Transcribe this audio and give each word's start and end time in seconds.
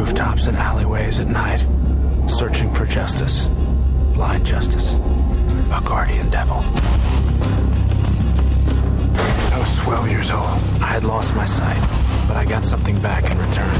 rooftops 0.00 0.46
and 0.46 0.56
alleyways 0.56 1.20
at 1.20 1.26
night, 1.26 1.60
searching 2.26 2.72
for 2.72 2.86
justice. 2.86 3.44
Blind 4.14 4.46
justice. 4.46 4.94
A 4.94 5.82
guardian 5.84 6.30
devil. 6.30 6.56
I 9.52 9.56
was 9.58 9.78
12 9.80 10.08
years 10.08 10.30
old. 10.30 10.58
I 10.80 10.86
had 10.86 11.04
lost 11.04 11.36
my 11.36 11.44
sight, 11.44 11.82
but 12.26 12.38
I 12.38 12.46
got 12.46 12.64
something 12.64 12.98
back 13.02 13.30
in 13.30 13.36
return. 13.36 13.74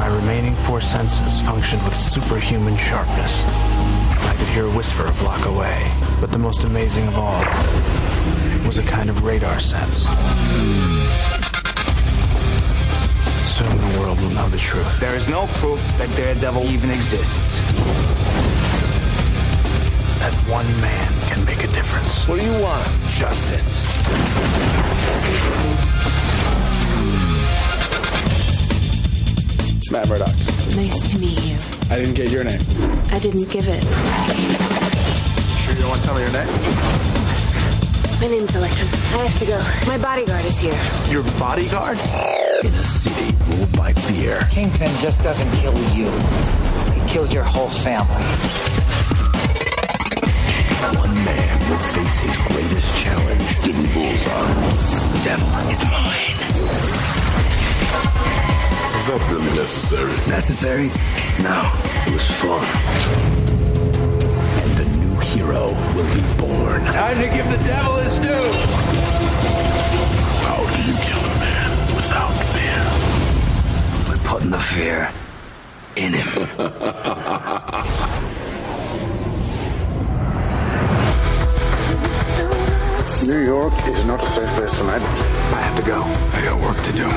My 0.00 0.08
remaining 0.12 0.56
four 0.66 0.80
senses 0.80 1.40
functioned 1.42 1.84
with 1.84 1.94
superhuman 1.94 2.76
sharpness. 2.76 3.44
I 3.44 4.34
could 4.36 4.48
hear 4.48 4.66
a 4.66 4.70
whisper 4.70 5.06
a 5.06 5.12
block 5.12 5.46
away, 5.46 5.92
but 6.20 6.32
the 6.32 6.38
most 6.38 6.64
amazing 6.64 7.06
of 7.06 7.16
all 7.16 7.44
was 8.66 8.78
a 8.78 8.82
kind 8.82 9.08
of 9.08 9.22
radar 9.22 9.60
sense. 9.60 10.06
Soon 14.10 14.16
the 14.16 14.22
world 14.22 14.34
will 14.34 14.42
know 14.42 14.48
the 14.48 14.58
truth. 14.58 15.00
There 15.00 15.14
is 15.14 15.28
no 15.28 15.46
proof 15.58 15.80
that 15.98 16.08
Daredevil 16.16 16.64
even 16.64 16.90
exists. 16.90 17.60
That 20.18 20.34
one 20.48 20.66
man 20.80 21.12
can 21.28 21.44
make 21.44 21.62
a 21.62 21.68
difference. 21.68 22.26
What 22.26 22.40
do 22.40 22.44
you 22.44 22.52
want? 22.60 22.86
Justice. 23.08 23.84
Matt 29.90 30.08
Murdock. 30.08 30.36
Nice 30.76 31.10
to 31.10 31.18
meet 31.18 31.40
you. 31.42 31.56
I 31.90 31.98
didn't 31.98 32.14
get 32.14 32.30
your 32.30 32.44
name. 32.44 32.60
I 33.10 33.18
didn't 33.18 33.48
give 33.50 33.68
it. 33.68 33.82
Sure 35.62 35.74
you 35.74 35.80
don't 35.80 35.90
want 35.90 36.00
to 36.00 36.06
tell 36.06 36.14
me 36.14 36.22
your 36.22 36.32
name? 36.32 37.19
My 38.20 38.26
name's 38.26 38.54
Elektra. 38.54 38.84
I 38.84 39.26
have 39.26 39.38
to 39.38 39.46
go. 39.46 39.58
My 39.86 39.96
bodyguard 39.96 40.44
is 40.44 40.58
here. 40.58 40.78
Your 41.08 41.22
bodyguard? 41.38 41.96
In 42.62 42.74
a 42.74 42.84
city 42.84 43.34
ruled 43.48 43.74
by 43.74 43.94
fear, 43.94 44.46
Kingpin 44.50 44.94
just 44.98 45.22
doesn't 45.22 45.50
kill 45.52 45.72
you. 45.94 46.10
He 46.92 47.08
killed 47.08 47.32
your 47.32 47.44
whole 47.44 47.70
family. 47.70 48.12
one 50.98 51.14
man 51.24 51.70
will 51.70 51.78
face 51.94 52.20
his 52.20 52.36
greatest 52.48 52.94
challenge. 53.02 53.62
Give 53.62 53.78
me 53.78 53.86
bullseye. 53.94 54.54
The 55.12 55.20
devil 55.24 55.48
is 55.70 55.80
mine. 55.80 56.36
Is 59.00 59.06
that 59.08 59.28
really 59.32 59.56
necessary? 59.56 60.12
Necessary? 60.28 60.88
No. 61.42 61.72
It 62.06 62.12
was 62.12 62.30
fun. 62.30 63.49
And 65.50 65.56
a 65.56 65.62
new 65.62 65.74
hero 65.74 65.74
will 65.94 66.08
be 66.14 66.22
born. 66.40 66.84
Time 66.86 67.18
to 67.18 67.28
give 67.28 67.50
the 67.50 67.58
devil 67.64 67.96
his 67.96 68.18
due. 68.18 68.52
How 70.46 70.56
do 70.66 70.78
you 70.82 70.94
kill 70.94 71.20
a 71.20 71.38
man 71.38 71.70
without 71.96 72.32
fear? 72.52 72.82
We're 74.08 74.24
putting 74.28 74.50
the 74.50 74.58
fear 74.58 75.10
in 75.96 76.12
him. 76.14 76.28
New 83.26 83.44
York 83.44 83.74
is 83.86 84.04
not 84.06 84.20
a 84.20 84.26
safe 84.26 84.50
place 84.50 84.78
tonight. 84.78 85.02
I 85.02 85.60
have 85.60 85.76
to 85.76 85.82
go. 85.82 86.02
I 86.02 86.42
got 86.44 86.60
work 86.60 86.76
to 86.84 86.92
do. 86.92 87.10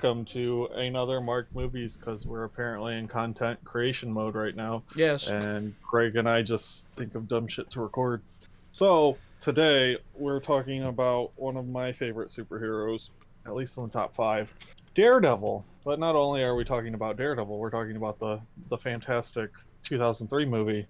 Welcome 0.00 0.24
to 0.24 0.66
another 0.76 1.20
Mark 1.20 1.48
Movies 1.52 1.96
because 1.96 2.24
we're 2.24 2.44
apparently 2.44 2.96
in 2.96 3.08
content 3.08 3.58
creation 3.64 4.12
mode 4.12 4.36
right 4.36 4.54
now. 4.54 4.84
Yes. 4.94 5.26
And 5.26 5.74
Greg 5.82 6.14
and 6.14 6.28
I 6.28 6.40
just 6.42 6.86
think 6.94 7.16
of 7.16 7.26
dumb 7.26 7.48
shit 7.48 7.68
to 7.72 7.80
record. 7.80 8.22
So, 8.70 9.16
today 9.40 9.96
we're 10.14 10.38
talking 10.38 10.84
about 10.84 11.32
one 11.34 11.56
of 11.56 11.66
my 11.66 11.90
favorite 11.90 12.28
superheroes, 12.28 13.10
at 13.44 13.56
least 13.56 13.76
in 13.76 13.82
the 13.82 13.88
top 13.88 14.14
five 14.14 14.54
Daredevil. 14.94 15.64
But 15.84 15.98
not 15.98 16.14
only 16.14 16.44
are 16.44 16.54
we 16.54 16.64
talking 16.64 16.94
about 16.94 17.16
Daredevil, 17.16 17.58
we're 17.58 17.68
talking 17.68 17.96
about 17.96 18.20
the, 18.20 18.40
the 18.68 18.78
fantastic 18.78 19.50
2003 19.82 20.44
movie 20.44 20.86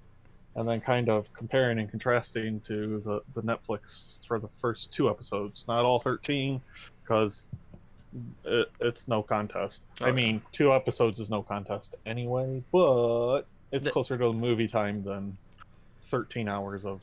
and 0.54 0.68
then 0.68 0.82
kind 0.82 1.08
of 1.08 1.32
comparing 1.32 1.78
and 1.78 1.88
contrasting 1.88 2.60
to 2.66 3.00
the, 3.06 3.22
the 3.32 3.40
Netflix 3.40 4.18
for 4.26 4.38
the 4.38 4.48
first 4.56 4.92
two 4.92 5.08
episodes. 5.08 5.64
Not 5.66 5.86
all 5.86 5.98
13, 5.98 6.60
because 7.02 7.48
it, 8.44 8.70
it's 8.80 9.06
no 9.08 9.22
contest. 9.22 9.82
I 10.00 10.04
Okay. 10.04 10.12
mean, 10.12 10.42
two 10.52 10.72
episodes 10.72 11.20
is 11.20 11.28
no 11.30 11.42
contest 11.42 11.94
anyway, 12.06 12.62
but 12.72 13.42
it's 13.72 13.84
The- 13.84 13.90
closer 13.92 14.16
to 14.18 14.32
movie 14.32 14.68
time 14.68 15.02
than 15.02 15.36
13 16.02 16.48
hours 16.48 16.84
of 16.86 17.02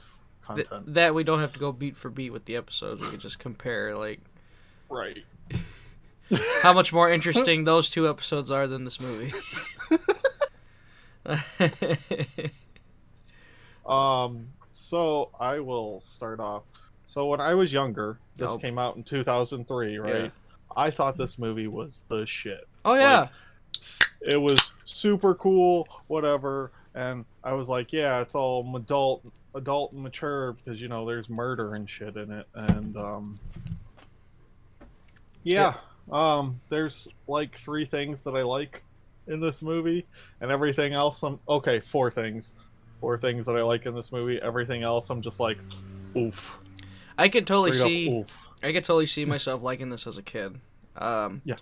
Th- 0.55 0.67
content. 0.67 0.93
that 0.93 1.13
we 1.15 1.23
don't 1.23 1.39
have 1.39 1.53
to 1.53 1.59
go 1.59 1.71
beat 1.71 1.95
for 1.95 2.09
beat 2.09 2.31
with 2.31 2.45
the 2.45 2.55
episodes. 2.55 3.01
We 3.01 3.09
can 3.09 3.19
just 3.19 3.39
compare 3.39 3.95
like 3.95 4.19
right. 4.89 5.23
how 6.63 6.73
much 6.73 6.91
more 6.91 7.09
interesting 7.09 7.63
those 7.65 7.89
two 7.89 8.09
episodes 8.09 8.49
are 8.51 8.67
than 8.67 8.83
this 8.83 8.99
movie. 8.99 9.33
Um, 13.85 14.47
so 14.73 15.29
I 15.39 15.59
will 15.59 16.01
start 16.01 16.39
off. 16.39 16.63
So 17.03 17.27
when 17.27 17.39
I 17.39 17.53
was 17.53 17.71
younger, 17.71 18.17
this 18.35 18.49
Nope. 18.49 18.61
came 18.61 18.79
out 18.79 18.95
in 18.95 19.03
2003, 19.03 19.97
right? 19.99 20.15
Yeah. 20.23 20.29
I 20.75 20.89
thought 20.91 21.17
this 21.17 21.37
movie 21.39 21.67
was 21.67 22.03
the 22.09 22.25
shit. 22.25 22.67
oh 22.83 22.95
yeah, 22.95 23.27
It 24.21 24.37
was 24.41 24.73
super 24.83 25.35
cool, 25.35 25.87
whatever. 26.07 26.71
And 26.93 27.25
I 27.43 27.53
was 27.53 27.67
like, 27.67 27.91
yeah, 27.91 28.21
it's 28.21 28.35
all 28.35 28.75
adult, 28.75 29.21
adult 29.53 29.91
and 29.91 30.01
mature 30.01 30.53
because 30.53 30.81
you 30.81 30.87
know 30.87 31.05
there's 31.05 31.29
murder 31.29 31.75
and 31.75 31.89
shit 31.89 32.15
in 32.15 32.31
it, 32.31 32.47
and 32.53 32.95
um, 32.97 33.39
yeah, 35.43 35.75
um, 36.11 36.59
there's 36.69 37.07
like 37.27 37.57
three 37.57 37.85
things 37.85 38.21
that 38.21 38.35
I 38.35 38.43
like 38.43 38.83
in 39.27 39.39
this 39.39 39.61
movie, 39.61 40.05
and 40.41 40.51
everything 40.51 40.93
else, 40.93 41.21
I'm 41.23 41.39
okay. 41.49 41.79
Four 41.79 42.11
things, 42.11 42.53
four 42.99 43.17
things 43.17 43.45
that 43.45 43.55
I 43.55 43.61
like 43.61 43.85
in 43.85 43.93
this 43.93 44.11
movie. 44.11 44.41
Everything 44.41 44.83
else, 44.83 45.09
I'm 45.09 45.21
just 45.21 45.39
like, 45.39 45.57
oof. 46.15 46.57
I 47.17 47.29
could 47.29 47.47
totally 47.47 47.71
Straight 47.71 47.81
up 47.81 47.87
see. 47.87 48.19
oof. 48.19 48.44
I 48.63 48.71
could 48.71 48.83
totally 48.83 49.05
see 49.05 49.25
myself 49.25 49.61
liking 49.61 49.89
this 49.89 50.07
as 50.07 50.17
a 50.17 50.21
kid. 50.23 50.59
Um, 50.97 51.41
Yeah. 51.45 51.55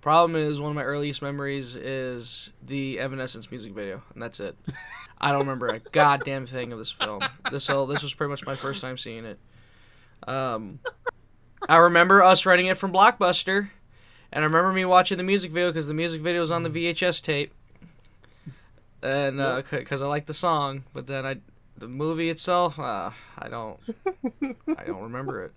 Problem 0.00 0.36
is, 0.36 0.60
one 0.60 0.70
of 0.70 0.76
my 0.76 0.84
earliest 0.84 1.20
memories 1.20 1.74
is 1.74 2.50
the 2.62 3.00
Evanescence 3.00 3.50
music 3.50 3.72
video, 3.72 4.02
and 4.14 4.22
that's 4.22 4.38
it. 4.38 4.56
I 5.20 5.32
don't 5.32 5.40
remember 5.40 5.66
a 5.68 5.80
goddamn 5.80 6.46
thing 6.46 6.72
of 6.72 6.78
this 6.78 6.92
film. 6.92 7.22
This 7.50 7.68
all 7.68 7.86
this 7.86 8.04
was 8.04 8.14
pretty 8.14 8.30
much 8.30 8.46
my 8.46 8.54
first 8.54 8.80
time 8.80 8.96
seeing 8.96 9.24
it. 9.24 9.38
Um, 10.28 10.78
I 11.68 11.78
remember 11.78 12.22
us 12.22 12.46
renting 12.46 12.66
it 12.66 12.76
from 12.78 12.92
Blockbuster, 12.92 13.70
and 14.30 14.44
I 14.44 14.46
remember 14.46 14.72
me 14.72 14.84
watching 14.84 15.18
the 15.18 15.24
music 15.24 15.50
video 15.50 15.70
because 15.70 15.88
the 15.88 15.94
music 15.94 16.20
video 16.20 16.40
was 16.40 16.52
on 16.52 16.62
the 16.62 16.70
VHS 16.70 17.20
tape, 17.22 17.52
and 19.02 19.64
because 19.70 20.02
I 20.02 20.06
like 20.06 20.26
the 20.26 20.34
song, 20.34 20.84
but 20.92 21.08
then 21.08 21.26
I 21.26 21.38
the 21.78 21.88
movie 21.88 22.30
itself, 22.30 22.78
uh, 22.78 23.10
I 23.38 23.48
don't, 23.48 23.80
I 24.78 24.84
don't 24.84 25.02
remember 25.02 25.42
it. 25.44 25.52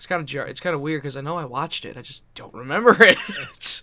It's 0.00 0.06
kind 0.06 0.18
of 0.20 0.24
jar- 0.26 0.46
it's 0.46 0.60
kind 0.60 0.74
of 0.74 0.80
weird 0.80 1.02
because 1.02 1.14
I 1.14 1.20
know 1.20 1.36
I 1.36 1.44
watched 1.44 1.84
it, 1.84 1.98
I 1.98 2.00
just 2.00 2.22
don't 2.34 2.54
remember 2.54 2.96
it. 3.00 3.82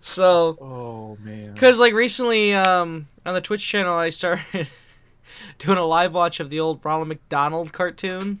so, 0.00 0.58
Oh 0.60 1.16
man. 1.22 1.52
because 1.54 1.78
like 1.78 1.94
recently 1.94 2.52
um, 2.54 3.06
on 3.24 3.34
the 3.34 3.40
Twitch 3.40 3.64
channel, 3.64 3.94
I 3.94 4.08
started 4.10 4.66
doing 5.60 5.78
a 5.78 5.84
live 5.84 6.12
watch 6.12 6.40
of 6.40 6.50
the 6.50 6.58
old 6.58 6.80
Ronald 6.84 7.06
McDonald 7.06 7.72
cartoon, 7.72 8.40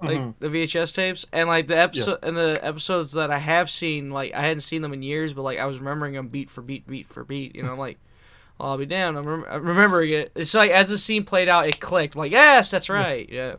like 0.00 0.38
the 0.38 0.46
VHS 0.46 0.94
tapes, 0.94 1.26
and 1.32 1.48
like 1.48 1.66
the 1.66 1.76
episode 1.78 2.20
and 2.22 2.36
the 2.36 2.60
episodes 2.62 3.14
that 3.14 3.32
I 3.32 3.38
have 3.38 3.68
seen, 3.68 4.10
like 4.12 4.32
I 4.32 4.42
hadn't 4.42 4.60
seen 4.60 4.82
them 4.82 4.92
in 4.92 5.02
years, 5.02 5.34
but 5.34 5.42
like 5.42 5.58
I 5.58 5.66
was 5.66 5.80
remembering 5.80 6.14
them 6.14 6.28
beat 6.28 6.48
for 6.48 6.62
beat, 6.62 6.86
beat 6.86 7.08
for 7.08 7.24
beat. 7.24 7.56
You 7.56 7.64
know, 7.64 7.72
I'm 7.72 7.78
like. 7.78 7.98
Well, 8.58 8.70
I'll 8.70 8.78
be 8.78 8.86
damned. 8.86 9.18
I'm, 9.18 9.24
rem- 9.26 9.44
I'm 9.50 9.66
remembering 9.66 10.14
it. 10.14 10.32
It's 10.34 10.54
like 10.54 10.70
as 10.70 10.88
the 10.88 10.96
scene 10.96 11.24
played 11.24 11.46
out, 11.46 11.68
it 11.68 11.78
clicked. 11.78 12.14
I'm 12.14 12.20
like, 12.20 12.32
yes, 12.32 12.70
that's 12.70 12.88
right. 12.88 13.28
Yeah. 13.28 13.56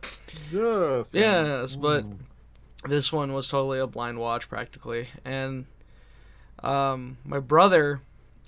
Yes. 0.51 1.13
Yes, 1.13 1.75
but 1.75 2.03
Mm. 2.03 2.17
This 2.85 3.11
one 3.11 3.33
was 3.33 3.47
totally 3.47 3.79
a 3.79 3.87
blind 3.87 4.19
watch 4.19 4.49
practically. 4.49 5.07
And 5.25 5.65
um, 6.63 7.17
my 7.25 7.39
brother, 7.39 8.01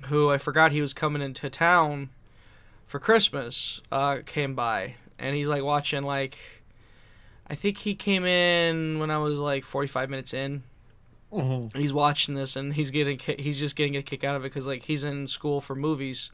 who 0.05 0.29
I 0.29 0.37
forgot 0.37 0.71
he 0.71 0.81
was 0.81 0.93
coming 0.93 1.21
into 1.21 1.49
town 1.49 2.09
for 2.85 2.99
Christmas, 2.99 3.81
uh, 3.91 4.17
came 4.25 4.55
by 4.55 4.95
and 5.17 5.35
he's 5.35 5.47
like 5.47 5.63
watching 5.63 6.03
like, 6.03 6.37
I 7.47 7.55
think 7.55 7.79
he 7.79 7.95
came 7.95 8.25
in 8.25 8.99
when 8.99 9.11
I 9.11 9.17
was 9.17 9.39
like 9.39 9.63
45 9.63 10.09
minutes 10.09 10.33
in. 10.33 10.63
He's 11.75 11.93
watching 11.93 12.33
this 12.35 12.55
and 12.55 12.73
he's 12.73 12.89
getting 12.89 13.19
he's 13.19 13.59
just 13.59 13.75
getting 13.75 13.95
a 13.95 14.01
kick 14.01 14.23
out 14.23 14.35
of 14.35 14.43
it 14.43 14.49
because 14.49 14.65
like 14.65 14.85
he's 14.85 15.03
in 15.03 15.27
school 15.27 15.61
for 15.61 15.75
movies. 15.75 16.31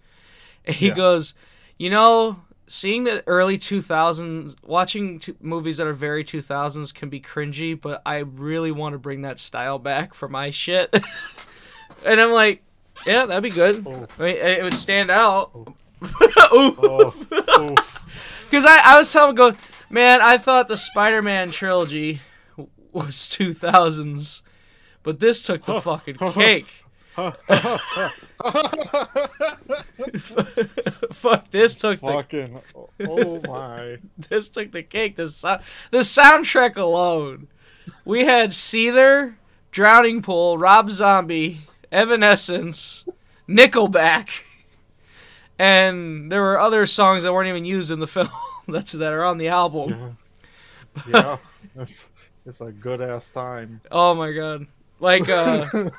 And 0.66 0.76
he 0.76 0.88
Yeah. 0.88 0.94
goes, 0.94 1.34
you 1.78 1.90
know, 1.90 2.42
seeing 2.68 3.04
the 3.04 3.24
early 3.28 3.58
2000s, 3.58 4.56
watching 4.64 5.20
t- 5.20 5.36
movies 5.40 5.78
that 5.78 5.88
are 5.88 5.94
very 5.94 6.24
2000s 6.24 6.94
can 6.94 7.10
be 7.10 7.20
cringy, 7.20 7.80
but 7.80 8.02
I 8.06 8.20
really 8.20 8.72
want 8.72 8.94
to 8.94 9.00
bring 9.00 9.22
that 9.22 9.40
style 9.40 9.80
back 9.80 10.14
for 10.14 10.28
my 10.28 10.50
shit. 10.50 10.94
and 12.06 12.20
I'm 12.20 12.32
like, 12.32 12.64
yeah, 13.06 13.26
that'd 13.26 13.44
be 13.44 13.50
good. 13.50 13.86
I 13.86 13.92
mean, 14.22 14.36
it 14.38 14.64
would 14.64 14.74
stand 14.74 15.12
out. 15.12 15.52
Oh, 16.18 17.16
oof. 17.32 18.02
Because 18.46 18.66
I, 18.70 18.94
I 18.94 18.98
was 18.98 19.12
telling 19.12 19.32
him, 19.32 19.36
go, 19.36 19.54
man, 19.90 20.22
I 20.22 20.38
thought 20.38 20.68
the 20.68 20.78
Spider 20.78 21.22
Man 21.22 21.52
trilogy 21.52 22.22
was 22.92 23.16
2000s, 23.30 24.42
but 25.04 25.20
this 25.20 25.46
took 25.46 25.66
the 25.66 25.82
fucking 25.82 26.18
cake. 26.18 26.85
Fuck, 31.14 31.52
this 31.52 31.76
took 31.76 32.00
the 32.00 32.08
Fucking. 32.08 32.62
Oh 33.02 33.42
my. 33.48 33.98
this 34.30 34.50
took 34.50 34.72
the 34.72 34.84
cake. 34.84 35.16
The 35.16 35.30
so- 35.30 35.60
the 35.92 36.00
soundtrack 36.00 36.76
alone. 36.78 37.48
We 38.04 38.26
had 38.26 38.50
Seether, 38.50 39.36
Drowning 39.72 40.22
Pool, 40.22 40.58
Rob 40.58 40.90
Zombie, 40.90 41.62
Evanescence, 41.92 43.06
Nickelback, 43.48 44.42
and 45.60 46.32
there 46.32 46.42
were 46.42 46.60
other 46.60 46.86
songs 46.86 47.24
that 47.24 47.32
weren't 47.34 47.50
even 47.50 47.66
used 47.66 47.92
in 47.92 48.00
the 48.00 48.08
film. 48.16 48.30
That's 48.68 48.92
that 48.94 49.14
are 49.14 49.24
on 49.24 49.38
the 49.38 49.50
album. 49.50 50.18
Yeah. 51.08 51.38
It's, 51.78 52.10
it's 52.46 52.62
a 52.62 52.72
good 52.72 53.02
ass 53.02 53.30
time. 53.30 53.82
Oh 53.92 54.16
my 54.16 54.32
god. 54.32 54.66
Like 55.00 55.28
uh 55.30 55.68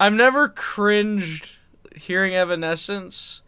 I've 0.00 0.12
never 0.14 0.48
cringed 0.48 1.50
hearing 1.94 2.34
Evanescence, 2.34 3.42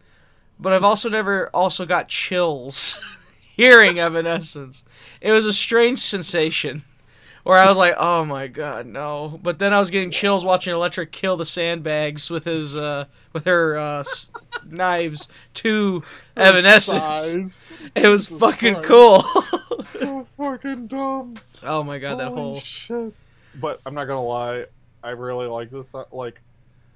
but 0.59 0.73
I've 0.73 0.83
also 0.83 1.09
never 1.09 1.49
also 1.53 1.85
got 1.85 2.07
chills 2.07 2.99
hearing 3.55 3.99
Evanescence. 3.99 4.83
It 5.21 5.31
was 5.31 5.45
a 5.45 5.53
strange 5.53 5.99
sensation 5.99 6.83
where 7.43 7.57
I 7.57 7.67
was 7.67 7.77
like, 7.77 7.95
"Oh 7.97 8.23
my 8.25 8.47
god, 8.47 8.85
no." 8.85 9.39
But 9.41 9.57
then 9.59 9.73
I 9.73 9.79
was 9.79 9.89
getting 9.89 10.11
chills 10.11 10.45
watching 10.45 10.73
Elektra 10.73 11.05
kill 11.05 11.35
the 11.37 11.45
sandbags 11.45 12.29
with 12.29 12.45
his 12.45 12.75
uh 12.75 13.05
with 13.33 13.45
her 13.45 13.77
uh 13.77 13.99
s- 14.01 14.29
knives 14.65 15.27
to 15.55 16.03
Evanescence. 16.35 17.25
Size. 17.25 17.65
It 17.95 18.07
was 18.07 18.27
fucking 18.27 18.75
cool. 18.83 19.23
So 19.93 20.25
fucking 20.37 20.87
dumb. 20.87 21.35
oh 21.63 21.81
my 21.81 21.97
god, 21.97 22.19
that 22.19 22.27
whole 22.27 22.59
shit. 22.59 23.13
But 23.59 23.79
I'm 23.85 23.93
not 23.95 24.05
gonna 24.05 24.23
lie, 24.23 24.65
I 25.03 25.11
really 25.11 25.47
like 25.47 25.69
this. 25.71 25.93
uh, 25.95 26.03
Like, 26.11 26.41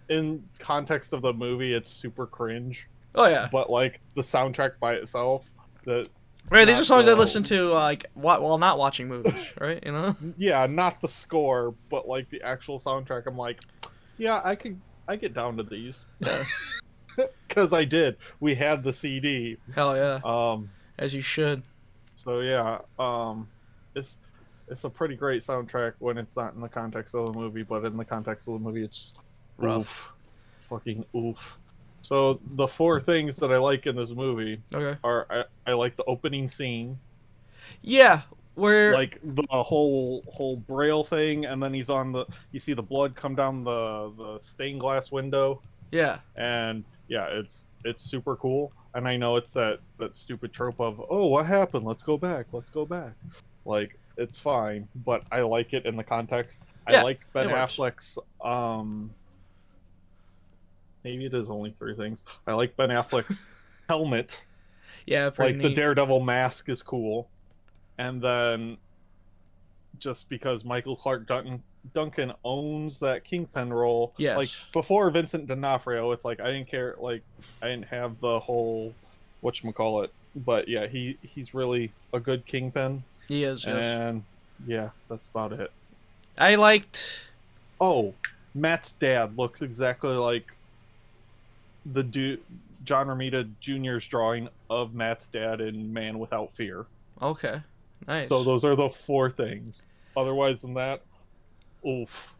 in 0.09 0.43
context 0.59 1.13
of 1.13 1.21
the 1.21 1.33
movie, 1.33 1.73
it's 1.73 1.89
super 1.89 2.25
cringe. 2.27 2.87
Oh 3.15 3.27
yeah. 3.27 3.47
But 3.51 3.69
like 3.69 3.99
the 4.15 4.21
soundtrack 4.21 4.73
by 4.79 4.93
itself, 4.93 5.45
the 5.85 6.07
Right, 6.49 6.65
these 6.65 6.79
are 6.79 6.83
songs 6.85 7.07
I 7.07 7.13
listen 7.13 7.43
to 7.43 7.71
uh, 7.71 7.75
like 7.75 8.07
while 8.13 8.57
not 8.57 8.77
watching 8.77 9.07
movies, 9.07 9.53
right? 9.61 9.81
You 9.85 9.91
know? 9.91 10.15
yeah, 10.37 10.65
not 10.65 10.99
the 10.99 11.07
score, 11.07 11.73
but 11.89 12.07
like 12.07 12.29
the 12.29 12.41
actual 12.41 12.79
soundtrack. 12.79 13.23
I'm 13.27 13.37
like, 13.37 13.61
yeah, 14.17 14.41
I 14.43 14.55
could, 14.55 14.79
I 15.07 15.15
get 15.15 15.33
down 15.33 15.55
to 15.57 15.63
these 15.63 16.05
Yeah. 16.19 16.43
because 17.47 17.73
I 17.73 17.85
did. 17.85 18.17
We 18.39 18.55
had 18.55 18.83
the 18.83 18.91
CD. 18.93 19.57
Hell 19.75 19.95
yeah. 19.95 20.19
Um, 20.23 20.69
As 20.97 21.13
you 21.13 21.21
should. 21.21 21.61
so 22.15 22.39
yeah, 22.41 22.79
um, 22.99 23.47
it's 23.95 24.17
it's 24.71 24.85
a 24.85 24.89
pretty 24.89 25.15
great 25.15 25.41
soundtrack 25.43 25.93
when 25.99 26.17
it's 26.17 26.35
not 26.37 26.53
in 26.55 26.61
the 26.61 26.69
context 26.69 27.13
of 27.13 27.27
the 27.27 27.33
movie, 27.39 27.61
but 27.63 27.85
in 27.85 27.97
the 27.97 28.05
context 28.05 28.47
of 28.47 28.53
the 28.55 28.59
movie, 28.59 28.83
it's 28.83 29.13
Rough. 29.57 29.77
oof, 29.77 30.13
fucking 30.69 31.05
oof. 31.15 31.59
So 32.01 32.39
the 32.55 32.67
four 32.67 32.99
things 32.99 33.35
that 33.37 33.51
I 33.51 33.57
like 33.57 33.85
in 33.85 33.95
this 33.95 34.11
movie 34.11 34.61
Okay. 34.73 34.97
are 35.03 35.27
I, 35.29 35.43
I 35.67 35.73
like 35.73 35.95
the 35.97 36.05
opening 36.05 36.47
scene, 36.47 36.97
Yeah, 37.81 38.21
where 38.55 38.93
like 38.93 39.19
the 39.23 39.45
whole 39.51 40.23
whole 40.33 40.55
braille 40.57 41.03
thing, 41.03 41.45
and 41.45 41.61
then 41.61 41.73
he's 41.73 41.89
on 41.89 42.11
the 42.11 42.25
you 42.51 42.59
see 42.59 42.73
the 42.73 42.81
blood 42.81 43.15
come 43.15 43.35
down 43.35 43.63
the 43.63 44.11
the 44.17 44.39
stained 44.39 44.79
glass 44.79 45.11
window, 45.11 45.61
yeah, 45.91 46.19
and 46.37 46.83
yeah, 47.07 47.25
it's 47.29 47.67
it's 47.83 48.03
super 48.03 48.35
cool. 48.37 48.71
And 48.93 49.07
I 49.07 49.15
know 49.15 49.35
it's 49.35 49.53
that 49.53 49.79
that 49.99 50.17
stupid 50.17 50.53
trope 50.53 50.79
of 50.79 51.01
oh 51.09 51.27
what 51.27 51.45
happened? 51.45 51.83
Let's 51.83 52.03
go 52.03 52.17
back. 52.17 52.47
Let's 52.51 52.71
go 52.71 52.85
back. 52.85 53.13
Like 53.65 53.97
it's 54.17 54.37
fine, 54.37 54.87
but 55.05 55.23
I 55.31 55.41
like 55.41 55.73
it 55.73 55.85
in 55.85 55.95
the 55.95 56.03
context. 56.03 56.61
Yeah, 56.89 56.99
I 56.99 57.03
like 57.03 57.19
Ben. 57.33 57.49
Affleck's 57.49 58.17
um. 58.43 59.11
Maybe 61.03 61.25
it 61.25 61.33
is 61.33 61.49
only 61.49 61.73
three 61.79 61.95
things. 61.95 62.23
I 62.45 62.53
like 62.53 62.77
Ben 62.77 62.89
Affleck's 62.89 63.45
helmet 63.89 64.43
yeah, 65.05 65.29
like 65.37 65.61
the. 65.61 65.69
Daredevil 65.69 66.19
mask 66.21 66.69
is 66.69 66.81
cool, 66.81 67.27
and 67.97 68.21
then 68.21 68.77
just 69.99 70.29
because 70.29 70.63
Michael 70.63 70.95
Clarke 70.95 71.27
Duncan 71.27 71.61
Duncan 71.93 72.33
owns 72.43 72.99
that 72.99 73.23
Kingpin 73.23 73.73
role, 73.73 74.13
Yes. 74.17 74.37
like 74.37 74.49
before 74.73 75.09
Vincent 75.09 75.47
D'Onofrio, 75.47 76.11
it's 76.11 76.25
like 76.25 76.39
I 76.39 76.47
didn't 76.47 76.67
care, 76.69 76.95
like 76.99 77.23
I 77.61 77.67
didn't 77.67 77.87
have 77.87 78.19
the 78.19 78.39
whole 78.39 78.93
what 79.41 79.63
you 79.63 79.71
call 79.73 80.03
it, 80.03 80.13
but 80.35 80.67
yeah, 80.67 80.87
he 80.87 81.17
he's 81.23 81.53
really 81.53 81.91
a 82.13 82.19
good 82.19 82.45
Kingpin, 82.45 83.03
he 83.31 83.43
is. 83.43 83.65
Yes. 83.65 83.83
and 83.83 84.23
yeah, 84.67 84.89
that's 85.09 85.27
about 85.27 85.53
it. 85.53 85.71
I 86.37 86.55
liked. 86.55 87.29
Oh, 87.79 88.13
Matt's 88.53 88.91
dad 88.91 89.37
looks 89.37 89.61
exactly 89.61 90.11
like 90.13 90.45
the 91.85 92.03
dude. 92.03 92.41
John 92.83 93.07
Romita 93.07 93.47
Jr.'s 93.59 94.07
drawing 94.07 94.49
of 94.69 94.93
Matt's 94.95 95.27
dad 95.27 95.61
in 95.61 95.93
Man 95.93 96.17
Without 96.19 96.51
Fear. 96.51 96.85
Okay, 97.21 97.61
nice. 98.07 98.27
So 98.27 98.43
those 98.43 98.63
are 98.65 98.75
the 98.75 98.89
four 98.89 99.29
things. 99.29 99.83
Otherwise 100.17 100.61
than 100.63 100.73
that, 100.73 101.01
oof. 101.87 102.33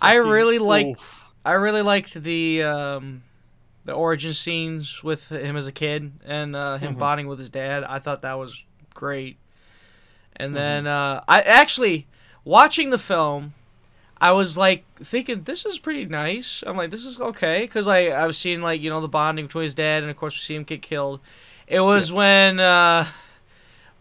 I 0.00 0.14
really 0.16 0.58
liked. 0.58 0.98
oof. 0.98 1.28
I 1.44 1.52
really 1.52 1.82
liked 1.82 2.14
the 2.14 2.62
um, 2.64 3.22
the 3.84 3.92
origin 3.92 4.32
scenes 4.32 5.04
with 5.04 5.30
him 5.30 5.56
as 5.56 5.68
a 5.68 5.72
kid 5.72 6.10
and 6.24 6.56
uh, 6.56 6.76
him 6.78 6.96
Mhm. 6.96 6.98
bonding 6.98 7.28
with 7.28 7.38
his 7.38 7.50
dad. 7.50 7.84
I 7.84 7.98
thought 7.98 8.22
that 8.22 8.34
was 8.34 8.64
great. 8.94 9.36
And 10.36 10.54
Mm-hmm. 10.54 10.54
then 10.54 10.86
uh, 10.86 11.22
I 11.28 11.40
actually 11.42 12.06
watching 12.44 12.90
the 12.90 12.98
film, 12.98 13.54
I 14.20 14.32
was 14.32 14.56
like 14.58 14.84
thinking 14.96 15.42
this 15.44 15.66
is 15.66 15.78
pretty 15.78 16.06
nice. 16.06 16.62
I'm 16.66 16.76
like 16.76 16.90
this 16.90 17.04
is 17.06 17.20
okay 17.20 17.62
because 17.62 17.88
I 17.88 18.06
I 18.08 18.26
was 18.26 18.38
seeing 18.38 18.62
like 18.62 18.80
you 18.80 18.90
know 18.90 19.00
the 19.00 19.08
bonding 19.08 19.46
between 19.46 19.64
his 19.64 19.74
dad 19.74 20.02
and 20.02 20.10
of 20.10 20.16
course 20.16 20.34
we 20.34 20.40
see 20.40 20.54
him 20.54 20.64
get 20.64 20.82
killed. 20.82 21.20
It 21.66 21.80
was 21.80 22.12
when 22.12 22.60
uh, 22.60 23.06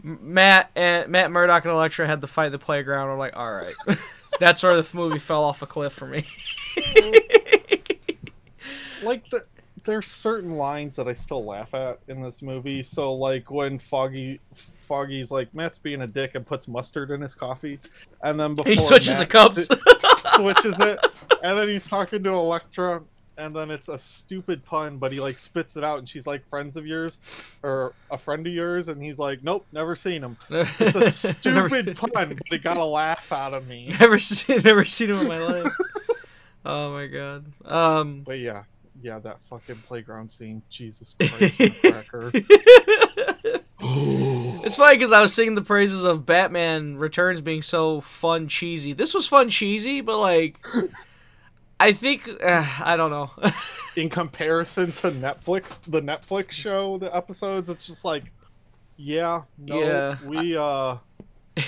Matt 0.04 0.72
and 0.76 1.10
Matt 1.10 1.32
Murdock 1.32 1.66
and 1.66 1.74
Elektra 1.74 2.08
had 2.08 2.22
the 2.22 2.28
fight 2.28 2.48
in 2.48 2.52
the 2.52 2.60
playground. 2.60 3.10
I'm 3.10 3.18
like 3.18 3.36
all 3.36 3.52
right, 3.52 3.76
that's 4.40 4.64
where 4.64 4.82
the 4.82 4.88
movie 4.98 5.20
fell 5.20 5.44
off 5.44 5.62
a 5.62 5.66
cliff 5.68 5.94
for 5.94 6.08
me. 6.08 6.26
Like 9.02 9.30
the, 9.30 9.46
there's 9.86 10.06
certain 10.08 10.52
lines 10.52 10.96
that 10.96 11.08
I 11.08 11.14
still 11.14 11.46
laugh 11.46 11.74
at 11.74 12.00
in 12.08 12.22
this 12.22 12.42
movie. 12.42 12.84
So 12.84 13.14
like 13.14 13.50
when 13.52 13.80
Foggy 13.80 14.40
Foggy's 14.54 15.32
like 15.32 15.54
Matt's 15.54 15.78
being 15.78 16.02
a 16.02 16.08
dick 16.08 16.36
and 16.36 16.46
puts 16.46 16.68
mustard 16.68 17.12
in 17.12 17.22
his 17.22 17.34
coffee, 17.34 17.80
and 18.24 18.40
then 18.40 18.56
before 18.56 18.70
He 18.70 18.78
switches 18.78 19.18
the 19.20 19.26
cups. 19.26 19.68
switches 20.36 20.80
it, 20.80 21.00
and 21.44 21.58
then 21.58 21.68
he's 21.68 21.88
talking 21.88 22.24
to 22.24 22.30
Elektra, 22.32 23.02
and 23.38 23.56
then 23.56 23.72
it's 23.72 23.90
a 23.90 23.98
stupid 23.98 24.64
pun, 24.66 24.98
but 24.98 25.12
he 25.12 25.20
like 25.20 25.40
spits 25.40 25.76
it 25.78 25.84
out, 25.84 26.00
and 26.00 26.08
she's 26.10 26.28
like, 26.28 26.48
"Friends 26.50 26.78
of 26.78 26.86
yours, 26.86 27.20
or 27.64 27.94
a 28.12 28.18
friend 28.18 28.46
of 28.46 28.54
yours," 28.54 28.88
and 28.88 29.02
he's 29.02 29.20
like, 29.20 29.44
"Nope, 29.44 29.66
never 29.72 29.96
seen 29.96 30.24
him." 30.24 30.38
It's 30.50 30.96
a 30.96 31.12
stupid 31.12 31.96
pun, 31.98 32.10
but 32.30 32.38
it 32.52 32.64
got 32.64 32.78
a 32.78 32.86
laugh 32.86 33.32
out 33.32 33.54
of 33.54 33.68
me. 33.68 33.96
never 34.00 34.18
seen 34.18 34.62
never 34.64 34.86
seen 34.86 35.12
him 35.12 35.18
in 35.18 35.28
my 35.28 35.40
life. 35.40 35.74
oh 36.66 36.94
my 36.94 37.08
god. 37.08 37.46
Um 37.66 38.22
But 38.26 38.40
yeah, 38.40 38.64
yeah, 39.06 39.20
that 39.20 39.40
fucking 39.44 39.76
playground 39.88 40.32
scene, 40.32 40.64
Jesus 40.70 41.16
Christ, 41.20 41.82
cracker. 41.82 42.32
It's 44.66 44.78
funny 44.78 44.96
because 44.96 45.12
I 45.14 45.22
was 45.22 45.32
singing 45.32 45.54
the 45.54 45.62
praises 45.62 46.04
of 46.04 46.26
Batman 46.26 46.98
Returns 46.98 47.40
being 47.40 47.62
so 47.62 48.02
fun 48.02 48.48
cheesy. 48.48 48.94
This 48.94 49.14
was 49.14 49.28
fun 49.28 49.50
cheesy, 49.50 50.02
but 50.02 50.18
like, 50.18 50.58
I 51.80 51.92
think 51.94 52.28
uh, 52.44 52.66
I 52.82 52.98
don't 52.98 53.12
know. 53.12 53.30
In 53.96 54.10
comparison 54.10 54.92
to 54.94 55.12
Netflix, 55.12 55.80
the 55.84 56.02
Netflix 56.02 56.54
show, 56.54 56.98
the 56.98 57.16
episodes, 57.16 57.70
it's 57.70 57.86
just 57.86 58.04
like, 58.04 58.32
yeah, 58.98 59.44
no, 59.60 59.80
Yeah. 59.80 60.18
we 60.26 60.58
uh, 60.58 60.98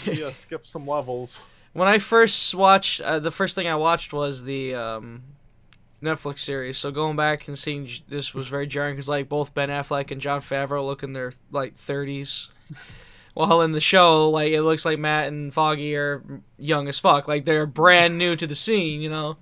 we 0.08 0.24
uh, 0.24 0.32
skipped 0.32 0.67
some 0.67 0.88
levels. 0.88 1.39
when 1.74 1.88
I 1.88 2.00
first 2.00 2.56
watched, 2.56 3.00
uh, 3.01 3.20
the 3.20 3.32
first 3.32 3.53
thing 3.53 3.67
I 3.67 3.75
watched 3.75 4.12
was 4.12 4.44
the 4.44 4.74
um, 4.74 5.22
Netflix 6.01 6.39
series. 6.39 6.77
So 6.77 6.92
going 6.92 7.16
back 7.16 7.48
and 7.48 7.58
seeing 7.58 7.86
j- 7.88 8.04
this 8.08 8.34
was 8.34 8.48
very 8.48 8.68
jarring 8.68 8.96
because 8.96 9.10
like 9.10 9.27
both 9.30 9.54
Ben 9.54 9.70
Affleck 9.70 10.12
and 10.12 10.22
Jon 10.22 10.42
Favreau 10.42 10.86
look 10.86 11.04
in 11.04 11.13
their 11.13 11.34
like 11.51 11.75
30s. 11.77 12.50
While 13.34 13.62
in 13.62 13.72
the 13.72 13.80
show, 13.80 14.30
like 14.32 14.51
it 14.51 14.63
looks 14.63 14.84
like 14.84 14.98
Matt 14.98 15.27
and 15.27 15.54
Foggy 15.54 15.96
are 15.96 16.24
young 16.58 16.88
as 16.88 16.98
fuck, 16.98 17.27
like 17.27 17.46
they're 17.46 17.68
brand 17.68 18.18
new 18.18 18.36
to 18.36 18.48
the 18.48 18.56
scene, 18.56 19.00
you 19.00 19.10
know. 19.12 19.38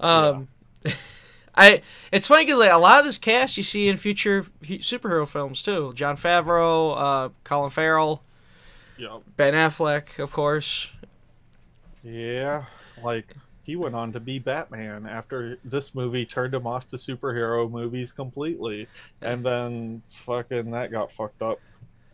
Um, 0.00 0.48
I 1.54 1.82
it's 2.10 2.26
funny 2.26 2.44
because 2.46 2.58
like 2.58 2.72
a 2.72 2.78
lot 2.78 3.00
of 3.00 3.04
this 3.04 3.18
cast 3.18 3.56
you 3.58 3.62
see 3.62 3.88
in 3.88 3.96
future 3.98 4.46
superhero 4.62 5.28
films 5.28 5.62
too. 5.62 5.92
Jon 5.94 6.16
Favreau, 6.16 6.96
uh, 6.96 7.28
Colin 7.44 7.68
Farrell, 7.68 8.22
Yeah. 8.96 9.18
Ben 9.36 9.52
Affleck, 9.52 10.18
of 10.18 10.32
course. 10.32 10.90
Yeah, 12.02 12.64
like 13.04 13.34
he 13.68 13.76
went 13.76 13.94
on 13.94 14.10
to 14.14 14.18
be 14.18 14.38
Batman 14.38 15.06
after 15.06 15.58
this 15.62 15.94
movie 15.94 16.24
turned 16.24 16.54
him 16.54 16.66
off 16.66 16.88
to 16.88 16.96
superhero 16.96 17.70
movies 17.70 18.10
completely, 18.10 18.88
and 19.20 19.44
then 19.44 20.00
fucking 20.08 20.70
that 20.70 20.90
got 20.90 21.12
fucked 21.12 21.42
up, 21.42 21.60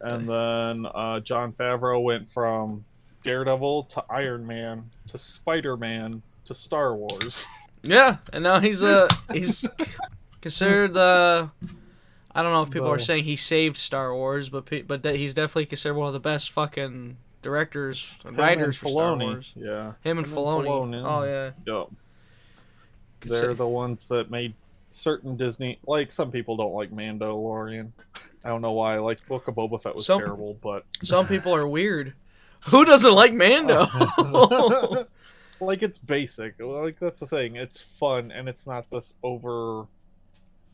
and 0.01 0.29
then 0.29 0.85
uh, 0.93 1.21
Jon 1.21 1.53
Favreau 1.53 2.03
went 2.03 2.29
from 2.29 2.85
Daredevil 3.23 3.85
to 3.85 4.05
Iron 4.11 4.45
Man 4.45 4.91
to 5.07 5.17
Spider 5.17 5.77
Man 5.77 6.23
to 6.47 6.57
Star 6.57 6.97
Wars. 6.97 7.47
Yeah, 7.85 8.17
and 8.33 8.43
now 8.43 8.59
he's 8.59 8.83
uh 8.83 9.07
he's 9.33 9.65
considered 10.41 10.95
the. 10.95 11.51
I 12.35 12.43
don't 12.43 12.51
know 12.51 12.63
if 12.63 12.71
people 12.73 12.89
are 12.89 12.99
saying 12.99 13.23
he 13.23 13.37
saved 13.37 13.77
Star 13.77 14.13
Wars, 14.13 14.49
but 14.49 14.67
pe- 14.67 14.83
but 14.83 15.05
that 15.05 15.15
he's 15.15 15.35
definitely 15.35 15.67
considered 15.67 15.95
one 15.95 16.09
of 16.09 16.15
the 16.15 16.19
best 16.19 16.51
fucking 16.51 17.17
directors 17.45 18.13
and 18.25 18.35
Him 18.37 18.41
writers 18.45 18.65
and 18.67 18.77
for 18.77 18.89
Star 18.89 19.17
Wars. 19.17 19.53
Yeah, 19.55 19.93
Him 20.03 20.19
and 20.19 20.27
Filoni. 20.27 20.67
Filoni. 20.67 21.03
Oh 21.05 21.25
yeah. 21.25 21.51
Yep. 21.67 21.89
Could 23.21 23.31
They're 23.31 23.51
say- 23.53 23.55
the 23.55 23.69
ones 23.69 24.09
that 24.09 24.31
made 24.31 24.55
certain 24.91 25.37
Disney. 25.37 25.79
Like 25.87 26.11
some 26.13 26.31
people 26.33 26.57
don't 26.57 26.75
like 26.75 26.91
Mandalorian. 26.93 27.91
I 28.45 28.49
don't 28.49 28.61
know 28.63 28.73
why. 28.73 28.99
Like 28.99 29.27
Book 29.29 29.49
of 29.49 29.55
Boba 29.55 29.81
Fett 29.83 29.95
was 29.95 30.07
Some- 30.07 30.19
terrible, 30.21 30.59
but 30.63 30.85
Some 31.03 31.27
people 31.27 31.55
are 31.55 31.67
weird. 31.67 32.15
Who 32.67 32.85
doesn't 32.85 33.13
like 33.13 33.33
Mando? 33.35 33.85
like 35.61 35.83
it's 35.83 35.99
basic. 35.99 36.55
Like 36.61 36.99
that's 36.99 37.21
the 37.21 37.27
thing. 37.27 37.57
It's 37.57 37.81
fun 37.81 38.33
and 38.33 38.49
it's 38.49 38.67
not 38.67 38.89
this 38.91 39.15
over. 39.23 39.87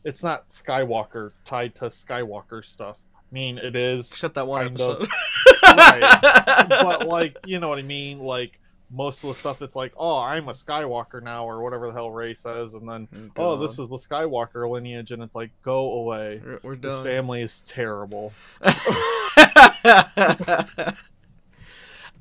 It's 0.03 0.23
not 0.23 0.49
Skywalker 0.49 1.31
tied 1.45 1.75
to 1.75 1.85
Skywalker 1.85 2.65
stuff. 2.65 2.97
I 3.15 3.33
mean, 3.33 3.57
it 3.59 3.75
is, 3.75 4.09
Except 4.09 4.35
that 4.35 4.47
one 4.47 4.75
Kind 4.75 4.81
of. 4.81 5.07
episode. 5.79 6.01
right? 6.01 6.67
but 6.69 7.07
like, 7.07 7.37
you 7.45 7.59
know 7.59 7.69
what 7.69 7.79
I 7.79 7.83
mean. 7.83 8.19
Like 8.19 8.59
most 8.93 9.23
of 9.23 9.29
the 9.29 9.35
stuff, 9.35 9.61
it's 9.61 9.75
like, 9.75 9.93
oh, 9.95 10.17
I'm 10.19 10.49
a 10.49 10.51
Skywalker 10.53 11.23
now, 11.23 11.45
or 11.45 11.61
whatever 11.63 11.87
the 11.87 11.93
hell 11.93 12.11
Rey 12.11 12.33
says, 12.33 12.73
and 12.73 12.87
then, 12.89 13.07
mm, 13.15 13.31
oh, 13.37 13.55
this 13.55 13.79
is 13.79 13.89
the 13.89 13.95
Skywalker 13.95 14.69
lineage, 14.69 15.11
and 15.11 15.23
it's 15.23 15.33
like, 15.35 15.49
go 15.63 15.93
away. 15.93 16.41
We're- 16.43 16.59
We're 16.61 16.75
This 16.75 16.95
done. 16.95 17.03
family 17.05 17.41
is 17.41 17.61
terrible. 17.61 18.33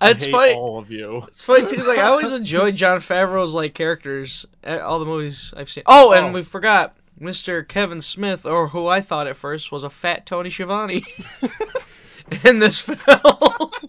it's 0.02 0.24
I 0.24 0.30
funny. 0.30 0.54
all 0.54 0.78
of 0.78 0.90
you. 0.90 1.22
It's 1.28 1.44
funny 1.44 1.62
too, 1.66 1.70
because 1.72 1.86
like 1.88 1.98
I 1.98 2.04
always 2.08 2.32
enjoyed 2.32 2.76
Jon 2.76 2.98
Favreau's 2.98 3.54
like 3.54 3.74
characters, 3.74 4.46
at 4.62 4.80
all 4.80 4.98
the 4.98 5.04
movies 5.06 5.52
I've 5.56 5.68
seen. 5.70 5.82
Oh, 5.86 6.12
and 6.12 6.26
Oh. 6.26 6.32
we 6.32 6.42
forgot 6.42 6.96
Mr. 7.20 7.66
Kevin 7.66 8.00
Smith, 8.00 8.46
or 8.46 8.68
who 8.68 8.86
I 8.86 9.00
thought 9.00 9.26
at 9.26 9.36
first 9.36 9.70
was 9.72 9.82
a 9.82 9.90
fat 9.90 10.24
Tony 10.24 10.50
Schiavone 10.50 11.02
in 12.44 12.58
this 12.58 12.80
film. 12.82 13.70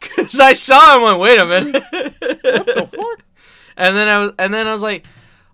Because 0.00 0.38
I 0.38 0.52
saw 0.52 0.96
him, 0.96 1.02
went, 1.02 1.18
wait 1.18 1.38
a 1.40 1.46
minute. 1.46 1.82
What 1.90 2.66
the 2.66 2.88
fuck? 2.90 3.22
And 3.76 3.96
then 3.96 4.08
I 4.08 4.18
was, 4.18 4.32
and 4.38 4.52
then 4.52 4.66
I 4.66 4.72
was 4.72 4.82
like, 4.82 5.06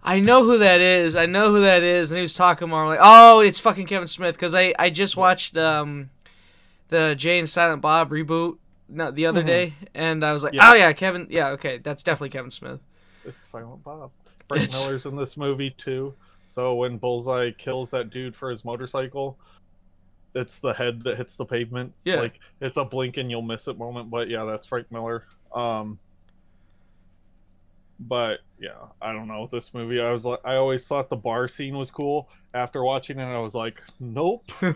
I 0.02 0.18
know 0.20 0.42
who 0.44 0.58
that 0.58 0.80
is. 0.80 1.14
I 1.14 1.26
know 1.26 1.50
who 1.50 1.60
that 1.60 1.82
is. 1.82 2.10
And 2.10 2.16
he 2.18 2.22
was 2.22 2.34
talking 2.34 2.68
more 2.68 2.82
I'm 2.82 2.88
like, 2.88 2.98
oh, 3.00 3.40
it's 3.40 3.60
fucking 3.60 3.86
Kevin 3.86 4.08
Smith. 4.08 4.34
Because 4.34 4.54
I, 4.54 4.74
I 4.78 4.90
just 4.90 5.16
watched 5.16 5.56
um, 5.56 6.10
the 6.88 7.14
Jay 7.16 7.38
and 7.38 7.48
Silent 7.48 7.80
Bob 7.82 8.10
reboot 8.10 8.56
no, 8.88 9.10
the 9.10 9.26
other 9.26 9.42
day, 9.42 9.74
and 9.94 10.24
I 10.24 10.32
was 10.32 10.42
like, 10.44 10.52
Yeah. 10.54 10.70
oh 10.70 10.74
yeah, 10.74 10.92
Kevin. 10.92 11.26
Yeah, 11.30 11.48
okay, 11.50 11.78
that's 11.78 12.02
definitely 12.02 12.30
Kevin 12.30 12.50
Smith. 12.50 12.82
It's 13.24 13.44
Silent 13.44 13.82
Bob. 13.82 14.10
Frank 14.48 14.64
It's- 14.64 14.84
Miller's 14.86 15.06
in 15.06 15.16
this 15.16 15.36
movie 15.36 15.70
too. 15.70 16.14
So 16.46 16.74
when 16.74 16.98
Bullseye 16.98 17.50
kills 17.52 17.90
that 17.90 18.10
dude 18.10 18.36
for 18.36 18.50
his 18.50 18.64
motorcycle, 18.64 19.38
it's 20.34 20.58
the 20.58 20.72
head 20.72 21.02
that 21.04 21.16
hits 21.16 21.36
the 21.36 21.44
pavement. 21.44 21.92
Yeah. 22.04 22.16
Like 22.16 22.40
it's 22.60 22.76
a 22.76 22.84
blink 22.84 23.16
and 23.16 23.30
you'll 23.30 23.42
miss 23.42 23.68
it 23.68 23.78
moment, 23.78 24.10
but 24.10 24.28
yeah, 24.28 24.44
that's 24.44 24.66
Frank 24.66 24.90
Miller. 24.90 25.24
Um 25.54 25.98
but 28.00 28.40
yeah, 28.58 28.86
I 29.00 29.12
don't 29.12 29.28
know 29.28 29.48
this 29.50 29.72
movie. 29.72 30.00
I 30.00 30.10
was 30.10 30.24
like, 30.24 30.40
I 30.44 30.56
always 30.56 30.86
thought 30.86 31.08
the 31.08 31.16
bar 31.16 31.48
scene 31.48 31.76
was 31.76 31.90
cool. 31.90 32.28
After 32.52 32.82
watching 32.82 33.18
it, 33.18 33.24
I 33.24 33.38
was 33.38 33.54
like, 33.54 33.82
nope. 34.00 34.44
it's 34.62 34.74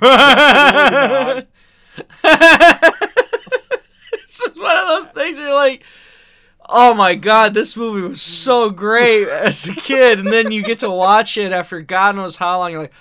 just 4.38 4.60
one 4.60 4.76
of 4.76 4.86
those 4.88 5.08
things 5.08 5.38
where 5.38 5.48
you're 5.48 5.54
like, 5.54 5.84
oh 6.68 6.94
my 6.94 7.14
god, 7.14 7.54
this 7.54 7.76
movie 7.76 8.06
was 8.06 8.22
so 8.22 8.70
great 8.70 9.28
as 9.28 9.68
a 9.68 9.74
kid, 9.74 10.20
and 10.20 10.32
then 10.32 10.52
you 10.52 10.62
get 10.62 10.80
to 10.80 10.90
watch 10.90 11.38
it 11.38 11.52
after 11.52 11.80
God 11.80 12.16
knows 12.16 12.36
how 12.36 12.58
long. 12.58 12.70
You're 12.72 12.82
like, 12.82 12.92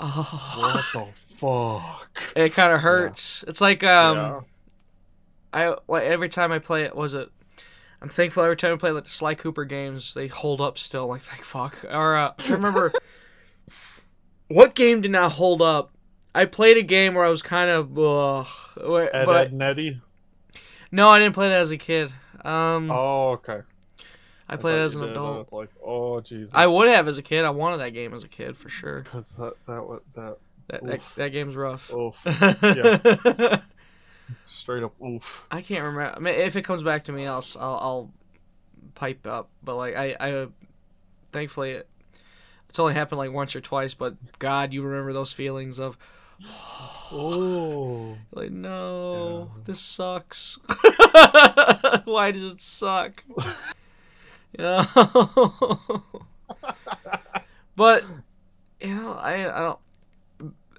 oh, 0.00 0.82
What 0.92 1.06
the 1.06 1.23
fuck? 1.44 2.22
it 2.36 2.52
kind 2.52 2.72
of 2.72 2.80
hurts. 2.80 3.44
It's 3.48 3.60
like 3.60 3.82
um, 3.84 4.16
yeah. 4.16 4.40
I 5.52 5.76
like 5.88 6.04
every 6.04 6.28
time 6.28 6.52
I 6.52 6.58
play 6.58 6.84
it, 6.84 6.94
was 6.96 7.14
it? 7.14 7.30
I'm 8.02 8.08
thankful 8.10 8.42
every 8.42 8.56
time 8.56 8.72
I 8.72 8.76
play 8.76 8.90
like 8.90 9.04
the 9.04 9.10
Sly 9.10 9.34
Cooper 9.34 9.64
games, 9.64 10.12
they 10.14 10.26
hold 10.26 10.60
up 10.60 10.76
still. 10.78 11.06
Like, 11.06 11.22
thank 11.22 11.42
fuck. 11.42 11.84
Or 11.90 12.16
uh, 12.16 12.32
I 12.38 12.48
remember 12.52 12.92
what 14.48 14.74
game 14.74 15.00
did 15.00 15.10
not 15.10 15.32
hold 15.32 15.62
up. 15.62 15.90
I 16.34 16.44
played 16.44 16.76
a 16.76 16.82
game 16.82 17.14
where 17.14 17.24
I 17.24 17.28
was 17.28 17.42
kind 17.42 17.70
of, 17.70 17.96
ugh, 17.96 18.46
Ed, 19.12 19.24
but 19.24 19.46
Ed, 19.46 19.52
and 19.52 19.62
Eddy. 19.62 20.00
no, 20.90 21.08
I 21.08 21.20
didn't 21.20 21.34
play 21.34 21.48
that 21.48 21.60
as 21.60 21.70
a 21.70 21.76
kid. 21.78 22.12
Um, 22.44 22.90
Oh, 22.90 23.30
okay. 23.34 23.60
I 24.48 24.56
played 24.56 24.74
it 24.74 24.80
as 24.82 24.96
an 24.96 25.02
did. 25.02 25.08
I 25.10 25.12
adult. 25.12 25.38
was 25.38 25.52
like, 25.52 25.70
oh 25.82 26.20
Jesus. 26.20 26.50
I 26.52 26.66
would 26.66 26.88
have 26.88 27.08
as 27.08 27.16
a 27.16 27.22
kid. 27.22 27.44
I 27.44 27.50
wanted 27.50 27.78
that 27.78 27.90
game 27.94 28.12
as 28.12 28.24
a 28.24 28.28
kid 28.28 28.56
for 28.56 28.68
sure. 28.68 29.00
because 29.02 29.30
that 29.36 29.54
that 29.66 30.00
that 30.14 30.36
That 30.68 30.84
that, 30.84 31.00
that 31.16 31.28
game's 31.28 31.56
rough. 31.56 31.92
oof 31.92 32.20
yeah 32.26 33.60
straight 34.46 34.82
up 34.82 34.94
oof. 35.02 35.44
I 35.50 35.62
can't 35.62 35.84
remember. 35.84 36.14
I 36.16 36.18
mean, 36.18 36.34
if 36.34 36.56
it 36.56 36.62
comes 36.62 36.82
back 36.82 37.04
to 37.04 37.12
me, 37.12 37.26
I'll 37.26 37.44
I'll, 37.58 37.76
I'll 37.76 38.10
pipe 38.94 39.26
up. 39.26 39.50
But 39.62 39.76
like 39.76 39.96
I, 39.96 40.16
I 40.18 40.46
thankfully 41.32 41.72
it, 41.72 41.88
it's 42.68 42.78
only 42.78 42.94
happened 42.94 43.18
like 43.18 43.32
once 43.32 43.54
or 43.54 43.60
twice. 43.60 43.94
But 43.94 44.38
God, 44.38 44.72
you 44.72 44.82
remember 44.82 45.12
those 45.12 45.32
feelings 45.32 45.78
of 45.78 45.96
Oh. 47.16 48.16
like 48.32 48.50
no, 48.50 49.50
this 49.64 49.80
sucks. 49.80 50.58
Why 52.04 52.30
does 52.32 52.54
it 52.54 52.62
suck? 52.62 53.22
you 54.58 54.64
know. 54.64 54.84
but 57.76 58.04
you 58.80 58.94
know, 58.94 59.12
I 59.12 59.34
I 59.54 59.60
don't. 59.60 59.78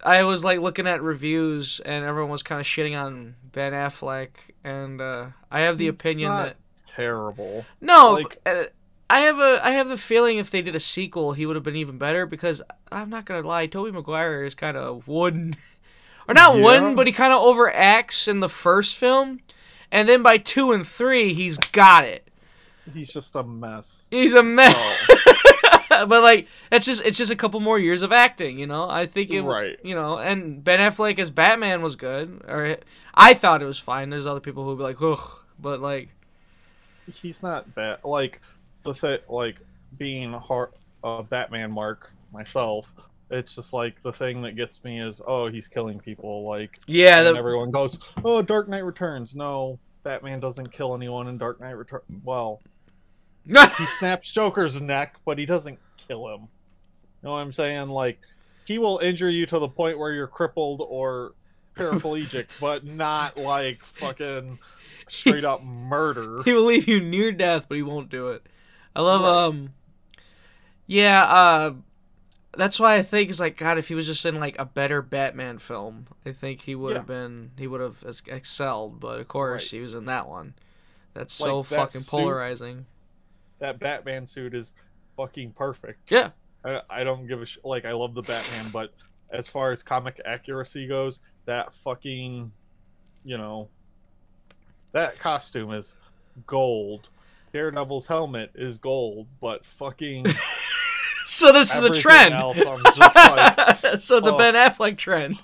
I 0.06 0.24
was 0.24 0.44
like 0.46 0.60
looking 0.60 0.88
at 0.88 1.02
reviews, 1.02 1.80
and 1.80 2.06
everyone 2.06 2.30
was 2.32 2.44
kind 2.44 2.62
of 2.62 2.68
shitting 2.68 2.98
on 2.98 3.36
Ben 3.52 3.74
Affleck, 3.74 4.30
and 4.64 5.02
uh, 5.02 5.28
I 5.52 5.62
have 5.62 5.78
the 5.78 5.88
opinion 5.88 6.30
not 6.30 6.44
that 6.46 6.58
terrible. 6.88 7.66
no, 7.82 8.12
like- 8.14 8.40
but, 8.44 8.56
uh, 8.58 8.64
I 9.10 9.20
have 9.22 9.40
a 9.40 9.60
I 9.64 9.72
have 9.72 9.88
the 9.88 9.98
feeling 9.98 10.38
if 10.40 10.50
they 10.52 10.62
did 10.62 10.76
a 10.76 10.80
sequel, 10.80 11.34
he 11.34 11.46
would 11.46 11.56
have 11.56 11.64
been 11.64 11.76
even 11.76 11.98
better 11.98 12.26
because 12.26 12.62
I'm 12.92 13.10
not 13.10 13.26
gonna 13.26 13.46
lie, 13.48 13.66
Tobey 13.68 13.92
Maguire 13.92 14.44
is 14.44 14.56
kind 14.56 14.76
of 14.78 15.08
wooden, 15.08 15.56
or 16.28 16.34
not 16.34 16.56
Yeah. 16.56 16.64
wooden, 16.64 16.96
but 16.96 17.06
he 17.08 17.14
kind 17.14 17.32
of 17.34 17.40
overacts 17.40 18.28
in 18.28 18.40
the 18.40 18.50
first 18.50 18.98
film, 18.98 19.42
and 19.92 20.10
then 20.10 20.24
by 20.24 20.38
two 20.38 20.72
and 20.72 20.88
three, 20.88 21.34
he's 21.34 21.58
got 21.58 22.04
it. 22.04 22.28
He's 22.94 23.12
just 23.14 23.36
a 23.36 23.44
mess. 23.44 24.06
He's 24.12 24.34
a 24.36 24.44
mess. 24.44 25.08
But 26.10 26.24
like 26.24 26.48
it's 26.72 26.86
just 26.86 27.04
it's 27.06 27.18
just 27.18 27.32
a 27.32 27.36
couple 27.36 27.60
more 27.60 27.80
years 27.80 28.02
of 28.02 28.12
acting, 28.12 28.60
you 28.60 28.68
know. 28.68 28.90
I 28.90 29.06
think 29.06 29.32
it, 29.32 29.42
Right. 29.42 29.78
you 29.84 29.96
know, 29.96 30.18
and 30.18 30.64
Ben 30.64 30.80
Affleck 30.80 31.20
as 31.20 31.32
Batman 31.32 31.82
was 31.82 31.96
good, 31.96 32.42
or 32.48 32.78
I 33.14 33.34
thought 33.34 33.62
it 33.62 33.66
was 33.66 33.80
fine. 33.80 34.10
There's 34.10 34.28
other 34.28 34.40
people 34.40 34.64
who 34.64 34.70
would 34.70 34.78
be 34.78 34.84
like, 34.84 35.02
ugh, 35.02 35.40
but 35.60 35.82
like, 35.82 36.10
he's 37.14 37.42
not 37.42 37.74
bad. 37.76 38.00
Like 38.04 38.42
the 38.84 38.94
thing, 38.94 39.20
like 39.30 39.58
being 39.98 40.34
har 40.34 40.72
uh, 41.04 41.22
Batman 41.22 41.72
mark 41.72 42.12
myself. 42.34 42.94
It's 43.32 43.56
just 43.56 43.74
like 43.74 44.02
the 44.04 44.14
thing 44.14 44.44
that 44.44 44.56
gets 44.56 44.84
me 44.84 45.02
is 45.02 45.20
oh 45.26 45.48
he's 45.48 45.68
killing 45.68 46.00
people 46.00 46.48
like 46.48 46.80
yeah, 46.86 47.22
and 47.26 47.36
the, 47.36 47.40
everyone 47.40 47.72
goes 47.72 47.98
oh 48.24 48.44
Dark 48.44 48.70
Knight 48.70 48.84
Returns 48.84 49.36
no 49.36 49.80
Batman 50.04 50.40
doesn't 50.40 50.72
kill 50.72 50.94
anyone 50.94 51.28
in 51.28 51.40
Dark 51.40 51.60
Knight 51.60 51.72
Return 51.72 52.02
well 52.24 52.62
he 53.46 53.86
snaps 54.00 54.30
Joker's 54.32 54.80
neck, 54.82 55.16
but 55.26 55.38
he 55.40 55.46
doesn't 55.46 55.80
kill 56.08 56.28
him. 56.28 56.42
You 56.42 56.48
know 57.24 57.32
what 57.32 57.38
I'm 57.38 57.54
saying? 57.54 57.90
Like, 57.90 58.20
he 58.66 58.78
will 58.78 59.00
injure 59.00 59.30
you 59.30 59.46
to 59.48 59.60
the 59.60 59.68
point 59.70 59.98
where 60.00 60.12
you're 60.12 60.28
crippled 60.28 60.82
or 60.88 61.34
paraplegic, 61.76 62.48
but 62.62 62.84
not 62.86 63.38
like 63.38 63.84
fucking 63.84 64.60
straight 65.08 65.44
up 65.44 65.64
murder. 65.64 66.42
he 66.44 66.54
will 66.54 66.64
leave 66.66 66.88
you 66.88 67.00
near 67.00 67.32
death, 67.32 67.68
but 67.70 67.76
he 67.76 67.84
won't 67.84 68.10
do 68.10 68.30
it. 68.30 68.46
I 68.96 69.02
love 69.02 69.22
Right. 69.22 69.48
um. 69.48 69.70
Yeah, 70.88 71.24
uh, 71.24 71.74
that's 72.56 72.80
why 72.80 72.96
I 72.96 73.02
think 73.02 73.30
it's 73.30 73.40
like 73.40 73.58
God. 73.58 73.78
If 73.78 73.88
he 73.88 73.96
was 73.96 74.06
just 74.08 74.26
in 74.26 74.40
like 74.40 74.58
a 74.60 74.66
better 74.66 75.02
Batman 75.02 75.58
film, 75.58 76.08
I 76.26 76.32
think 76.32 76.62
he 76.62 76.76
would 76.76 76.96
have 76.96 77.08
been 77.08 77.52
he 77.58 77.66
would 77.68 77.82
have 77.82 78.04
excelled. 78.28 79.00
But 79.00 79.20
of 79.20 79.28
course, 79.28 79.64
Right. 79.66 79.78
he 79.78 79.80
was 79.82 79.96
in 79.96 80.06
that 80.06 80.28
one. 80.30 80.54
That's 81.14 81.34
so 81.34 81.62
that 81.64 81.76
fucking 81.76 82.02
suit- 82.02 82.12
polarizing. 82.12 82.86
That 83.60 83.80
Batman 83.80 84.26
suit 84.26 84.54
is 84.54 84.74
fucking 85.16 85.52
perfect. 85.52 86.12
Yeah, 86.12 86.32
I, 86.64 86.82
I 86.90 87.04
don't 87.04 87.28
give 87.28 87.42
a 87.42 87.46
sh- 87.46 87.58
like 87.64 87.86
I 87.86 87.94
love 87.94 88.14
the 88.14 88.22
Batman, 88.22 88.66
but 88.72 88.94
as 89.30 89.48
far 89.48 89.72
as 89.72 89.84
comic 89.84 90.20
accuracy 90.26 90.88
goes, 90.88 91.20
that 91.46 91.74
fucking, 91.74 92.52
you 93.24 93.38
know, 93.38 93.70
that 94.92 95.20
costume 95.20 95.72
is 95.72 95.96
gold. 96.48 97.10
Daredevil's 97.54 98.06
helmet 98.06 98.52
is 98.56 98.78
gold, 98.78 99.28
but 99.40 99.66
fucking 99.66 100.26
so 101.26 101.52
this 101.52 101.76
is 101.76 101.84
a 101.84 101.90
trend. 101.90 102.34
else, 102.34 102.58
like, 102.98 104.00
so 104.00 104.18
it's 104.18 104.28
a 104.28 104.34
oh. 104.34 104.38
Ben 104.38 104.54
Affleck 104.54 104.98
trend. 104.98 105.38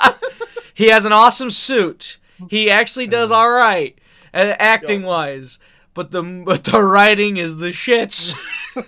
he 0.74 0.88
has 0.88 1.04
an 1.04 1.12
awesome 1.12 1.50
suit. 1.50 2.18
He 2.50 2.70
actually 2.70 3.06
does 3.06 3.30
all 3.30 3.50
right, 3.50 3.96
uh, 4.32 4.54
acting 4.58 5.02
wise, 5.02 5.58
but 5.94 6.10
the 6.10 6.22
but 6.22 6.64
the 6.64 6.82
writing 6.82 7.36
is 7.36 7.56
the 7.56 7.68
shits. 7.68 8.34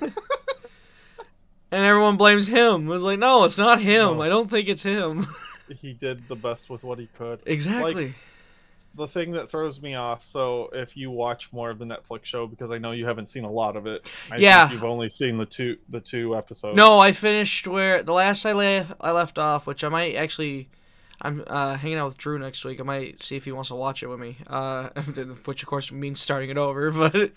and 1.71 1.85
everyone 1.85 2.17
blames 2.17 2.47
him. 2.47 2.87
It 2.87 2.91
was 2.91 3.03
like, 3.05 3.19
no, 3.19 3.45
it's 3.45 3.59
not 3.59 3.81
him. 3.81 4.17
No. 4.17 4.23
I 4.23 4.29
don't 4.29 4.49
think 4.49 4.69
it's 4.69 4.83
him. 4.83 5.27
he 5.81 5.93
did 5.93 6.29
the 6.29 6.37
best 6.37 6.71
with 6.71 6.85
what 6.85 6.99
he 6.99 7.09
could. 7.19 7.41
exactly. 7.47 8.15
the 8.95 9.07
thing 9.07 9.33
that 9.33 9.51
throws 9.51 9.83
me 9.83 9.95
off. 9.95 10.25
So 10.25 10.71
if 10.73 10.97
you 10.97 11.11
watch 11.11 11.53
more 11.53 11.71
of 11.71 11.79
the 11.79 11.85
Netflix 11.85 12.25
show, 12.25 12.47
because 12.47 12.71
I 12.71 12.79
know 12.79 12.93
you 12.93 13.05
haven't 13.07 13.29
seen 13.29 13.45
a 13.45 13.51
lot 13.51 13.77
of 13.77 13.87
it, 13.87 14.11
I 14.31 14.37
Yeah. 14.37 14.69
think 14.69 14.75
you've 14.81 14.91
only 14.91 15.11
seen 15.11 15.37
the 15.37 15.47
two 15.47 15.77
the 15.89 16.01
two 16.01 16.35
episodes. 16.37 16.77
no, 16.77 16.99
I 16.99 17.13
finished 17.13 17.67
where 17.67 18.03
the 18.03 18.13
last 18.13 18.47
I 18.47 18.53
left 18.53 18.93
I 19.01 19.11
left 19.11 19.39
off, 19.39 19.67
which 19.67 19.85
I 19.85 19.89
might 19.89 20.15
actually. 20.15 20.69
I'm 21.23 21.43
uh, 21.47 21.77
hanging 21.77 21.97
out 21.97 22.05
with 22.09 22.19
Drew 22.19 22.39
next 22.39 22.63
week. 22.67 22.79
I 22.79 22.83
might 22.83 23.23
see 23.23 23.37
if 23.37 23.47
he 23.47 23.53
wants 23.53 23.71
to 23.71 23.75
watch 23.75 24.03
it 24.03 24.07
with 24.07 24.21
me. 24.21 24.37
Uh, 24.47 24.91
which 25.47 25.63
of 25.63 25.67
course 25.67 25.91
means 25.91 26.21
starting 26.21 26.51
it 26.51 26.59
over. 26.59 26.91
But 26.91 27.31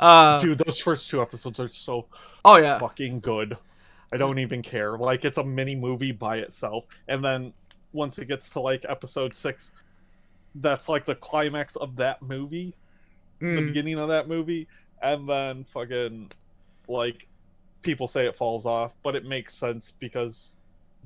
uh, 0.00 0.38
dude, 0.40 0.58
those 0.58 0.78
first 0.80 1.10
two 1.10 1.20
episodes 1.22 1.60
are 1.60 1.68
so 1.68 2.06
oh 2.44 2.56
yeah, 2.56 2.78
fucking 2.78 3.20
good. 3.20 3.56
I 4.12 4.16
don't 4.16 4.38
even 4.40 4.62
care. 4.62 4.98
Like 4.98 5.24
it's 5.24 5.38
a 5.38 5.44
mini 5.44 5.76
movie 5.76 6.12
by 6.12 6.38
itself, 6.38 6.86
and 7.08 7.24
then 7.24 7.52
once 7.92 8.18
it 8.18 8.26
gets 8.26 8.50
to 8.50 8.60
like 8.60 8.84
episode 8.88 9.34
six, 9.36 9.72
that's 10.56 10.88
like 10.88 11.04
the 11.06 11.14
climax 11.14 11.76
of 11.76 11.94
that 11.96 12.20
movie, 12.22 12.74
the 13.38 13.46
Mm. 13.46 13.66
beginning 13.68 13.98
of 13.98 14.08
that 14.08 14.26
movie, 14.28 14.66
and 15.02 15.28
then 15.28 15.64
fucking 15.64 16.30
like 16.88 17.26
people 17.82 18.08
say 18.08 18.26
it 18.26 18.36
falls 18.36 18.66
off, 18.66 18.92
but 19.02 19.14
it 19.16 19.24
makes 19.24 19.54
sense 19.54 19.94
because 20.00 20.54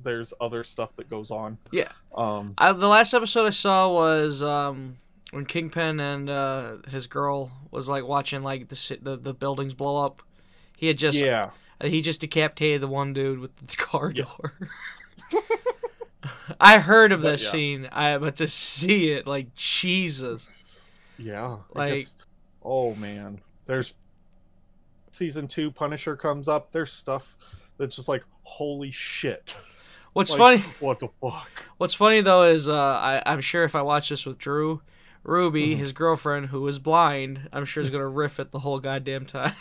there's 0.03 0.33
other 0.41 0.63
stuff 0.63 0.93
that 0.95 1.09
goes 1.09 1.31
on. 1.31 1.57
Yeah. 1.71 1.91
Um. 2.17 2.53
I, 2.57 2.71
the 2.73 2.87
last 2.87 3.13
episode 3.13 3.45
I 3.45 3.51
saw 3.51 3.93
was 3.93 4.43
um, 4.43 4.97
when 5.31 5.45
Kingpin 5.45 5.99
and 5.99 6.29
uh, 6.29 6.77
his 6.89 7.07
girl 7.07 7.51
was 7.71 7.89
like 7.89 8.05
watching 8.05 8.43
like 8.43 8.69
the 8.69 8.99
the, 9.01 9.17
the 9.17 9.33
buildings 9.33 9.73
blow 9.73 10.03
up. 10.05 10.21
He 10.77 10.87
had 10.87 10.97
just 10.97 11.19
yeah. 11.19 11.51
he 11.83 12.01
just 12.01 12.21
decapitated 12.21 12.81
the 12.81 12.87
one 12.87 13.13
dude 13.13 13.39
with 13.39 13.55
the 13.55 13.75
car 13.77 14.11
door. 14.11 14.53
I 16.59 16.79
heard 16.79 17.11
of 17.11 17.21
But 17.21 17.31
this 17.31 17.43
yeah. 17.45 17.49
scene, 17.51 17.89
I 17.91 18.17
but 18.17 18.37
to 18.37 18.47
see 18.47 19.11
it 19.11 19.27
like 19.27 19.53
Jesus. 19.55 20.79
Yeah. 21.17 21.57
Like- 21.73 21.93
gets- 22.01 22.13
oh 22.63 22.95
man, 22.95 23.41
there's 23.65 23.93
season 25.11 25.47
two. 25.47 25.71
Punisher 25.71 26.15
comes 26.15 26.47
up. 26.47 26.71
There's 26.71 26.91
stuff 26.91 27.37
that's 27.77 27.95
just 27.95 28.07
like 28.07 28.23
holy 28.43 28.91
shit. 28.91 29.55
What's 30.13 30.31
Like, 30.31 30.37
funny? 30.61 30.73
What 30.79 30.99
the 30.99 31.09
fuck? 31.21 31.49
What's 31.77 31.93
funny 31.93 32.21
though 32.21 32.43
is 32.43 32.69
uh, 32.69 32.73
I 32.75 33.21
I'm 33.25 33.41
sure 33.41 33.63
if 33.63 33.75
I 33.75 33.81
watch 33.81 34.09
this 34.09 34.25
with 34.25 34.37
Drew, 34.37 34.81
Ruby, 35.25 35.71
Mm-hmm. 35.71 35.79
his 35.79 35.91
girlfriend 35.93 36.47
who 36.47 36.67
is 36.67 36.79
blind, 36.79 37.49
I'm 37.51 37.65
sure 37.65 37.81
is 37.81 37.89
gonna 37.89 38.07
riff 38.21 38.39
it 38.39 38.51
the 38.51 38.59
whole 38.59 38.79
goddamn 38.79 39.25
time. 39.25 39.53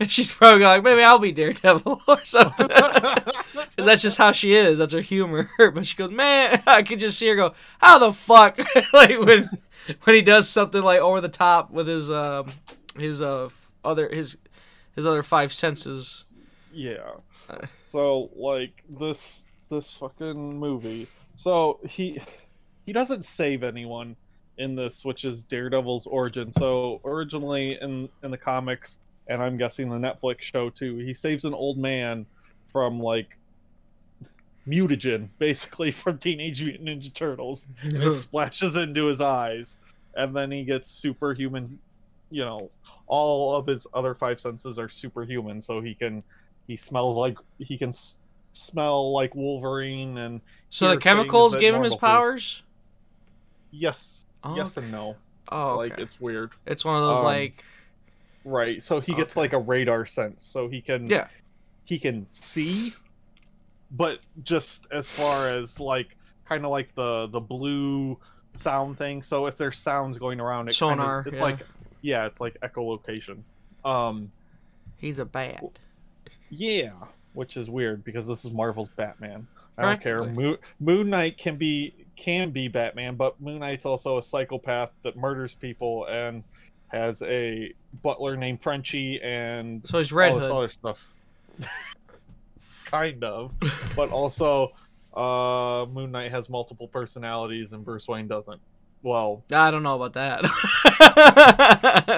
and 0.00 0.10
she's 0.10 0.32
probably 0.32 0.60
going 0.60 0.76
like, 0.78 0.82
maybe 0.82 1.02
I'll 1.02 1.18
be 1.18 1.32
Daredevil 1.32 2.02
or 2.08 2.24
something. 2.24 2.66
Because 2.68 3.86
that's 3.86 4.02
just 4.02 4.18
how 4.18 4.32
she 4.32 4.54
is. 4.54 4.78
That's 4.78 4.92
her 4.94 5.00
humor. 5.00 5.48
But 5.58 5.86
she 5.86 5.96
goes, 5.96 6.10
man, 6.10 6.62
I 6.66 6.82
could 6.82 6.98
just 6.98 7.18
see 7.18 7.28
her 7.28 7.36
go, 7.36 7.54
how 7.78 7.98
the 7.98 8.12
fuck? 8.12 8.58
like 8.92 9.18
when 9.20 9.48
when 10.04 10.16
he 10.16 10.22
does 10.22 10.48
something 10.48 10.82
like 10.82 11.00
over 11.00 11.20
the 11.20 11.28
top 11.28 11.70
with 11.70 11.86
his 11.86 12.10
um 12.10 12.46
his 12.98 13.22
uh 13.22 13.48
other 13.84 14.08
his 14.12 14.36
his 14.94 15.06
other 15.06 15.22
five 15.22 15.52
senses. 15.52 16.24
Yeah. 16.72 17.10
So 17.84 18.30
like 18.34 18.82
this 18.88 19.44
this 19.70 19.92
fucking 19.94 20.58
movie. 20.58 21.06
So 21.36 21.78
he 21.88 22.20
he 22.86 22.92
doesn't 22.92 23.24
save 23.24 23.62
anyone 23.62 24.16
in 24.58 24.74
this, 24.74 25.04
which 25.04 25.24
is 25.24 25.42
Daredevil's 25.42 26.06
origin. 26.06 26.52
So 26.52 27.00
originally 27.04 27.78
in 27.80 28.08
in 28.22 28.30
the 28.30 28.38
comics, 28.38 28.98
and 29.26 29.42
I'm 29.42 29.56
guessing 29.56 29.90
the 29.90 29.96
Netflix 29.96 30.42
show 30.42 30.70
too, 30.70 30.96
he 30.98 31.12
saves 31.12 31.44
an 31.44 31.52
old 31.52 31.76
man 31.78 32.24
from 32.66 33.00
like 33.00 33.36
mutagen, 34.66 35.28
basically 35.38 35.90
from 35.92 36.18
Teenage 36.18 36.62
Mutant 36.62 36.88
Ninja 36.88 37.12
Turtles, 37.12 37.66
and 37.82 38.02
it 38.02 38.10
splashes 38.12 38.76
into 38.76 39.06
his 39.06 39.20
eyes, 39.20 39.76
and 40.16 40.34
then 40.34 40.50
he 40.50 40.64
gets 40.64 40.90
superhuman. 40.90 41.78
You 42.30 42.44
know, 42.44 42.70
all 43.06 43.54
of 43.54 43.66
his 43.66 43.86
other 43.94 44.14
five 44.14 44.40
senses 44.40 44.78
are 44.78 44.88
superhuman, 44.88 45.60
so 45.60 45.80
he 45.80 45.94
can 45.94 46.22
he 46.66 46.76
smells 46.76 47.16
like 47.16 47.38
he 47.58 47.78
can 47.78 47.90
s- 47.90 48.18
smell 48.52 49.12
like 49.12 49.34
Wolverine, 49.34 50.18
and 50.18 50.40
So 50.70 50.90
the 50.90 50.96
chemicals 50.96 51.54
give 51.56 51.74
him 51.74 51.82
his 51.84 51.94
powers? 51.94 52.62
Yes, 53.78 54.24
Oh, 54.44 54.56
yes 54.56 54.76
and 54.76 54.90
no. 54.92 55.16
Oh, 55.50 55.76
Like 55.76 55.92
okay. 55.94 56.02
it's 56.02 56.20
weird, 56.20 56.52
It's 56.66 56.84
one 56.84 56.96
of 56.96 57.02
those 57.02 57.18
um, 57.18 57.24
like 57.24 57.64
right? 58.44 58.82
So 58.82 59.00
he 59.00 59.14
gets 59.14 59.32
Okay. 59.32 59.40
like 59.40 59.52
a 59.52 59.58
radar 59.58 60.06
sense, 60.06 60.42
so 60.44 60.68
he 60.68 60.80
can 60.80 61.06
yeah. 61.06 61.28
he 61.84 61.98
can 61.98 62.26
see, 62.30 62.94
but 63.90 64.20
just 64.44 64.86
as 64.90 65.10
far 65.10 65.48
as 65.48 65.78
like 65.80 66.16
kind 66.48 66.64
of 66.64 66.70
like 66.70 66.94
the 66.94 67.26
the 67.28 67.40
blue 67.40 68.18
sound 68.56 68.98
thing. 68.98 69.22
So 69.22 69.46
if 69.46 69.56
there's 69.56 69.78
sounds 69.78 70.18
going 70.18 70.40
around, 70.40 70.68
it 70.68 70.74
Sonar, 70.74 71.22
Kinda, 71.24 71.28
it's 71.30 71.38
yeah. 71.38 71.42
like 71.44 71.66
yeah, 72.02 72.26
it's 72.26 72.40
like 72.40 72.58
echolocation. 72.60 73.38
Um, 73.84 74.30
He's 74.98 75.18
a 75.18 75.24
bat. 75.24 75.62
yeah, 76.50 76.92
which 77.34 77.56
is 77.56 77.68
weird 77.68 78.04
because 78.04 78.26
this 78.26 78.44
is 78.44 78.52
Marvel's 78.52 78.88
Batman. 78.96 79.46
I 79.78 79.82
don't 79.82 80.00
care. 80.00 80.24
Moon, 80.24 80.56
Moon 80.80 81.10
Knight 81.10 81.36
can 81.36 81.56
be 81.56 81.94
can 82.16 82.50
be 82.50 82.68
Batman, 82.68 83.14
but 83.16 83.40
Moon 83.40 83.60
Knight's 83.60 83.86
also 83.86 84.18
a 84.18 84.22
psychopath 84.22 84.90
that 85.02 85.16
murders 85.16 85.54
people 85.54 86.06
and 86.06 86.42
has 86.88 87.22
a 87.22 87.72
butler 88.02 88.36
named 88.36 88.62
Frenchie 88.62 89.20
and 89.22 89.86
So 89.86 89.98
he's 89.98 90.12
Red 90.12 90.32
all 90.32 90.38
this 90.38 90.48
Hood. 90.48 90.56
other 90.56 90.68
stuff. 90.68 91.06
kind 92.86 93.24
of, 93.24 93.54
but 93.96 94.10
also 94.10 94.72
uh, 95.14 95.86
Moon 95.92 96.12
Knight 96.12 96.30
has 96.30 96.48
multiple 96.48 96.88
personalities 96.88 97.72
and 97.72 97.84
Bruce 97.84 98.08
Wayne 98.08 98.28
doesn't. 98.28 98.60
Well, 99.02 99.44
I 99.52 99.70
don't 99.70 99.82
know 99.82 100.02
about 100.02 100.14
that. 100.14 100.44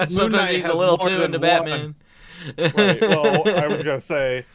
Sometimes 0.09 0.49
he's 0.49 0.67
a 0.67 0.73
little 0.73 0.97
too 0.97 1.21
into 1.21 1.37
Batman. 1.37 1.93
right. 2.57 3.01
Well, 3.01 3.47
I 3.47 3.67
was 3.67 3.83
gonna 3.83 4.01
say 4.01 4.45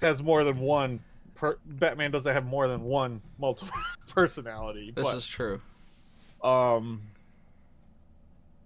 has 0.00 0.22
more 0.22 0.44
than 0.44 0.58
one. 0.58 1.00
Per- 1.38 1.58
Batman 1.64 2.10
doesn't 2.10 2.32
have 2.32 2.44
more 2.44 2.66
than 2.66 2.82
one 2.84 3.22
multiple 3.38 3.74
personality. 4.08 4.92
This 4.94 5.04
but, 5.04 5.16
is 5.16 5.26
true. 5.26 5.60
um, 6.42 7.00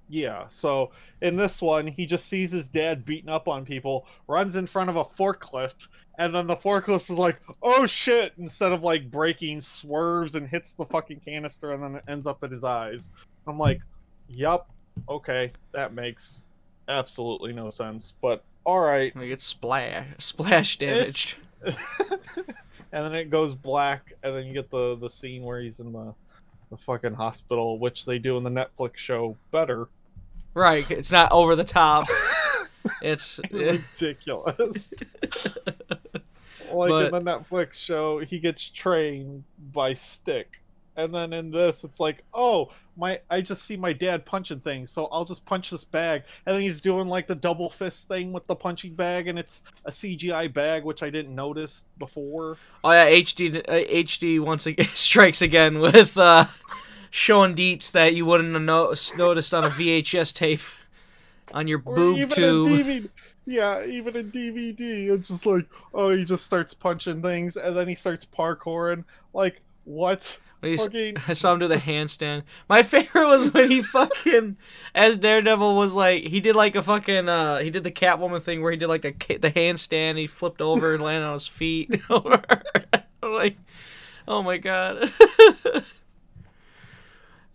yeah. 0.08 0.48
So 0.48 0.90
in 1.20 1.36
this 1.36 1.60
one, 1.60 1.86
he 1.86 2.06
just 2.06 2.28
sees 2.28 2.50
his 2.50 2.68
dad 2.68 3.04
beating 3.04 3.28
up 3.28 3.46
on 3.46 3.64
people, 3.64 4.06
runs 4.26 4.56
in 4.56 4.66
front 4.66 4.88
of 4.88 4.96
a 4.96 5.04
forklift, 5.04 5.88
and 6.18 6.34
then 6.34 6.46
the 6.46 6.56
forklift 6.56 7.10
is 7.10 7.18
like, 7.18 7.40
"Oh 7.62 7.86
shit!" 7.86 8.32
Instead 8.38 8.72
of 8.72 8.82
like 8.82 9.10
breaking, 9.10 9.60
swerves 9.60 10.34
and 10.34 10.48
hits 10.48 10.72
the 10.72 10.86
fucking 10.86 11.20
canister, 11.20 11.72
and 11.72 11.82
then 11.82 11.94
it 11.96 12.04
ends 12.08 12.26
up 12.26 12.42
in 12.42 12.50
his 12.50 12.64
eyes. 12.64 13.10
I'm 13.46 13.58
like, 13.58 13.80
"Yup, 14.28 14.70
okay, 15.08 15.52
that 15.72 15.92
makes 15.92 16.44
absolutely 16.88 17.52
no 17.52 17.70
sense." 17.70 18.14
But 18.22 18.44
all 18.64 18.80
right, 18.80 19.14
Like 19.14 19.28
it's 19.28 19.44
splash 19.44 20.06
splash 20.18 20.78
damaged. 20.78 21.34
and 22.92 23.04
then 23.04 23.14
it 23.14 23.30
goes 23.30 23.54
black, 23.54 24.12
and 24.22 24.34
then 24.34 24.46
you 24.46 24.52
get 24.52 24.70
the 24.70 24.96
the 24.96 25.10
scene 25.10 25.42
where 25.42 25.60
he's 25.60 25.80
in 25.80 25.92
the 25.92 26.14
the 26.70 26.76
fucking 26.76 27.14
hospital, 27.14 27.78
which 27.78 28.04
they 28.06 28.18
do 28.18 28.36
in 28.38 28.44
the 28.44 28.50
Netflix 28.50 28.96
show 28.96 29.36
better. 29.50 29.88
Right. 30.54 30.90
It's 30.90 31.12
not 31.12 31.30
over 31.30 31.54
the 31.54 31.64
top. 31.64 32.06
it's 33.02 33.40
ridiculous. 33.50 34.94
like 36.72 36.88
But- 36.88 37.04
in 37.06 37.12
the 37.12 37.20
Netflix 37.20 37.74
show, 37.74 38.20
he 38.20 38.38
gets 38.38 38.70
trained 38.70 39.44
by 39.72 39.92
Stick, 39.94 40.61
And 40.96 41.14
then 41.14 41.32
in 41.32 41.50
this, 41.50 41.84
it's 41.84 42.00
like, 42.00 42.22
oh, 42.34 42.70
my 42.96 43.20
I 43.30 43.40
just 43.40 43.64
see 43.64 43.76
my 43.76 43.92
dad 43.92 44.26
punching 44.26 44.60
things, 44.60 44.90
so 44.90 45.06
I'll 45.06 45.24
just 45.24 45.44
punch 45.44 45.70
this 45.70 45.84
bag. 45.84 46.24
And 46.44 46.54
then 46.54 46.62
he's 46.62 46.80
doing 46.80 47.08
like 47.08 47.26
the 47.26 47.34
double 47.34 47.70
fist 47.70 48.08
thing 48.08 48.32
with 48.32 48.46
the 48.46 48.54
punching 48.54 48.94
bag, 48.94 49.28
and 49.28 49.38
it's 49.38 49.62
a 49.84 49.90
CGI 49.90 50.52
bag, 50.52 50.84
which 50.84 51.02
I 51.02 51.10
didn't 51.10 51.34
notice 51.34 51.84
before. 51.98 52.58
Oh 52.84 52.92
yeah, 52.92 53.08
HD 53.08 53.58
uh, 53.66 53.72
HD 53.72 54.40
once 54.40 54.66
again 54.66 54.88
strikes 54.94 55.40
again 55.40 55.78
with 55.78 56.18
uh, 56.18 56.44
showing 57.10 57.54
deets 57.54 57.90
that 57.92 58.14
you 58.14 58.26
wouldn't 58.26 58.52
have 58.52 58.62
no- 58.62 58.94
noticed 59.16 59.54
on 59.54 59.64
a 59.64 59.70
VHS 59.70 60.34
tape 60.34 60.60
on 61.52 61.68
your 61.68 61.82
Or 61.84 61.94
boob 61.96 62.30
tube. 62.30 63.10
Yeah, 63.44 63.84
even 63.84 64.14
in 64.14 64.30
DVD, 64.30 65.08
it's 65.10 65.28
just 65.28 65.46
like, 65.46 65.66
oh, 65.92 66.10
he 66.16 66.24
just 66.24 66.44
starts 66.44 66.74
punching 66.74 67.22
things, 67.22 67.56
and 67.56 67.76
then 67.76 67.88
he 67.88 67.96
starts 67.96 68.24
parkouring. 68.24 69.04
Like, 69.34 69.62
what? 69.84 70.38
When 70.60 70.72
he's- 70.72 70.84
Fucking- 70.84 71.16
I 71.28 71.32
saw 71.32 71.52
him 71.52 71.58
do 71.58 71.68
the 71.68 71.76
handstand. 71.76 72.42
My 72.68 72.82
favorite 72.84 73.26
was 73.28 73.52
when 73.52 73.70
he 73.70 73.82
fucking, 73.82 74.56
as 74.94 75.18
Daredevil 75.18 75.74
was 75.74 75.92
like, 75.94 76.24
he 76.24 76.40
did 76.40 76.54
like 76.56 76.76
a 76.76 76.82
fucking, 76.82 77.28
uh, 77.28 77.58
he 77.58 77.70
did 77.70 77.84
the 77.84 77.90
Catwoman 77.90 78.40
thing 78.42 78.62
where 78.62 78.70
he 78.70 78.76
did 78.78 78.86
like 78.88 79.02
the 79.02 79.12
the 79.38 79.50
handstand. 79.50 80.18
He 80.18 80.26
flipped 80.26 80.60
over 80.62 80.94
and 80.94 81.02
landed 81.02 81.26
on 81.26 81.32
his 81.32 81.46
feet. 81.46 82.00
I'm 82.10 83.32
like, 83.32 83.56
oh 84.28 84.42
my 84.42 84.58
god. 84.58 85.10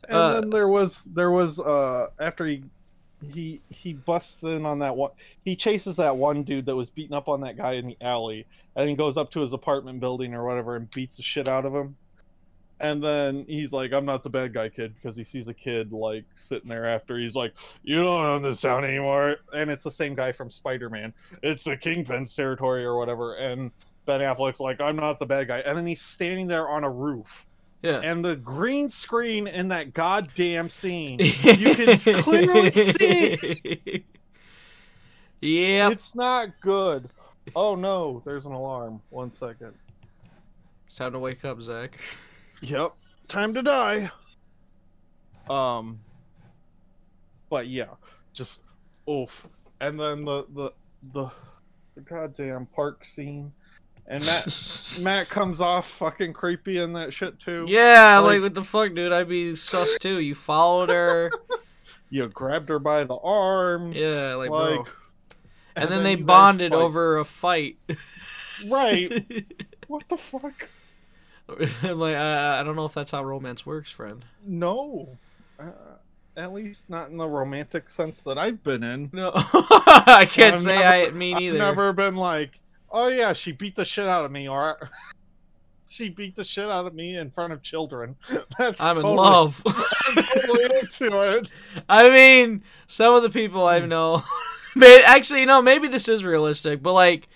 And 0.10 0.16
Uh, 0.16 0.40
then 0.42 0.50
there 0.52 0.68
was 0.70 1.02
there 1.06 1.32
was 1.32 1.60
uh 1.60 2.08
after 2.20 2.46
he 2.46 2.63
he 3.34 3.62
he 3.70 3.94
busts 3.94 4.44
in 4.44 4.66
on 4.66 4.80
that 4.80 4.96
one 4.96 5.12
he 5.44 5.56
chases 5.56 5.96
that 5.98 6.16
one 6.16 6.44
dude 6.44 6.66
that 6.68 6.76
was 6.76 6.90
beating 6.90 7.16
up 7.16 7.28
on 7.28 7.42
that 7.42 7.58
guy 7.58 7.74
in 7.74 7.88
the 7.88 7.98
alley 8.00 8.46
and 8.76 8.90
he 8.90 8.96
goes 8.96 9.18
up 9.18 9.32
to 9.32 9.42
his 9.42 9.52
apartment 9.54 10.00
building 10.00 10.34
or 10.34 10.46
whatever 10.46 10.76
and 10.76 10.90
beats 10.92 11.18
the 11.18 11.24
shit 11.24 11.48
out 11.50 11.66
of 11.66 11.74
him. 11.74 11.96
And 12.80 13.04
then 13.04 13.46
he's 13.48 13.74
like, 13.74 13.92
I'm 13.92 14.06
not 14.06 14.22
the 14.24 14.30
bad 14.30 14.54
guy, 14.54 14.70
kid, 14.70 14.94
because 14.96 15.16
he 15.18 15.24
sees 15.24 15.48
a 15.48 15.54
kid 15.54 15.92
like 15.92 16.26
sitting 16.36 16.70
there 16.70 16.86
after 16.86 17.18
he's 17.18 17.36
like, 17.36 17.54
You 17.84 18.04
don't 18.04 18.26
own 18.26 18.42
this 18.44 18.62
town 18.62 18.84
anymore. 18.84 19.38
And 19.54 19.70
it's 19.72 19.84
the 19.84 19.92
same 19.92 20.13
guy 20.13 20.32
from 20.32 20.52
Spider 20.52 20.90
Man. 20.90 21.13
It's 21.42 21.63
the 21.63 21.76
Kingpin's 21.76 22.34
territory 22.36 22.86
or 22.86 22.98
whatever. 22.98 23.36
And 23.38 23.72
Ben 24.06 24.22
Affleck's 24.22 24.60
like, 24.60 24.80
I'm 24.80 24.96
not 24.96 25.20
the 25.20 25.26
bad 25.26 25.48
guy. 25.48 25.60
And 25.60 25.78
then 25.78 25.88
he's 25.88 26.02
standing 26.02 26.48
there 26.48 26.70
on 26.70 26.84
a 26.84 26.90
roof 26.90 27.48
yeah. 27.82 28.00
and 28.04 28.24
the 28.24 28.36
green 28.36 28.90
screen 28.90 29.48
in 29.48 29.68
that 29.70 29.94
goddamn 29.94 30.70
scene 30.70 31.20
you 31.20 31.76
can 31.76 31.98
clearly 32.24 32.72
see 32.72 34.04
Yeah. 35.42 35.90
it's 35.92 36.16
not 36.16 36.50
good 36.62 37.10
oh 37.56 37.76
no 37.76 38.22
there's 38.26 38.46
an 38.46 38.52
alarm 38.54 39.02
one 39.10 39.32
second 39.32 39.74
It's 40.86 40.96
time 40.96 41.12
to 41.13 41.20
wake 41.20 41.46
up, 41.46 41.62
Zach. 41.62 42.00
yep 42.62 42.93
time 43.28 43.54
to 43.54 43.62
die 43.62 44.10
um 45.50 46.00
but 47.50 47.67
yeah 47.67 47.93
just 48.34 48.62
oof 49.10 49.48
and 49.82 50.00
then 50.00 50.26
the 50.26 50.46
the 50.54 50.72
the, 51.13 51.30
the 51.96 52.02
goddamn 52.02 52.65
park 52.67 53.06
scene 53.06 53.52
and 54.08 54.26
Matt 54.26 55.00
Matt 55.02 55.30
comes 55.30 55.62
off 55.62 55.88
fucking 55.89 56.34
creepy 56.34 56.78
in 56.78 56.93
that 56.93 57.13
shit 57.13 57.39
too. 57.39 57.65
Yeah, 57.67 58.20
like, 58.20 58.36
Like- 58.36 58.41
what 58.41 58.54
the 58.54 58.63
fuck, 58.63 58.93
dude? 58.93 59.12
I'd 59.12 59.28
be 59.28 59.56
sus 59.56 59.98
too. 60.00 60.20
You 60.20 60.34
followed 60.36 60.89
her. 60.89 61.32
You 62.10 62.28
grabbed 62.30 62.70
her 62.70 62.80
by 62.80 63.04
the 63.04 63.17
arm. 63.17 63.91
Yeah, 63.91 64.36
like, 64.36 64.50
like, 64.50 64.76
bro. 64.76 64.86
And, 65.76 65.89
then, 65.89 65.98
you 65.98 66.04
they 66.04 66.15
bonded 66.15 66.74
over 66.74 67.17
a 67.17 67.26
fight. 67.26 67.78
Right. 68.65 69.12
what 69.88 70.08
the 70.08 70.15
fuck? 70.15 70.70
I'm 71.84 72.00
like, 72.00 72.16
I, 72.16 72.60
I 72.60 72.64
don't 72.64 72.76
know 72.76 72.86
if 72.86 72.94
that's 72.94 73.12
how 73.12 73.24
romance 73.24 73.66
works, 73.66 73.90
friend. 73.92 74.24
No. 74.46 75.18
Uh, 75.60 75.66
at 76.36 76.54
least 76.54 76.90
not 76.90 77.10
in 77.10 77.18
the 77.18 77.28
romantic 77.28 77.90
sense 77.90 78.22
that 78.24 78.38
I've 78.38 78.62
been 78.64 78.84
in. 78.84 79.10
No, 79.12 79.32
I 79.36 80.28
can't 80.30 80.54
I've 80.56 80.60
say 80.62 80.76
never- 80.76 81.08
I 81.08 81.10
me 81.12 81.34
I've 81.34 81.40
neither. 81.42 81.58
never 81.58 81.94
been 81.94 82.16
like, 82.16 82.60
oh 82.92 83.08
yeah, 83.08 83.34
she 83.34 83.52
beat 83.52 83.76
the 83.76 83.86
shit 83.86 84.08
out 84.08 84.24
of 84.24 84.32
me, 84.32 84.48
or 84.48 84.90
she 85.90 86.10
beat 86.10 86.36
the 86.36 86.44
shit 86.44 86.66
out 86.70 86.86
of 86.86 86.94
me 86.94 87.18
in 87.18 87.32
front 87.32 87.54
of 87.54 87.64
children. 87.64 88.16
That's 88.58 88.80
I'm 88.80 88.98
in 88.98 89.04
love. 89.04 89.64
I'm 89.66 90.24
totally 90.24 90.66
into 90.80 91.22
it. 91.38 91.50
I 91.90 92.10
mean, 92.10 92.62
some 92.86 93.16
of 93.16 93.24
the 93.24 93.30
people 93.32 93.66
I 93.66 93.80
know. 93.80 94.24
Actually, 95.06 95.46
no, 95.46 95.64
maybe 95.64 95.88
this 95.88 96.08
is 96.08 96.24
realistic, 96.24 96.84
but 96.84 96.94
like, 96.94 97.28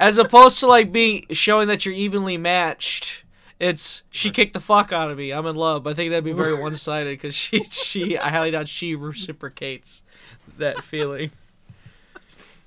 as 0.00 0.18
opposed 0.18 0.60
to 0.60 0.66
like 0.66 0.92
being 0.92 1.26
showing 1.30 1.68
that 1.68 1.84
you're 1.84 1.94
evenly 1.94 2.36
matched, 2.36 3.24
it's 3.58 4.02
she 4.10 4.30
kicked 4.30 4.52
the 4.52 4.60
fuck 4.60 4.92
out 4.92 5.10
of 5.10 5.18
me. 5.18 5.32
I'm 5.32 5.46
in 5.46 5.56
love. 5.56 5.86
I 5.86 5.94
think 5.94 6.10
that'd 6.10 6.24
be 6.24 6.32
very 6.32 6.54
one 6.60 6.74
sided 6.74 7.10
because 7.10 7.34
she 7.34 7.64
she 7.64 8.18
I 8.18 8.30
highly 8.30 8.50
doubt 8.50 8.68
she 8.68 8.94
reciprocates 8.94 10.02
that 10.58 10.82
feeling. 10.82 11.30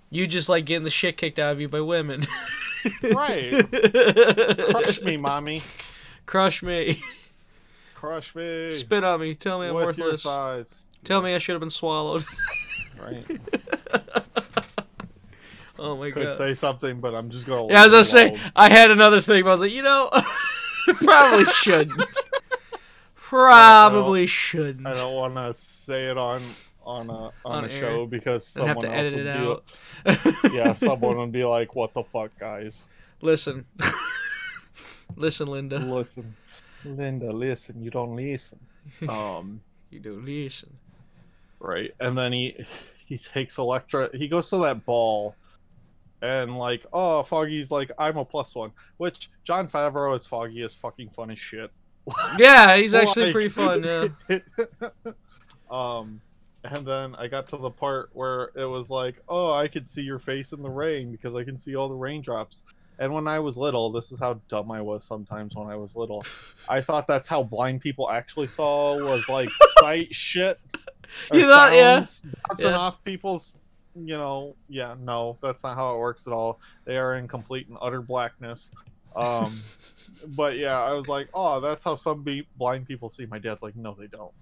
You 0.10 0.26
just 0.26 0.50
like 0.50 0.66
getting 0.66 0.84
the 0.84 0.90
shit 0.90 1.18
kicked 1.18 1.38
out 1.38 1.52
of 1.52 1.62
you 1.62 1.70
by 1.70 1.82
women. 1.82 2.26
Right. 3.14 3.64
Crush 4.72 5.02
me, 5.02 5.18
mommy. 5.18 5.62
Crush 6.26 6.64
me. 6.64 7.02
Crush 7.94 8.34
me. 8.34 8.72
Spit 8.72 9.04
on 9.04 9.20
me. 9.20 9.36
Tell 9.36 9.60
me 9.60 9.68
I'm 9.68 9.76
with 9.76 10.00
worthless. 10.00 10.80
Tell 11.04 11.22
me 11.22 11.36
I 11.36 11.38
should 11.38 11.54
have 11.54 11.60
been 11.60 11.70
swallowed. 11.70 12.24
Right. 13.00 13.26
oh 15.80 15.98
my 15.98 16.12
Could 16.12 16.24
god. 16.24 16.36
say 16.36 16.54
something, 16.54 17.00
but 17.00 17.14
I'm 17.16 17.30
just 17.30 17.46
gonna. 17.46 17.68
Yeah, 17.72 17.82
I 17.82 17.84
was 17.86 17.94
gonna 17.94 18.04
say. 18.04 18.40
I 18.56 18.70
had 18.70 18.92
another 18.92 19.22
thing, 19.22 19.44
but 19.44 19.50
I 19.50 19.52
was 19.52 19.62
like, 19.62 19.72
you 19.72 19.82
know, 19.84 20.10
probably 21.04 21.46
shouldn't. 21.54 22.04
Probably 23.16 24.26
shouldn't. 24.26 24.88
I 24.88 24.94
don't 24.94 25.14
want 25.14 25.36
to 25.36 25.54
say 25.54 26.10
it 26.10 26.18
on 26.18 26.42
on 26.84 27.10
a 27.10 27.14
on, 27.14 27.32
On 27.46 27.66
a 27.66 27.68
air. 27.68 27.80
show 27.80 28.06
because 28.08 28.46
someone 28.48 28.84
else 28.86 29.12
would 29.12 29.26
it 29.28 29.38
be 29.38 29.46
like- 29.46 30.54
yeah, 30.54 30.74
someone 30.76 31.18
would 31.18 31.32
be 31.32 31.44
like, 31.46 31.76
"What 31.76 31.94
the 31.94 32.04
fuck, 32.04 32.32
guys? 32.40 32.84
Listen, 33.22 33.66
listen, 35.16 35.48
Linda. 35.48 35.78
Listen, 35.80 36.36
Linda, 36.84 37.32
listen. 37.32 37.84
You 37.84 37.92
don't 37.92 38.16
listen." 38.16 38.60
Um, 39.08 39.62
You 39.92 40.00
don't 40.00 40.26
listen. 40.26 40.76
right, 41.60 41.94
and 42.00 42.18
then 42.18 42.34
he 42.34 42.66
he 43.06 43.18
takes 43.18 43.58
Elektra. 43.60 44.10
He 44.14 44.28
goes 44.28 44.50
to 44.50 44.58
that 44.64 44.86
ball, 44.86 45.36
and 46.22 46.58
like, 46.58 46.86
oh, 46.94 47.24
Foggy's 47.24 47.72
like, 47.72 47.92
"I'm 47.98 48.18
a 48.18 48.24
one," 48.24 48.72
which 48.98 49.30
Jon 49.44 49.68
Favreau 49.68 50.16
as 50.16 50.26
Foggy 50.28 50.62
is 50.64 50.74
fucking 50.74 51.10
fun 51.10 51.32
as 51.32 51.40
shit. 51.40 51.72
Yeah, 52.38 52.76
he's 52.78 52.94
actually 52.94 53.26
Like- 53.26 53.34
pretty 53.34 53.50
fun. 53.50 53.84
Yeah. 53.84 54.40
um, 55.72 56.22
and 56.64 56.86
then 56.86 57.16
I 57.16 57.28
got 57.28 57.48
to 57.50 57.58
the 57.58 57.70
part 57.70 58.10
where 58.14 58.52
it 58.56 58.66
was 58.66 58.90
like, 58.90 59.16
"Oh, 59.30 59.54
I 59.54 59.68
could 59.68 59.88
see 59.88 60.02
your 60.02 60.20
face 60.20 60.52
in 60.52 60.62
the 60.62 60.70
rain 60.70 61.12
because 61.12 61.36
I 61.36 61.44
can 61.44 61.58
see 61.58 61.76
all 61.76 61.88
the 61.90 61.96
raindrops." 61.96 62.64
And 63.02 63.14
when 63.14 63.30
I 63.30 63.40
was 63.40 63.58
little, 63.58 63.92
this 63.94 64.12
is 64.12 64.20
how 64.20 64.42
dumb 64.50 64.70
I 64.72 64.82
was 64.82 65.06
sometimes 65.06 65.56
when 65.56 65.68
I 65.68 65.76
was 65.78 65.96
little. 65.96 66.22
I 66.68 66.82
thought 66.82 67.08
that's 67.08 67.30
how 67.30 67.44
blind 67.44 67.80
people 67.80 68.10
actually 68.12 68.48
saw 68.48 68.98
was 68.98 69.30
like 69.30 69.48
sight 69.80 70.14
shit. 70.14 70.60
You 71.32 71.44
thought- 71.48 71.72
yeah. 71.74 72.00
bouncing 72.02 72.32
Yeah. 72.72 72.78
off 72.78 73.02
people's, 73.06 73.58
you 73.96 74.18
know, 74.18 74.56
yeah, 74.68 74.96
no, 75.00 75.38
that's 75.42 75.64
not 75.64 75.76
how 75.76 75.96
it 75.96 76.00
works 76.00 76.28
at 76.28 76.34
all. 76.34 76.60
They 76.86 76.98
are 76.98 77.16
in 77.16 77.28
complete 77.28 77.68
and 77.68 77.78
utter 77.82 78.02
blackness. 78.02 78.72
Um, 79.16 79.52
but 80.38 80.58
yeah, 80.58 80.80
I 80.80 80.94
was 80.94 81.08
like, 81.08 81.30
oh, 81.34 81.60
that's 81.60 81.84
how 81.84 81.96
some 81.96 82.24
be- 82.24 82.48
blind 82.58 82.88
people 82.88 83.10
see. 83.10 83.26
My 83.26 83.40
dad's 83.40 83.64
like, 83.64 83.76
no, 83.76 83.98
they 83.98 84.08
don't. 84.08 84.34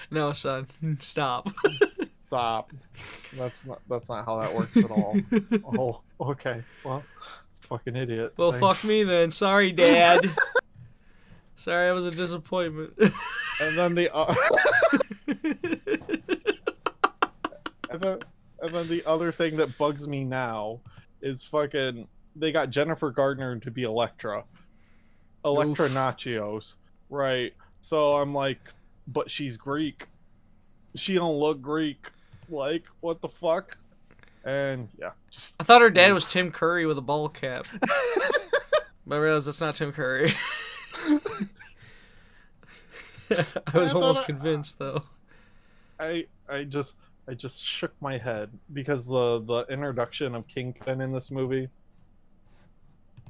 no, 0.10 0.32
son, 0.32 0.66
stop. 0.98 1.50
Stop. 2.26 2.72
That's 3.36 3.66
not. 3.66 3.80
That's 3.88 4.08
not 4.08 4.24
how 4.24 4.38
that 4.40 4.54
works 4.54 4.76
at 4.76 4.90
all. 4.90 5.16
oh, 5.76 6.00
okay. 6.30 6.62
Well, 6.84 7.02
fucking 7.62 7.96
idiot. 7.96 8.34
Well, 8.36 8.52
Thanks. 8.52 8.82
fuck 8.82 8.88
me 8.88 9.02
then. 9.02 9.32
Sorry, 9.32 9.72
Dad. 9.72 10.30
Sorry, 11.56 11.88
I 11.88 11.92
was 11.92 12.06
a 12.06 12.10
disappointment. 12.12 12.94
And 13.60 13.76
then 13.76 13.94
the. 13.94 14.14
Uh, 14.14 14.34
and 18.00 18.02
then, 18.02 18.18
and 18.62 18.74
then 18.74 18.88
the 18.88 19.04
other 19.06 19.32
thing 19.32 19.56
that 19.56 19.76
bugs 19.78 20.06
me 20.08 20.24
now 20.24 20.80
is 21.22 21.44
fucking. 21.44 22.06
They 22.36 22.52
got 22.52 22.70
Jennifer 22.70 23.10
Garner 23.10 23.58
to 23.58 23.70
be 23.70 23.82
Elektra. 23.82 24.44
Elektra 25.44 25.86
Oof. 25.86 25.92
Natchios, 25.92 26.74
right? 27.08 27.52
So 27.80 28.16
I'm 28.16 28.34
like, 28.34 28.60
but 29.08 29.30
she's 29.30 29.56
Greek. 29.56 30.06
She 30.94 31.14
don't 31.14 31.38
look 31.38 31.60
Greek. 31.60 32.06
Like, 32.48 32.84
what 33.00 33.20
the 33.20 33.28
fuck? 33.28 33.76
And 34.44 34.88
yeah, 34.98 35.10
just 35.30 35.54
I 35.60 35.64
thought 35.64 35.82
her 35.82 35.90
dad 35.90 36.12
was 36.12 36.24
Tim 36.24 36.50
Curry 36.50 36.86
with 36.86 36.98
a 36.98 37.02
ball 37.02 37.28
cap. 37.28 37.66
but 39.06 39.16
I 39.16 39.18
realized 39.18 39.46
that's 39.46 39.60
not 39.60 39.74
Tim 39.74 39.92
Curry. 39.92 40.32
I 43.30 43.44
was 43.74 43.92
but 43.92 43.94
almost 43.94 44.22
I- 44.22 44.24
convinced 44.24 44.78
though. 44.78 45.02
I 45.98 46.26
I 46.48 46.64
just 46.64 46.96
I 47.30 47.34
just 47.34 47.62
shook 47.62 47.92
my 48.00 48.18
head 48.18 48.50
because 48.72 49.06
the 49.06 49.40
the 49.42 49.64
introduction 49.70 50.34
of 50.34 50.48
Kingpin 50.48 51.00
in 51.00 51.12
this 51.12 51.30
movie 51.30 51.68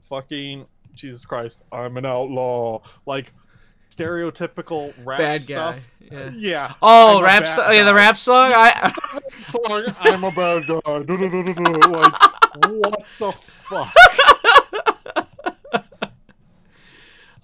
fucking 0.08 0.64
Jesus 0.94 1.26
Christ, 1.26 1.60
I'm 1.70 1.98
an 1.98 2.06
outlaw. 2.06 2.80
Like 3.04 3.32
stereotypical 3.90 4.94
rap 5.04 5.18
Bad 5.18 5.46
guy. 5.46 5.72
stuff. 5.72 5.88
Yeah. 6.00 6.30
Yeah. 6.34 6.74
Oh, 6.80 7.18
I'm 7.18 7.24
rap 7.24 7.46
song. 7.46 7.72
Yeah, 7.74 7.84
the 7.84 7.94
rap 7.94 8.16
song. 8.16 8.52
I. 8.54 8.92
song. 9.42 9.94
I'm 10.00 10.24
a 10.24 10.30
bad 10.30 10.66
guy. 10.66 10.80
Like, 11.90 12.70
what 12.70 13.04
the 13.18 13.32
fuck? 13.32 13.94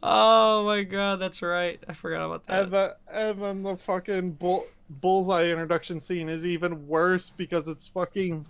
Oh 0.07 0.65
my 0.65 0.83
god, 0.83 1.17
that's 1.17 1.43
right. 1.43 1.83
I 1.89 1.93
forgot 1.93 2.25
about 2.25 2.47
that. 2.47 2.63
And 2.63 2.73
the 2.73 2.97
and 3.13 3.43
then 3.43 3.63
the 3.63 3.77
fucking 3.77 4.33
bull, 4.33 4.67
bullseye 4.89 5.49
introduction 5.51 6.01
scene 6.01 6.29
is 6.29 6.47
even 6.47 6.87
worse 6.87 7.31
because 7.37 7.69
it's 7.69 7.89
fucking 7.89 8.47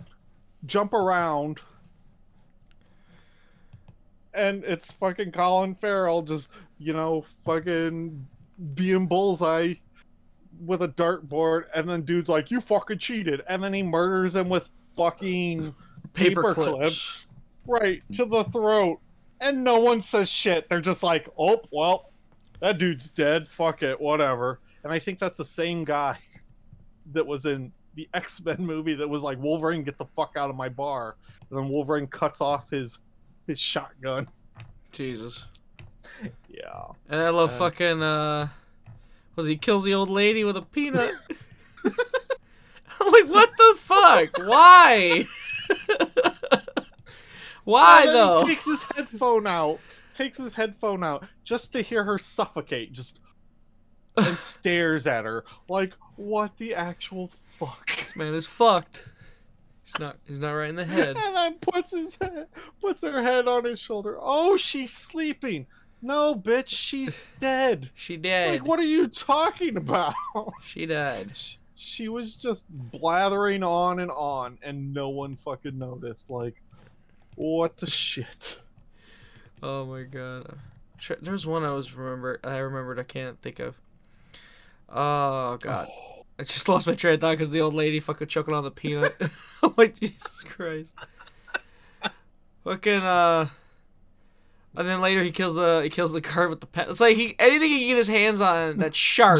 jump 0.65 0.93
around. 0.93 1.59
And 4.33 4.63
it's 4.63 4.91
fucking 4.91 5.31
Colin 5.31 5.73
Farrell 5.73 6.21
just, 6.21 6.49
you 6.77 6.93
know, 6.93 7.25
fucking 7.43 8.27
being 8.75 9.07
bullseye 9.07 9.73
with 10.63 10.81
a 10.81 10.87
dartboard, 10.87 11.65
and 11.75 11.87
then 11.87 12.01
dude's 12.03 12.29
like, 12.29 12.51
You 12.51 12.61
fucking 12.61 12.99
cheated. 12.99 13.41
And 13.47 13.63
then 13.63 13.73
he 13.73 13.83
murders 13.83 14.35
him 14.35 14.49
with 14.49 14.69
fucking 14.95 15.73
Paper 16.13 16.41
paper 16.41 16.53
clips. 16.53 16.77
clips 16.77 17.27
right 17.67 18.01
to 18.13 18.25
the 18.25 18.43
throat. 18.45 18.99
And 19.39 19.63
no 19.63 19.77
one 19.79 20.01
says 20.01 20.29
shit. 20.29 20.67
They're 20.69 20.81
just 20.81 21.03
like, 21.03 21.29
Oh, 21.37 21.61
well, 21.71 22.11
that 22.59 22.77
dude's 22.77 23.09
dead. 23.09 23.47
Fuck 23.47 23.83
it, 23.83 23.99
whatever. 23.99 24.59
And 24.83 24.91
I 24.91 24.99
think 24.99 25.19
that's 25.19 25.37
the 25.37 25.45
same 25.45 25.83
guy 25.83 26.17
that 27.13 27.25
was 27.25 27.45
in 27.45 27.71
the 27.95 28.07
X 28.13 28.39
Men 28.43 28.57
movie 28.59 28.93
that 28.95 29.07
was 29.07 29.23
like, 29.23 29.37
Wolverine, 29.39 29.83
get 29.83 29.97
the 29.97 30.05
fuck 30.15 30.33
out 30.37 30.49
of 30.49 30.55
my 30.55 30.69
bar. 30.69 31.15
And 31.49 31.57
then 31.59 31.69
Wolverine 31.69 32.07
cuts 32.07 32.41
off 32.41 32.69
his 32.69 32.99
his 33.47 33.59
shotgun. 33.59 34.27
Jesus. 34.91 35.45
Yeah. 36.49 36.85
And 37.09 37.21
I 37.21 37.29
love 37.29 37.51
Uh, 37.51 37.57
fucking. 37.57 38.01
uh 38.01 38.47
Was 39.35 39.45
he 39.45 39.55
kills 39.57 39.83
the 39.83 39.93
old 39.93 40.09
lady 40.09 40.43
with 40.43 40.57
a 40.57 40.61
peanut? 40.61 41.13
I'm 42.99 43.11
like, 43.11 43.27
what 43.27 43.51
the 43.57 43.73
fuck? 43.77 44.37
Why? 44.47 45.25
Why 47.67 48.05
though? 48.05 48.45
He 48.45 48.53
takes 48.53 48.65
his 48.65 48.83
headphone 48.83 49.45
out. 49.45 49.79
Takes 50.13 50.37
his 50.37 50.53
headphone 50.53 51.03
out 51.03 51.25
just 51.43 51.73
to 51.73 51.81
hear 51.81 52.03
her 52.05 52.17
suffocate. 52.17 52.93
Just 52.93 53.19
and 54.15 54.37
stares 54.37 55.05
at 55.05 55.25
her 55.25 55.43
like, 55.67 55.93
what 56.15 56.57
the 56.57 56.73
actual 56.73 57.29
fuck? 57.59 57.87
This 57.97 58.15
man 58.15 58.33
is 58.33 58.45
fucked. 58.47 59.09
He's 59.83 59.99
not. 59.99 60.17
He's 60.25 60.39
not 60.39 60.51
right 60.53 60.69
in 60.69 60.75
the 60.75 60.85
head. 60.85 61.17
and 61.17 61.35
then 61.35 61.55
puts 61.55 61.91
his 61.91 62.17
head, 62.21 62.47
puts 62.81 63.03
her 63.03 63.21
head 63.21 63.47
on 63.47 63.65
his 63.65 63.79
shoulder. 63.79 64.17
Oh, 64.19 64.55
she's 64.57 64.93
sleeping. 64.93 65.67
No, 66.01 66.35
bitch, 66.35 66.69
she's 66.69 67.19
dead. 67.39 67.89
She 67.95 68.15
dead. 68.17 68.51
Like, 68.51 68.65
what 68.65 68.79
are 68.79 68.83
you 68.83 69.07
talking 69.07 69.75
about? 69.77 70.13
She 70.63 70.85
died. 70.85 71.35
She, 71.35 71.57
she 71.75 72.07
was 72.07 72.35
just 72.35 72.65
blathering 72.69 73.61
on 73.63 73.99
and 73.99 74.11
on, 74.11 74.57
and 74.61 74.93
no 74.93 75.09
one 75.09 75.35
fucking 75.43 75.77
noticed. 75.77 76.29
Like, 76.29 76.55
what 77.37 77.77
the 77.77 77.87
shit? 77.87 78.59
Oh 79.63 79.85
my 79.85 80.03
god. 80.03 80.57
There's 81.21 81.45
one 81.45 81.63
I 81.63 81.71
was 81.71 81.93
remember. 81.93 82.39
I 82.43 82.57
remembered. 82.57 82.99
I 82.99 83.03
can't 83.03 83.39
think 83.41 83.59
of. 83.59 83.75
Oh 84.89 85.57
god. 85.57 85.87
I 86.39 86.43
just 86.43 86.67
lost 86.69 86.85
my 86.85 86.93
train 86.93 87.15
of 87.15 87.21
thought 87.21 87.31
because 87.31 87.49
the 87.49 87.61
old 87.61 87.73
lady 87.73 87.99
fucking 87.99 88.27
choking 88.27 88.53
on 88.53 88.63
the 88.63 88.69
peanut. 88.71 89.15
I'm 89.63 89.73
like, 89.77 89.95
Jesus 89.99 90.43
Christ. 90.43 90.93
Fucking 92.63 92.99
uh. 92.99 93.47
And 94.75 94.87
then 94.87 95.01
later 95.01 95.23
he 95.23 95.31
kills 95.31 95.55
the 95.55 95.81
he 95.83 95.89
kills 95.89 96.11
the 96.11 96.21
guard 96.21 96.49
with 96.49 96.59
the 96.59 96.67
pen. 96.67 96.89
It's 96.89 96.99
like 96.99 97.15
he 97.17 97.35
anything 97.39 97.69
he 97.69 97.79
can 97.79 97.87
get 97.89 97.97
his 97.97 98.07
hands 98.07 98.41
on 98.41 98.77
that's 98.79 98.97
sharp, 98.97 99.39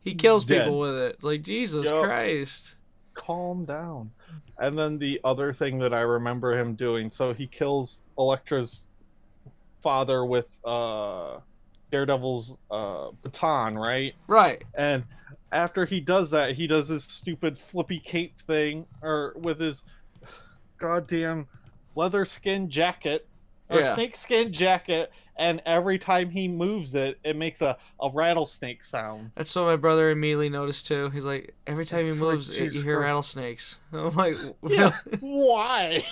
he 0.00 0.14
kills 0.14 0.44
dead. 0.44 0.64
people 0.64 0.78
with 0.78 0.94
it. 0.94 1.14
It's 1.16 1.24
like 1.24 1.42
Jesus 1.42 1.86
Yup. 1.86 2.04
Christ. 2.04 2.74
calm 3.14 3.64
down. 3.64 4.12
And 4.58 4.78
then 4.78 4.98
the 4.98 5.20
other 5.24 5.52
thing 5.52 5.78
that 5.80 5.92
I 5.92 6.00
remember 6.00 6.58
him 6.58 6.74
doing, 6.74 7.10
so 7.10 7.32
he 7.32 7.46
kills 7.46 8.02
Elektra's 8.18 8.84
father 9.82 10.24
with 10.24 10.46
uh 10.64 11.38
Daredevil's 11.90 12.56
uh 12.70 13.08
baton, 13.22 13.76
right? 13.76 14.14
Right. 14.28 14.62
And 14.76 15.04
after 15.50 15.84
he 15.84 16.00
does 16.00 16.30
that, 16.30 16.52
he 16.54 16.66
does 16.66 16.88
his 16.88 17.04
stupid 17.04 17.58
flippy 17.58 17.98
cape 17.98 18.38
thing 18.40 18.86
or 19.02 19.34
with 19.36 19.60
his 19.60 19.82
goddamn 20.78 21.46
leather 21.94 22.24
skin 22.24 22.70
jacket 22.70 23.26
or 23.68 23.80
Yeah. 23.80 23.94
snake 23.94 24.16
skin 24.16 24.52
jacket 24.52 25.12
and 25.36 25.62
every 25.66 25.98
time 25.98 26.30
he 26.30 26.48
moves 26.48 26.94
it, 26.94 27.18
it 27.24 27.36
makes 27.36 27.62
a, 27.62 27.76
a 28.00 28.10
rattlesnake 28.10 28.84
sound. 28.84 29.30
That's 29.34 29.54
what 29.54 29.64
my 29.64 29.76
brother 29.76 30.10
immediately 30.10 30.48
noticed 30.48 30.86
too. 30.86 31.10
He's 31.10 31.24
like, 31.24 31.54
every 31.66 31.84
time 31.84 32.04
he 32.04 32.10
It's 32.10 32.20
like, 32.20 32.32
moves, 32.32 32.50
it, 32.50 32.72
you 32.72 32.82
hear 32.82 33.00
rattlesnakes. 33.00 33.78
I'm 33.92 34.14
like, 34.14 34.36
Yeah, 34.66 34.92
why? 35.20 36.04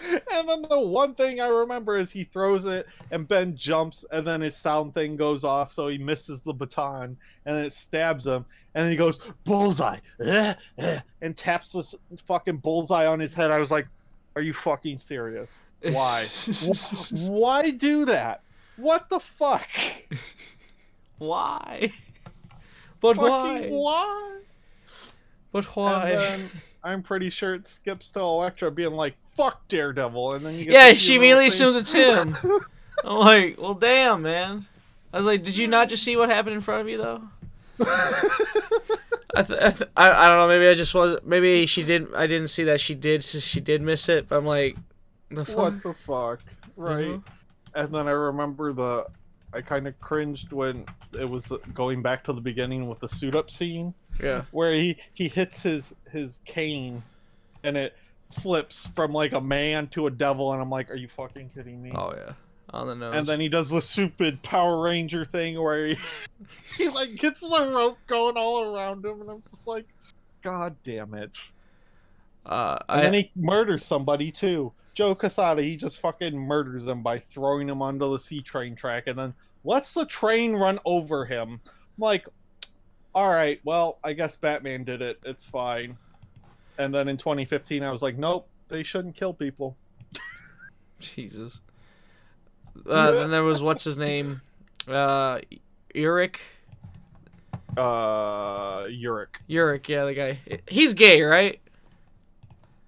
and 0.32 0.48
then 0.48 0.62
the 0.68 0.80
one 0.80 1.14
thing 1.14 1.40
I 1.40 1.48
remember 1.48 1.96
is 1.96 2.10
he 2.10 2.24
throws 2.24 2.66
it 2.66 2.86
and 3.10 3.28
Ben 3.28 3.56
jumps 3.56 4.04
and 4.10 4.26
then 4.26 4.40
his 4.40 4.56
sound 4.56 4.94
thing 4.94 5.16
goes 5.16 5.44
off 5.44 5.72
so 5.72 5.88
he 5.88 5.98
misses 5.98 6.42
the 6.42 6.54
baton 6.54 7.16
and 7.44 7.56
then 7.56 7.64
it 7.64 7.72
stabs 7.72 8.26
him 8.26 8.44
and 8.74 8.84
then 8.84 8.90
he 8.90 8.96
goes 8.96 9.18
bullseye 9.44 9.98
eh, 10.24 10.54
eh, 10.78 11.00
and 11.20 11.36
taps 11.36 11.72
this 11.72 11.94
fucking 12.24 12.58
bullseye 12.58 13.06
on 13.06 13.20
his 13.20 13.34
head. 13.34 13.50
I 13.50 13.58
was 13.58 13.70
like, 13.70 13.88
are 14.36 14.42
you 14.42 14.52
fucking 14.52 14.98
serious? 14.98 15.60
Why? 15.82 16.24
Why 17.26 17.70
do 17.70 18.04
that? 18.06 18.42
What 18.76 19.08
the 19.08 19.20
fuck? 19.20 19.68
why? 21.18 21.92
But 23.00 23.16
why? 23.16 23.66
Why? 23.68 24.40
But 25.52 25.64
why? 25.76 26.06
Then 26.06 26.50
I'm 26.82 27.02
pretty 27.02 27.30
sure 27.30 27.54
it 27.54 27.66
skips 27.66 28.10
to 28.12 28.20
Elektra 28.20 28.70
being 28.70 28.92
like, 28.92 29.16
"Fuck 29.34 29.68
Daredevil," 29.68 30.34
and 30.34 30.46
then 30.46 30.54
you 30.54 30.64
get 30.64 30.72
yeah, 30.72 30.92
she 30.94 31.16
immediately 31.16 31.46
assumes 31.48 31.76
it's 31.76 31.92
him. 31.92 32.36
I'm 33.04 33.18
like, 33.18 33.60
well, 33.60 33.74
damn, 33.74 34.22
man. 34.22 34.66
I 35.12 35.16
was 35.16 35.26
like, 35.26 35.42
did 35.42 35.56
you 35.56 35.66
not 35.66 35.88
just 35.88 36.04
see 36.04 36.16
what 36.16 36.28
happened 36.28 36.54
in 36.54 36.60
front 36.60 36.82
of 36.82 36.88
you, 36.88 36.98
though? 36.98 37.22
I, 37.80 39.42
th- 39.42 39.58
I, 39.60 39.70
th- 39.70 39.90
I 39.96 40.10
I 40.10 40.28
don't 40.28 40.38
know. 40.38 40.48
Maybe 40.48 40.68
I 40.68 40.74
just 40.74 40.94
was. 40.94 41.18
Maybe 41.24 41.66
she 41.66 41.82
didn't. 41.82 42.14
I 42.14 42.26
didn't 42.26 42.48
see 42.48 42.64
that 42.64 42.80
she 42.80 42.94
did. 42.94 43.24
So 43.24 43.38
she 43.38 43.60
did 43.60 43.80
miss 43.82 44.08
it. 44.08 44.28
But 44.28 44.36
I'm 44.36 44.46
like, 44.46 44.76
the 45.30 45.44
fuck. 45.44 45.56
What 45.56 45.82
the 45.82 45.94
fuck, 45.94 46.40
right? 46.76 47.06
Mhm. 47.06 47.22
And 47.74 47.94
then 47.94 48.08
I 48.08 48.12
remember 48.12 48.72
the, 48.72 49.06
I 49.52 49.60
kind 49.60 49.86
of 49.86 49.98
cringed 50.00 50.52
when 50.52 50.86
it 51.18 51.24
was 51.28 51.52
going 51.74 52.02
back 52.02 52.24
to 52.24 52.32
the 52.32 52.40
beginning 52.40 52.88
with 52.88 52.98
the 53.00 53.08
suit 53.08 53.34
up 53.36 53.50
scene 53.50 53.94
Yeah. 54.20 54.42
where 54.50 54.72
he 54.72 54.96
he 55.14 55.28
hits 55.28 55.62
his 55.62 55.94
his 56.10 56.40
cane, 56.44 57.02
and 57.64 57.76
it 57.76 57.96
flips 58.32 58.86
from 58.94 59.12
like 59.12 59.32
a 59.32 59.40
man 59.40 59.86
to 59.88 60.06
a 60.06 60.10
devil, 60.10 60.52
and 60.52 60.60
I'm 60.62 60.70
like, 60.70 60.90
are 60.90 60.96
you 60.96 61.08
fucking 61.08 61.50
kidding 61.54 61.82
me? 61.82 61.92
Oh 61.94 62.12
yeah. 62.16 62.32
On 62.72 62.86
the 62.86 62.94
nose. 62.94 63.16
And 63.16 63.26
then 63.26 63.40
he 63.40 63.48
does 63.48 63.68
the 63.68 63.80
stupid 63.82 64.40
Power 64.42 64.80
Ranger 64.84 65.24
thing 65.24 65.60
where 65.60 65.88
he, 65.88 65.98
he 66.76 66.88
like 66.88 67.12
gets 67.16 67.40
the 67.40 67.70
rope 67.74 67.98
going 68.06 68.36
all 68.36 68.62
around 68.74 69.04
him, 69.04 69.20
and 69.22 69.30
I'm 69.30 69.42
just 69.42 69.66
like, 69.66 69.86
God 70.42 70.76
damn 70.84 71.14
it! 71.14 71.36
uh, 72.46 72.78
And 72.88 73.00
I, 73.00 73.02
then 73.02 73.14
he 73.14 73.30
murders 73.36 73.84
somebody 73.84 74.30
too. 74.32 74.72
Joe 75.00 75.14
Quesada, 75.14 75.62
he 75.62 75.78
just 75.78 75.98
fucking 75.98 76.36
murders 76.36 76.84
them 76.84 77.02
by 77.02 77.18
throwing 77.18 77.66
him 77.66 77.80
onto 77.80 78.12
the 78.12 78.18
C 78.18 78.42
train 78.42 78.74
track, 78.74 79.06
and 79.06 79.18
then 79.18 79.32
lets 79.64 79.94
the 79.94 80.04
train 80.04 80.54
run 80.54 80.78
over 80.84 81.24
him. 81.24 81.58
I'm 81.64 81.70
like, 81.96 82.28
all 83.14 83.32
right, 83.32 83.58
well, 83.64 83.96
I 84.04 84.12
guess 84.12 84.36
Batman 84.36 84.84
did 84.84 85.00
it. 85.00 85.18
It's 85.24 85.42
fine. 85.42 85.96
And 86.76 86.94
then 86.94 87.08
in 87.08 87.16
2015, 87.16 87.82
I 87.82 87.90
was 87.90 88.02
like, 88.02 88.18
nope, 88.18 88.46
they 88.68 88.82
shouldn't 88.82 89.16
kill 89.16 89.32
people. 89.32 89.74
Jesus. 91.00 91.62
Uh, 92.86 93.10
then 93.12 93.30
there 93.30 93.42
was 93.42 93.62
what's 93.62 93.84
his 93.84 93.96
name, 93.96 94.42
uh, 94.86 95.40
Eric. 95.94 96.42
Uh, 97.74 98.82
Urich. 98.82 99.28
Urich, 99.48 99.88
yeah, 99.88 100.04
the 100.04 100.12
guy. 100.12 100.38
He's 100.68 100.92
gay, 100.92 101.22
right? 101.22 101.58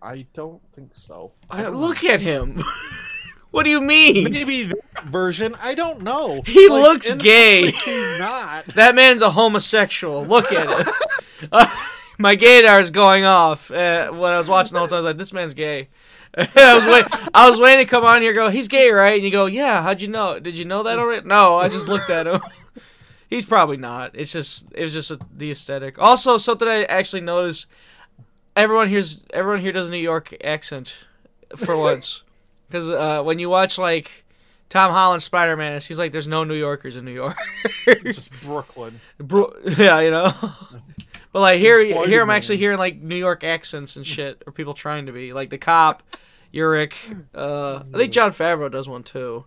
I 0.02 0.26
don't 0.34 0.60
think 0.74 0.90
so. 0.94 1.32
I, 1.48 1.68
look 1.68 2.02
at 2.02 2.20
him. 2.20 2.60
what 3.52 3.62
do 3.62 3.70
you 3.70 3.80
mean? 3.80 4.24
Maybe 4.24 4.64
that 4.64 5.04
version. 5.04 5.54
I 5.62 5.74
don't 5.74 6.02
know. 6.02 6.42
He 6.44 6.68
looks 6.68 7.12
gay. 7.12 7.70
He's 7.70 8.18
not. 8.18 8.66
That 8.74 8.94
man's 8.96 9.22
a 9.22 9.30
homosexual. 9.30 10.24
Look 10.24 10.52
at 10.52 10.80
it. 10.80 10.94
Uh, 11.50 11.66
my 12.18 12.36
gaydar 12.36 12.80
is 12.80 12.92
going 12.92 13.24
off. 13.24 13.68
Uh, 13.68 14.10
when 14.12 14.30
I 14.30 14.36
was 14.36 14.48
watching 14.48 14.74
the 14.74 14.78
whole 14.78 14.86
time, 14.86 14.98
I 14.98 15.00
was 15.00 15.06
like, 15.06 15.18
"This 15.18 15.32
man's 15.32 15.54
gay." 15.54 15.88
I 16.36 16.74
was 16.76 16.86
wait, 16.86 17.04
I 17.34 17.50
was 17.50 17.58
waiting 17.58 17.84
to 17.84 17.90
come 17.90 18.04
on 18.04 18.22
here. 18.22 18.32
Go, 18.32 18.48
he's 18.48 18.68
gay, 18.68 18.92
right? 18.92 19.16
And 19.16 19.24
you 19.24 19.32
go, 19.32 19.46
"Yeah." 19.46 19.82
How'd 19.82 20.00
you 20.00 20.06
know? 20.06 20.38
Did 20.38 20.56
you 20.56 20.64
know 20.64 20.84
that 20.84 21.00
already? 21.00 21.26
No, 21.26 21.58
I 21.58 21.68
just 21.68 21.88
looked 21.88 22.10
at 22.10 22.28
him. 22.28 22.40
he's 23.28 23.44
probably 23.44 23.76
not. 23.76 24.12
It's 24.14 24.30
just 24.30 24.68
it 24.72 24.84
was 24.84 24.92
just 24.92 25.10
a, 25.10 25.18
the 25.36 25.50
aesthetic. 25.50 25.98
Also, 25.98 26.36
something 26.36 26.68
I 26.68 26.84
actually 26.84 27.22
noticed. 27.22 27.66
Everyone 28.54 28.88
here's 28.88 29.20
everyone 29.32 29.60
here 29.60 29.72
does 29.72 29.88
a 29.88 29.90
New 29.90 29.98
York 29.98 30.34
accent 30.44 31.06
for 31.56 31.76
once, 31.78 32.22
because 32.68 32.90
uh, 32.90 33.22
when 33.22 33.38
you 33.38 33.48
watch 33.48 33.78
like 33.78 34.24
Tom 34.68 34.90
Holland 34.90 35.22
Spider 35.22 35.56
Man 35.56 35.74
it 35.74 35.80
seems 35.80 35.98
like, 35.98 36.12
there's 36.12 36.26
no 36.26 36.44
New 36.44 36.54
Yorkers 36.54 36.96
in 36.96 37.04
New 37.04 37.12
York. 37.12 37.36
Just 38.04 38.30
Brooklyn. 38.42 39.00
Bro, 39.18 39.52
yeah, 39.76 40.00
you 40.00 40.10
know. 40.10 40.32
but 41.32 41.40
like 41.40 41.58
here, 41.58 42.06
here 42.06 42.22
I'm 42.22 42.30
actually 42.30 42.56
hearing 42.58 42.78
like 42.78 43.00
New 43.00 43.16
York 43.16 43.44
accents 43.44 43.96
and 43.96 44.06
shit, 44.06 44.42
or 44.46 44.52
people 44.52 44.74
trying 44.74 45.06
to 45.06 45.12
be 45.12 45.32
like 45.32 45.50
the 45.50 45.58
cop, 45.58 46.02
Urich. 46.54 46.94
Uh, 47.34 47.84
I 47.92 47.96
think 47.96 48.12
Jon 48.12 48.32
Favreau 48.32 48.70
does 48.70 48.88
one 48.88 49.02
too. 49.02 49.44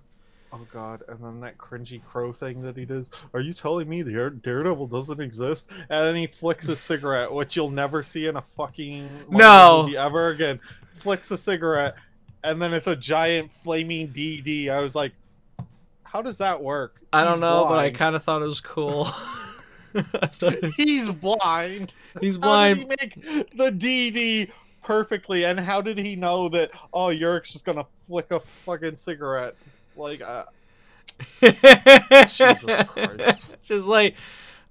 Oh 0.57 0.65
god, 0.71 1.03
and 1.09 1.21
then 1.21 1.41
that 1.41 1.57
cringy 1.57 2.01
crow 2.05 2.31
thing 2.31 2.61
that 2.61 2.77
he 2.77 2.85
does. 2.85 3.09
Are 3.33 3.41
you 3.41 3.53
telling 3.53 3.89
me 3.89 4.01
the 4.03 4.11
Dare- 4.13 4.29
Daredevil 4.29 4.87
doesn't 4.87 5.19
exist? 5.19 5.67
And 5.89 6.07
then 6.07 6.15
he 6.15 6.27
flicks 6.27 6.69
a 6.69 6.75
cigarette, 6.77 7.29
which 7.31 7.57
you'll 7.57 7.69
never 7.71 8.01
see 8.03 8.27
in 8.27 8.37
a 8.37 8.41
fucking 8.41 9.03
Marvel 9.29 9.37
No. 9.37 9.83
movie 9.83 9.97
ever 9.97 10.29
again. 10.29 10.61
Flicks 10.93 11.29
a 11.31 11.37
cigarette, 11.37 11.95
and 12.45 12.61
then 12.61 12.73
it's 12.73 12.87
a 12.87 12.95
giant 12.95 13.51
flaming 13.51 14.07
DD. 14.09 14.69
I 14.69 14.79
was 14.79 14.95
like, 14.95 15.11
how 16.03 16.21
does 16.21 16.37
that 16.37 16.63
work? 16.63 17.01
I 17.11 17.23
don't 17.25 17.33
He's 17.33 17.41
know, 17.41 17.65
but 17.67 17.77
I 17.77 17.89
kind 17.89 18.15
of 18.15 18.23
thought 18.23 18.41
it 18.41 18.45
was 18.45 18.61
cool. 18.61 19.09
He's 20.77 21.11
blind. 21.11 21.95
He's 22.21 22.37
blind. 22.37 22.77
How 22.79 22.83
did 22.85 23.13
he 23.13 23.35
make 23.35 23.57
the 23.57 23.71
DD 23.71 24.51
perfectly? 24.83 25.43
And 25.45 25.59
how 25.59 25.81
did 25.81 25.97
he 25.97 26.15
know 26.15 26.47
that? 26.49 26.71
Oh, 26.93 27.09
Urich's 27.09 27.53
just 27.53 27.65
gonna 27.65 27.85
flick 28.07 28.31
a 28.31 28.39
fucking 28.39 28.95
cigarette. 28.95 29.55
Like, 29.95 30.21
uh, 30.21 30.43
Jesus 31.41 32.86
Christ. 32.88 33.41
Just 33.63 33.88
like 33.88 34.15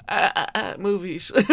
uh, 0.08 0.30
uh, 0.36 0.46
uh, 0.54 0.74
movies. 0.78 1.32
you 1.48 1.50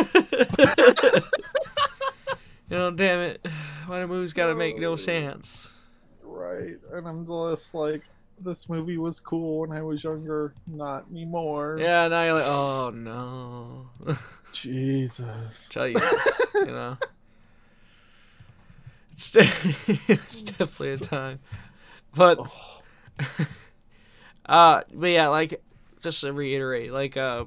know, 2.69 2.91
damn 2.91 3.19
it. 3.19 3.45
Why 3.87 4.01
do 4.01 4.07
movies 4.07 4.33
gotta 4.33 4.55
make 4.55 4.77
no 4.79 4.95
sense? 4.95 5.73
Right, 6.23 6.77
and 6.93 7.07
I'm 7.07 7.25
just 7.25 7.73
like, 7.73 8.03
this 8.39 8.69
movie 8.69 8.97
was 8.97 9.19
cool 9.19 9.59
when 9.59 9.71
I 9.71 9.81
was 9.81 10.03
younger, 10.03 10.53
not 10.67 11.05
anymore. 11.11 11.77
Yeah, 11.79 12.07
now 12.07 12.23
you're 12.23 12.33
like, 12.35 12.45
oh 12.45 12.91
no. 12.93 13.89
Jesus. 14.53 15.67
Jesus, 15.69 16.41
you 16.55 16.65
know. 16.65 16.97
It's, 19.13 19.35
it's 19.35 20.43
definitely 20.43 20.93
a 20.95 20.97
time. 20.97 21.39
But 22.15 22.51
uh 24.45 24.81
but 24.93 25.07
yeah, 25.07 25.27
like 25.27 25.61
just 26.01 26.21
to 26.21 26.33
reiterate, 26.33 26.91
like 26.91 27.17
uh 27.17 27.45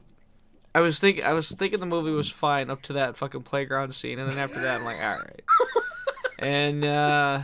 I 0.74 0.80
was 0.80 0.98
think 0.98 1.22
I 1.22 1.32
was 1.32 1.50
thinking 1.50 1.80
the 1.80 1.86
movie 1.86 2.10
was 2.10 2.30
fine 2.30 2.70
up 2.70 2.82
to 2.82 2.94
that 2.94 3.16
fucking 3.16 3.42
playground 3.42 3.94
scene 3.94 4.18
and 4.18 4.30
then 4.30 4.38
after 4.38 4.60
that 4.60 4.80
I'm 4.80 4.84
like, 4.84 5.00
all 5.00 5.18
right. 5.18 5.42
and 6.38 6.84
uh 6.84 7.42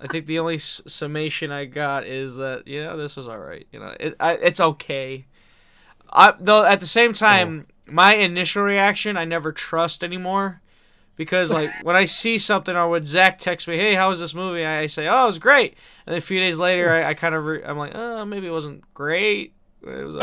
I 0.00 0.06
think 0.06 0.26
the 0.26 0.38
only 0.38 0.56
s- 0.56 0.80
summation 0.86 1.50
I 1.50 1.64
got 1.64 2.06
is 2.06 2.36
that 2.36 2.68
you 2.68 2.84
know 2.84 2.96
this 2.96 3.16
was 3.16 3.26
all 3.26 3.38
right. 3.38 3.66
You 3.72 3.80
know, 3.80 3.94
it 3.98 4.14
I, 4.20 4.32
it's 4.34 4.60
okay. 4.60 5.26
I 6.10 6.34
though 6.38 6.64
at 6.64 6.80
the 6.80 6.86
same 6.86 7.12
time, 7.12 7.66
my 7.86 8.14
initial 8.14 8.62
reaction 8.62 9.16
I 9.16 9.24
never 9.24 9.52
trust 9.52 10.04
anymore 10.04 10.60
because 11.18 11.52
like 11.52 11.70
when 11.82 11.96
I 11.96 12.06
see 12.06 12.38
something 12.38 12.74
or 12.74 12.88
when 12.88 13.04
Zach 13.04 13.36
texts 13.36 13.68
me, 13.68 13.76
"Hey, 13.76 13.94
how 13.94 14.08
was 14.08 14.20
this 14.20 14.34
movie?" 14.34 14.64
I 14.64 14.86
say, 14.86 15.06
"Oh, 15.06 15.24
it 15.24 15.26
was 15.26 15.38
great," 15.38 15.76
and 16.06 16.16
a 16.16 16.20
few 16.22 16.40
days 16.40 16.58
later, 16.58 16.90
I, 16.90 17.10
I 17.10 17.14
kind 17.14 17.34
of 17.34 17.44
re- 17.44 17.62
I'm 17.62 17.76
like, 17.76 17.92
"Oh, 17.94 18.24
maybe 18.24 18.46
it 18.46 18.52
wasn't 18.52 18.82
great. 18.94 19.52
It 19.82 20.06
was 20.06 20.16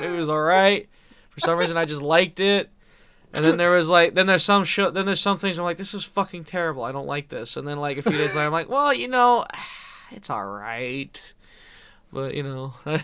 maybe 0.00 0.16
it 0.16 0.18
was 0.18 0.30
all 0.30 0.40
right." 0.40 0.88
For 1.28 1.40
some 1.40 1.58
reason, 1.58 1.76
I 1.76 1.84
just 1.84 2.02
liked 2.02 2.40
it. 2.40 2.70
And 3.32 3.44
then 3.44 3.58
there 3.58 3.72
was 3.72 3.90
like, 3.90 4.14
then 4.14 4.26
there's 4.26 4.42
some 4.42 4.64
show, 4.64 4.90
then 4.90 5.04
there's 5.04 5.20
some 5.20 5.36
things 5.36 5.58
I'm 5.58 5.64
like, 5.64 5.76
this 5.76 5.92
is 5.92 6.02
fucking 6.02 6.44
terrible. 6.44 6.82
I 6.82 6.92
don't 6.92 7.06
like 7.06 7.28
this. 7.28 7.58
And 7.58 7.68
then 7.68 7.78
like 7.78 7.98
a 7.98 8.02
few 8.02 8.12
days 8.12 8.34
later, 8.34 8.46
I'm 8.46 8.52
like, 8.52 8.70
well, 8.70 8.92
you 8.92 9.06
know, 9.06 9.44
it's 10.10 10.30
all 10.30 10.46
right. 10.46 11.34
But 12.12 12.34
you 12.34 12.42
know, 12.42 12.74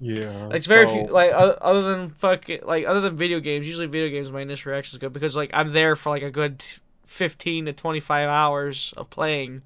Yeah. 0.00 0.48
it's 0.52 0.66
very 0.66 0.86
so- 0.86 0.92
few. 0.92 1.06
Like 1.06 1.32
other 1.34 1.82
than 1.82 2.08
fucking 2.10 2.60
like 2.64 2.86
other 2.86 3.00
than 3.00 3.16
video 3.16 3.40
games, 3.40 3.66
usually 3.66 3.86
video 3.86 4.08
games, 4.08 4.30
my 4.30 4.40
initial 4.42 4.72
reaction 4.72 4.96
is 4.96 4.98
good 5.00 5.12
because 5.12 5.36
like 5.36 5.50
I'm 5.52 5.72
there 5.72 5.96
for 5.96 6.10
like 6.10 6.22
a 6.22 6.30
good 6.30 6.64
fifteen 7.06 7.64
to 7.66 7.72
twenty 7.72 8.00
five 8.00 8.28
hours 8.28 8.94
of 8.96 9.10
playing. 9.10 9.62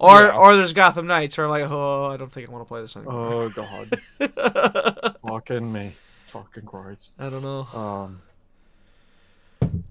Or 0.00 0.20
Yeah. 0.22 0.36
or 0.36 0.56
there's 0.56 0.72
Gotham 0.72 1.08
Knights 1.08 1.36
where 1.36 1.46
I'm 1.46 1.50
like, 1.50 1.68
oh, 1.68 2.06
I 2.06 2.16
don't 2.16 2.30
think 2.30 2.48
I 2.48 2.52
want 2.52 2.64
to 2.64 2.68
play 2.68 2.80
this 2.82 2.96
anymore. 2.96 3.32
Oh 3.32 3.48
god. 4.20 5.16
Fucking 5.28 5.72
me. 5.72 5.94
Fucking 6.26 6.66
Christ. 6.66 7.10
I 7.18 7.28
don't 7.30 7.42
know. 7.42 7.62
Um. 7.76 8.22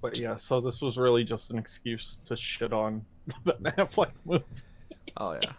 But 0.02 0.18
yeah, 0.20 0.38
so 0.38 0.62
this 0.62 0.82
was 0.82 0.98
really 0.98 1.24
just 1.26 1.52
an 1.52 1.58
excuse 1.58 2.20
to 2.28 2.36
shit 2.38 2.72
on 2.72 3.04
the 3.44 3.54
Ben 3.54 3.74
Affleck 3.74 4.12
movie. 4.26 4.46
Oh 5.18 5.34
yeah. 5.34 5.52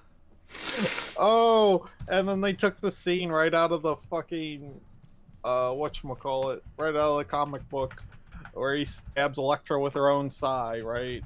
Oh, 1.20 1.88
and 2.06 2.28
then 2.28 2.40
they 2.40 2.52
took 2.52 2.76
the 2.76 2.92
scene 2.92 3.30
right 3.30 3.52
out 3.52 3.72
of 3.72 3.82
the 3.82 3.96
fucking 3.96 4.80
uh 5.44 5.70
whatchamacallit, 5.70 6.60
right 6.76 6.94
out 6.94 6.96
of 6.96 7.18
the 7.18 7.24
comic 7.24 7.68
book 7.68 8.04
where 8.58 8.74
he 8.74 8.84
stabs 8.84 9.38
Elektra 9.38 9.80
with 9.80 9.94
her 9.94 10.10
own 10.10 10.28
sai, 10.28 10.80
right? 10.80 11.22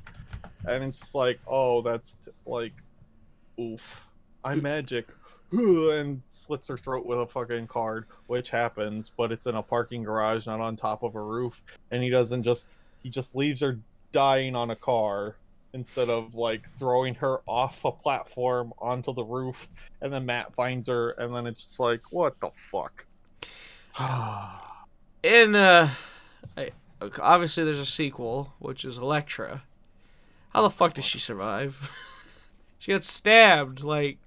And 0.67 0.85
it's 0.85 1.15
like, 1.15 1.41
oh, 1.47 1.83
that's 1.83 2.15
t- 2.25 2.31
like 2.47 2.73
oof. 3.61 4.07
I'm 4.45 4.63
magic. 4.63 5.07
And 5.53 6.23
slits 6.31 6.69
her 6.69 6.79
throat 6.79 7.05
with 7.05 7.21
a 7.21 7.27
fucking 7.27 7.67
card, 7.67 8.07
which 8.27 8.49
happens, 8.49 9.13
but 9.15 9.31
it's 9.31 9.45
in 9.45 9.55
a 9.55 9.63
parking 9.63 10.03
garage, 10.03 10.47
not 10.47 10.61
on 10.61 10.77
top 10.77 11.03
of 11.03 11.15
a 11.15 11.21
roof. 11.21 11.63
And 11.91 12.03
he 12.03 12.09
doesn't 12.09 12.43
just 12.43 12.67
he 13.03 13.11
just 13.11 13.37
leaves 13.37 13.61
her 13.61 13.79
dying 14.13 14.57
on 14.57 14.71
a 14.71 14.77
car 14.77 15.37
instead 15.75 16.11
of 16.11 16.35
like 16.35 16.69
throwing 16.69 17.15
her 17.15 17.41
off 17.47 17.85
a 17.85 17.93
platform 17.93 18.73
onto 18.79 19.13
the 19.15 19.25
roof 19.25 19.69
and 20.01 20.13
then 20.13 20.27
Matt 20.27 20.55
finds 20.55 20.89
her 20.89 21.11
and 21.13 21.35
then 21.35 21.47
it's 21.47 21.65
just 21.65 21.81
like 21.81 22.01
what 22.11 22.39
the 22.41 22.51
fuck 22.51 23.07
in 25.23 25.55
uh 25.55 25.89
I, 26.57 26.71
obviously 27.21 27.65
there's 27.65 27.79
a 27.79 27.87
sequel 27.87 28.53
which 28.59 28.85
is 28.85 28.99
Elektra. 28.99 29.63
How 30.51 30.63
the 30.63 30.71
fuck 30.71 30.95
did 30.95 31.05
she 31.05 31.19
survive? 31.19 31.91
she 32.79 32.93
got 32.93 33.05
stabbed 33.05 33.81
like 33.81 34.19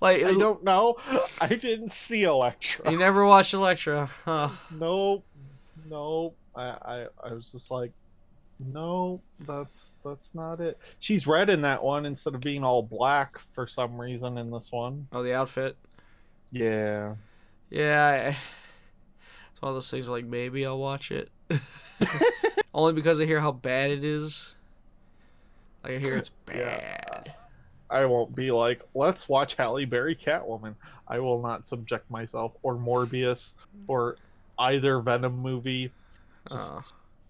like 0.00 0.24
I 0.24 0.32
don't 0.32 0.62
know 0.62 0.96
I 1.40 1.48
didn't 1.48 1.92
see 1.92 2.22
Elektra 2.22 2.90
you 2.90 2.98
never 2.98 3.24
watched 3.24 3.54
Elektra. 3.54 4.10
Huh. 4.24 4.50
nope 4.70 5.24
nope 5.88 6.36
I, 6.54 6.62
I 6.62 7.06
I 7.24 7.32
was 7.32 7.50
just 7.50 7.70
like 7.70 7.92
no 8.60 9.20
that's 9.40 9.96
that's 10.04 10.34
not 10.34 10.60
it 10.60 10.78
she's 10.98 11.26
red 11.26 11.48
in 11.50 11.62
that 11.62 11.82
one 11.82 12.04
instead 12.06 12.34
of 12.34 12.40
being 12.40 12.62
all 12.64 12.82
black 12.82 13.38
for 13.54 13.66
some 13.66 14.00
reason 14.00 14.36
in 14.38 14.50
this 14.50 14.70
one 14.72 15.06
Oh, 15.12 15.22
the 15.22 15.34
outfit. 15.34 15.76
yeah 16.52 17.14
Yeah, 17.70 18.06
I, 18.06 18.36
it's 19.52 19.60
one 19.62 19.70
of 19.70 19.76
those 19.76 19.90
things 19.90 20.06
where, 20.08 20.18
like 20.18 20.26
maybe 20.26 20.66
I'll 20.66 20.78
watch 20.78 21.10
it. 21.10 21.30
Only 22.74 22.92
because 22.92 23.18
I 23.20 23.24
hear 23.26 23.40
how 23.40 23.52
bad 23.52 23.90
it 23.90 24.04
is. 24.04 24.54
Like 25.84 25.94
I 25.94 25.98
hear 25.98 26.16
it's 26.16 26.30
bad. 26.46 27.22
Yeah. 27.26 27.32
I 27.90 28.04
won't 28.04 28.34
be 28.36 28.50
like, 28.52 28.82
let's 28.94 29.28
watch 29.28 29.54
Halle 29.54 29.84
Berry 29.84 30.14
Catwoman. 30.14 30.74
I 31.08 31.18
will 31.18 31.42
not 31.42 31.66
subject 31.66 32.08
myself 32.10 32.52
or 32.62 32.74
Morbius 32.76 33.54
or 33.88 34.16
either 34.58 35.00
Venom 35.00 35.38
movie. 35.38 35.90
Just, 36.48 36.72
Oh. 36.72 36.82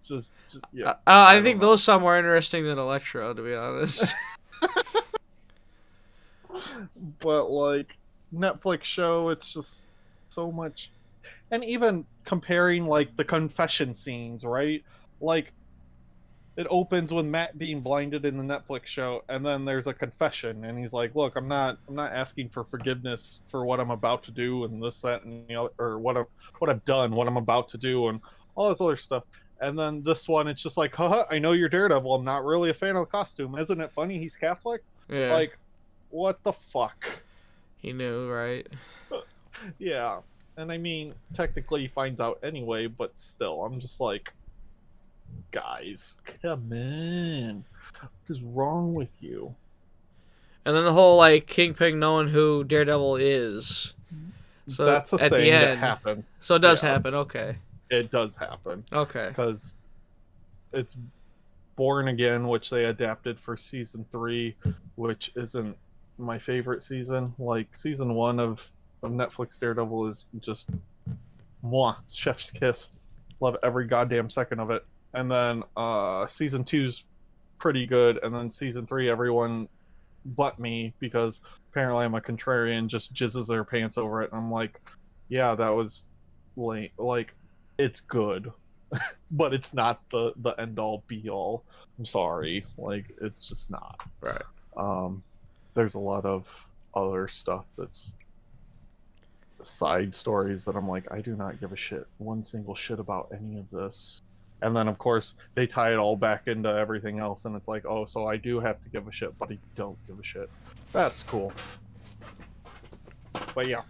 Just, 0.02 0.32
just- 0.48 0.64
yeah. 0.72 0.90
Uh, 0.90 0.94
I, 1.06 1.34
don't 1.34 1.42
think 1.42 1.60
know. 1.60 1.68
those 1.68 1.82
sound 1.82 2.02
more 2.02 2.16
interesting 2.18 2.64
than 2.64 2.78
Elektra, 2.78 3.34
to 3.34 3.42
be 3.42 3.54
honest. 3.54 4.14
But 7.20 7.50
like 7.50 7.96
Netflix 8.34 8.84
show, 8.84 9.28
it's 9.28 9.54
just 9.54 9.84
so 10.28 10.50
much. 10.50 10.90
And 11.50 11.64
even 11.64 12.06
comparing 12.24 12.86
like 12.86 13.16
the 13.16 13.24
confession 13.24 13.94
scenes, 13.94 14.44
right? 14.44 14.82
Like 15.20 15.52
it 16.56 16.66
opens 16.70 17.12
with 17.12 17.26
Matt 17.26 17.58
being 17.58 17.80
blinded 17.80 18.24
in 18.24 18.36
the 18.36 18.42
Netflix 18.42 18.86
show, 18.86 19.22
and 19.28 19.44
then 19.44 19.64
there's 19.64 19.86
a 19.86 19.94
confession, 19.94 20.64
and 20.64 20.78
he's 20.78 20.92
like, 20.92 21.14
"Look, 21.14 21.36
I'm 21.36 21.48
not, 21.48 21.78
I'm 21.88 21.94
not 21.94 22.12
asking 22.12 22.50
for 22.50 22.64
forgiveness 22.64 23.40
for 23.48 23.64
what 23.64 23.80
I'm 23.80 23.90
about 23.90 24.24
to 24.24 24.30
do, 24.30 24.64
and 24.64 24.82
this, 24.82 25.00
that, 25.02 25.22
and 25.24 25.46
the 25.46 25.54
other, 25.54 25.70
or 25.78 25.98
what 25.98 26.16
I've, 26.16 26.26
what 26.58 26.68
I've 26.68 26.84
done, 26.84 27.12
what 27.12 27.28
I'm 27.28 27.36
about 27.36 27.68
to 27.70 27.78
do, 27.78 28.08
and 28.08 28.20
all 28.56 28.68
this 28.68 28.80
other 28.80 28.96
stuff." 28.96 29.24
And 29.60 29.78
then 29.78 30.02
this 30.02 30.26
one, 30.28 30.48
it's 30.48 30.62
just 30.62 30.76
like, 30.78 30.94
"Haha, 30.94 31.24
I 31.30 31.38
know 31.38 31.52
you're 31.52 31.68
Daredevil. 31.68 32.14
I'm 32.14 32.24
not 32.24 32.44
really 32.44 32.70
a 32.70 32.74
fan 32.74 32.96
of 32.96 33.06
the 33.06 33.10
costume. 33.10 33.56
Isn't 33.58 33.80
it 33.80 33.92
funny? 33.92 34.18
He's 34.18 34.36
Catholic. 34.36 34.82
yeah, 35.08 35.32
Like, 35.32 35.56
what 36.10 36.42
the 36.44 36.52
fuck?" 36.52 37.10
he 37.78 37.92
knew, 37.92 38.28
right? 38.30 38.66
Yeah, 39.78 40.20
and 40.56 40.72
I 40.72 40.78
mean, 40.78 41.12
technically 41.34 41.82
he 41.82 41.88
finds 41.88 42.18
out 42.20 42.38
anyway, 42.42 42.86
but 42.86 43.12
still, 43.18 43.62
I'm 43.64 43.78
just 43.80 44.00
like, 44.00 44.32
guys, 45.50 46.14
come 46.42 46.72
on, 46.72 47.64
what 48.00 48.10
is 48.28 48.40
wrong 48.42 48.94
with 48.94 49.10
you? 49.20 49.54
And 50.64 50.74
then 50.74 50.84
the 50.84 50.92
whole 50.92 51.16
like 51.18 51.46
Kingpin 51.46 51.98
knowing 51.98 52.28
who 52.28 52.64
Daredevil 52.64 53.16
is. 53.16 53.92
Mm-hmm. 54.14 54.70
So 54.70 54.84
That's 54.86 55.12
a 55.12 55.16
at 55.16 55.30
thing 55.30 55.44
the 55.44 55.50
that 55.50 55.70
end, 55.72 55.80
happens. 55.80 56.30
so 56.40 56.54
it 56.54 56.60
does 56.62 56.82
Yeah. 56.82 56.90
happen. 56.92 57.14
Okay, 57.14 57.56
It 57.90 58.10
does 58.10 58.36
happen 58.36 58.84
okay. 58.92 59.26
because 59.28 59.82
it's 60.72 60.96
Born 61.76 62.08
Again, 62.08 62.46
which 62.46 62.70
they 62.70 62.84
adapted 62.84 63.40
for 63.40 63.56
season 63.56 64.04
three, 64.12 64.54
which 64.96 65.32
isn't 65.34 65.76
my 66.18 66.38
favorite 66.38 66.82
season. 66.82 67.34
Like 67.38 67.74
season 67.74 68.14
one 68.14 68.38
of, 68.38 68.70
of 69.02 69.10
Netflix 69.10 69.58
Daredevil 69.58 70.08
is 70.08 70.26
just 70.40 70.68
moi, 71.62 71.96
chef's 72.12 72.50
kiss. 72.50 72.90
Love 73.40 73.56
every 73.62 73.86
goddamn 73.86 74.30
second 74.30 74.60
of 74.60 74.70
it. 74.70 74.84
And 75.14 75.30
then 75.30 75.64
uh 75.76 76.26
season 76.26 76.64
two's 76.64 77.04
pretty 77.58 77.86
good, 77.86 78.20
and 78.22 78.34
then 78.34 78.50
season 78.50 78.86
three 78.86 79.10
everyone 79.10 79.68
but 80.24 80.58
me 80.58 80.92
because 80.98 81.40
apparently 81.70 82.04
I'm 82.04 82.14
a 82.14 82.20
contrarian 82.20 82.86
just 82.88 83.14
jizzes 83.14 83.46
their 83.46 83.64
pants 83.64 83.96
over 83.96 84.22
it 84.22 84.30
and 84.32 84.40
I'm 84.40 84.50
like, 84.50 84.80
yeah, 85.28 85.54
that 85.54 85.70
was 85.70 86.06
late 86.56 86.92
like 86.98 87.34
it's 87.80 88.00
good. 88.00 88.52
but 89.30 89.54
it's 89.54 89.72
not 89.72 90.00
the 90.10 90.32
the 90.36 90.50
end 90.60 90.78
all 90.78 91.04
be 91.06 91.28
all. 91.28 91.64
I'm 91.98 92.04
sorry. 92.04 92.64
Like 92.76 93.06
it's 93.20 93.48
just 93.48 93.70
not. 93.70 94.02
Right. 94.20 94.42
Um 94.76 95.22
there's 95.74 95.94
a 95.94 95.98
lot 95.98 96.24
of 96.24 96.48
other 96.94 97.28
stuff 97.28 97.64
that's 97.78 98.14
side 99.62 100.14
stories 100.14 100.64
that 100.64 100.74
I'm 100.74 100.88
like, 100.88 101.10
I 101.12 101.20
do 101.20 101.36
not 101.36 101.60
give 101.60 101.72
a 101.72 101.76
shit 101.76 102.06
one 102.18 102.42
single 102.42 102.74
shit 102.74 102.98
about 102.98 103.32
any 103.32 103.58
of 103.58 103.70
this. 103.70 104.20
And 104.62 104.74
then 104.74 104.88
of 104.88 104.98
course 104.98 105.36
they 105.54 105.66
tie 105.66 105.92
it 105.92 105.96
all 105.96 106.16
back 106.16 106.48
into 106.48 106.68
everything 106.68 107.18
else, 107.18 107.44
and 107.44 107.56
it's 107.56 107.68
like, 107.68 107.86
oh, 107.86 108.04
so 108.04 108.26
I 108.26 108.36
do 108.36 108.60
have 108.60 108.80
to 108.82 108.88
give 108.88 109.06
a 109.08 109.12
shit, 109.12 109.38
but 109.38 109.50
I 109.50 109.58
don't 109.74 109.96
give 110.06 110.18
a 110.18 110.24
shit. 110.24 110.50
That's 110.92 111.22
cool. 111.22 111.52
But 113.54 113.68
yeah, 113.68 113.82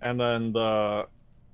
and 0.00 0.18
then 0.18 0.52
the 0.52 1.06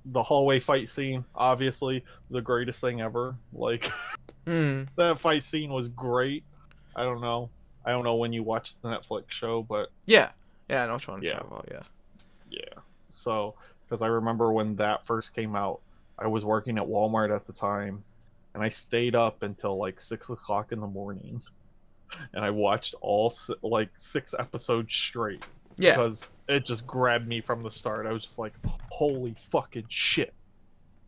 the 0.05 0.23
hallway 0.23 0.59
fight 0.59 0.89
scene, 0.89 1.23
obviously 1.35 2.03
the 2.31 2.41
greatest 2.41 2.81
thing 2.81 3.01
ever. 3.01 3.35
Like 3.53 3.91
Hmm. 4.47 4.83
that 4.95 5.19
fight 5.19 5.43
scene 5.43 5.71
was 5.71 5.89
great. 5.89 6.43
I 6.95 7.03
don't 7.03 7.21
know. 7.21 7.49
I 7.85 7.91
don't 7.91 8.03
know 8.03 8.15
when 8.15 8.33
you 8.33 8.41
watched 8.43 8.81
the 8.81 8.89
Netflix 8.89 9.31
show, 9.31 9.63
but 9.63 9.89
Yeah. 10.05 10.31
Yeah, 10.69 10.83
I 10.83 10.87
know 10.87 10.93
which 10.95 11.07
one 11.07 11.21
Yeah. 11.21 11.37
about. 11.39 11.67
Yeah. 11.71 11.81
yeah. 12.49 12.81
So, 13.11 13.55
because 13.85 14.01
I 14.01 14.07
remember 14.07 14.51
when 14.51 14.75
that 14.77 15.05
first 15.05 15.33
came 15.35 15.55
out, 15.55 15.81
I 16.17 16.27
was 16.27 16.45
working 16.45 16.77
at 16.77 16.83
Walmart 16.85 17.33
at 17.35 17.45
the 17.45 17.53
time, 17.53 18.03
and 18.53 18.61
I 18.63 18.69
stayed 18.69 19.15
up 19.15 19.41
until 19.43 19.77
like 19.77 19.99
six 19.99 20.29
o'clock 20.29 20.71
in 20.71 20.79
the 20.79 20.87
morning, 20.87 21.41
and 22.33 22.43
I 22.43 22.49
watched 22.49 22.95
all 23.01 23.33
like 23.61 23.89
six 23.95 24.33
episodes 24.37 24.93
straight 24.93 25.45
Yeah. 25.79 25.91
because 25.93 26.27
it 26.47 26.65
just 26.65 26.85
grabbed 26.85 27.27
me 27.27 27.41
from 27.41 27.63
the 27.63 27.71
start. 27.71 28.05
I 28.05 28.11
was 28.13 28.25
just 28.25 28.37
like, 28.39 28.53
"Holy 28.89 29.35
fucking 29.39 29.85
shit!" 29.87 30.33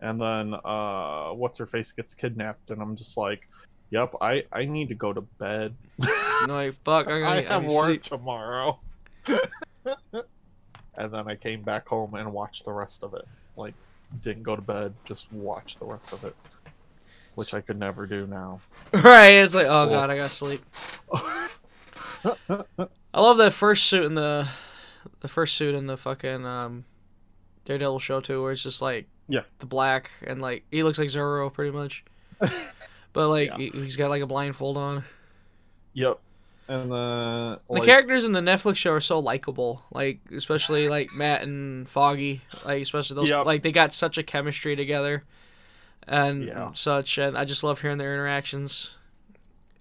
And 0.02 0.20
then, 0.20 0.56
uh, 0.66 1.30
what's 1.32 1.60
her 1.60 1.66
face 1.68 1.92
gets 1.92 2.14
kidnapped, 2.14 2.72
and 2.72 2.82
I'm 2.82 2.96
just 2.96 3.18
like, 3.18 3.48
"Yep, 3.92 4.16
I 4.22 4.44
I 4.52 4.66
need 4.66 4.90
to 4.90 4.96
go 4.96 5.14
to 5.14 5.22
bed. 5.22 5.76
No, 6.48 6.56
like 6.56 6.76
fuck. 6.84 7.08
I, 7.08 7.22
I 7.22 7.36
I, 7.38 7.42
have 7.44 7.66
work 7.66 7.86
sleep. 7.88 8.02
tomorrow." 8.02 8.80
and 9.28 11.14
then 11.14 11.28
I 11.28 11.36
came 11.36 11.62
back 11.62 11.88
home 11.88 12.16
and 12.16 12.34
watched 12.34 12.66
the 12.66 12.72
rest 12.74 13.04
of 13.04 13.14
it. 13.14 13.28
Like, 13.56 13.76
didn't 14.24 14.42
go 14.44 14.56
to 14.56 14.62
bed, 14.62 14.94
just 15.06 15.32
watched 15.32 15.80
the 15.80 15.86
rest 15.86 16.14
of 16.14 16.24
it, 16.26 16.36
which 17.36 17.54
I 17.54 17.62
could 17.62 17.78
never 17.78 18.06
do 18.08 18.26
now. 18.28 18.60
Right. 18.94 19.34
It's 19.34 19.54
like, 19.56 19.68
oh 19.68 19.86
Cool. 19.86 19.96
god, 19.96 20.10
I 20.10 20.16
gotta 20.18 20.30
sleep. 20.30 20.66
I 23.14 23.22
love 23.22 23.38
that 23.38 23.52
first 23.54 23.86
suit 23.86 24.06
in 24.06 24.14
the, 24.14 24.48
the 25.20 25.28
first 25.28 25.56
suit 25.56 25.76
in 25.76 25.86
the 25.88 25.98
fucking 25.98 26.46
um, 26.46 26.86
Daredevil 27.66 28.00
show 28.00 28.22
too, 28.22 28.42
where 28.42 28.52
it's 28.54 28.64
just 28.64 28.82
like 28.82 29.08
Yeah. 29.28 29.42
the 29.60 29.66
black 29.66 30.12
and 30.26 30.42
like 30.42 30.64
he 30.72 30.84
looks 30.84 30.98
like 31.00 31.10
Zorro 31.10 31.52
pretty 31.52 31.72
much, 31.72 32.04
but 33.14 33.28
like 33.30 33.50
Yeah. 33.50 33.58
he, 33.58 33.70
he's 33.72 33.98
got 33.98 34.10
like 34.10 34.22
a 34.22 34.28
blindfold 34.28 34.78
on. 34.78 35.04
Yep. 35.94 36.20
And 36.70 36.94
uh, 36.94 37.58
The 37.70 37.82
characters 37.82 38.24
in 38.24 38.32
the 38.32 38.40
Netflix 38.40 38.78
show 38.78 38.94
are 38.94 39.02
so 39.02 39.20
likable, 39.20 39.84
like 39.92 40.22
especially 40.34 40.88
like 40.88 41.14
Matt 41.14 41.42
and 41.42 41.88
Foggy, 41.90 42.42
like 42.66 42.82
especially 42.82 43.16
those 43.16 43.30
Yep. 43.30 43.46
like 43.46 43.62
they 43.64 43.74
got 43.74 43.94
such 43.94 44.18
a 44.18 44.24
chemistry 44.24 44.78
together, 44.78 45.26
and 46.08 46.46
Yeah. 46.46 46.72
such, 46.74 47.18
and 47.18 47.38
I 47.38 47.44
just 47.44 47.66
love 47.66 47.82
hearing 47.82 47.98
their 47.98 48.14
interactions, 48.14 48.92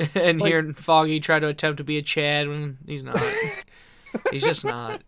and 0.14 0.40
Like- 0.40 0.50
hearing 0.50 0.74
Foggy 0.74 1.20
try 1.20 1.38
to 1.38 1.48
attempt 1.48 1.78
to 1.78 1.84
be 1.84 1.98
a 1.98 2.02
Chad 2.02 2.48
when 2.48 2.78
he's 2.86 3.02
not. 3.02 3.20
he's 4.32 4.42
just 4.44 4.64
not. 4.64 5.02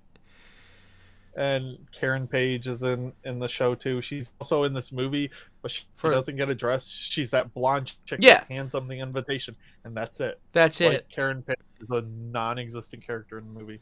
and 1.37 1.79
Karen 1.93 2.27
Page 2.29 2.67
is 2.67 2.83
in 2.83 3.13
in 3.25 3.39
the 3.39 3.49
show 3.49 3.75
too. 3.75 4.03
She's 4.03 4.31
also 4.41 4.65
in 4.65 4.75
this 4.75 4.93
movie, 4.93 5.31
but 5.63 5.71
she 5.71 5.85
For- 5.97 6.11
doesn't 6.11 6.37
get 6.37 6.51
addressed. 6.51 6.89
She's 7.13 7.31
that 7.31 7.53
blonde 7.55 7.95
chick 8.05 8.19
Yeah. 8.23 8.41
that 8.41 8.49
hands 8.51 8.73
them 8.73 8.87
the 8.89 8.99
invitation, 9.01 9.57
and 9.85 9.97
that's 9.97 10.21
it. 10.21 10.39
That's 10.53 10.81
like 10.81 10.93
it. 10.93 11.07
Karen 11.11 11.43
Page 11.43 11.57
is 11.81 11.91
a 11.91 12.03
non-existent 12.03 13.05
character 13.07 13.39
in 13.39 13.53
the 13.55 13.61
movie, 13.61 13.81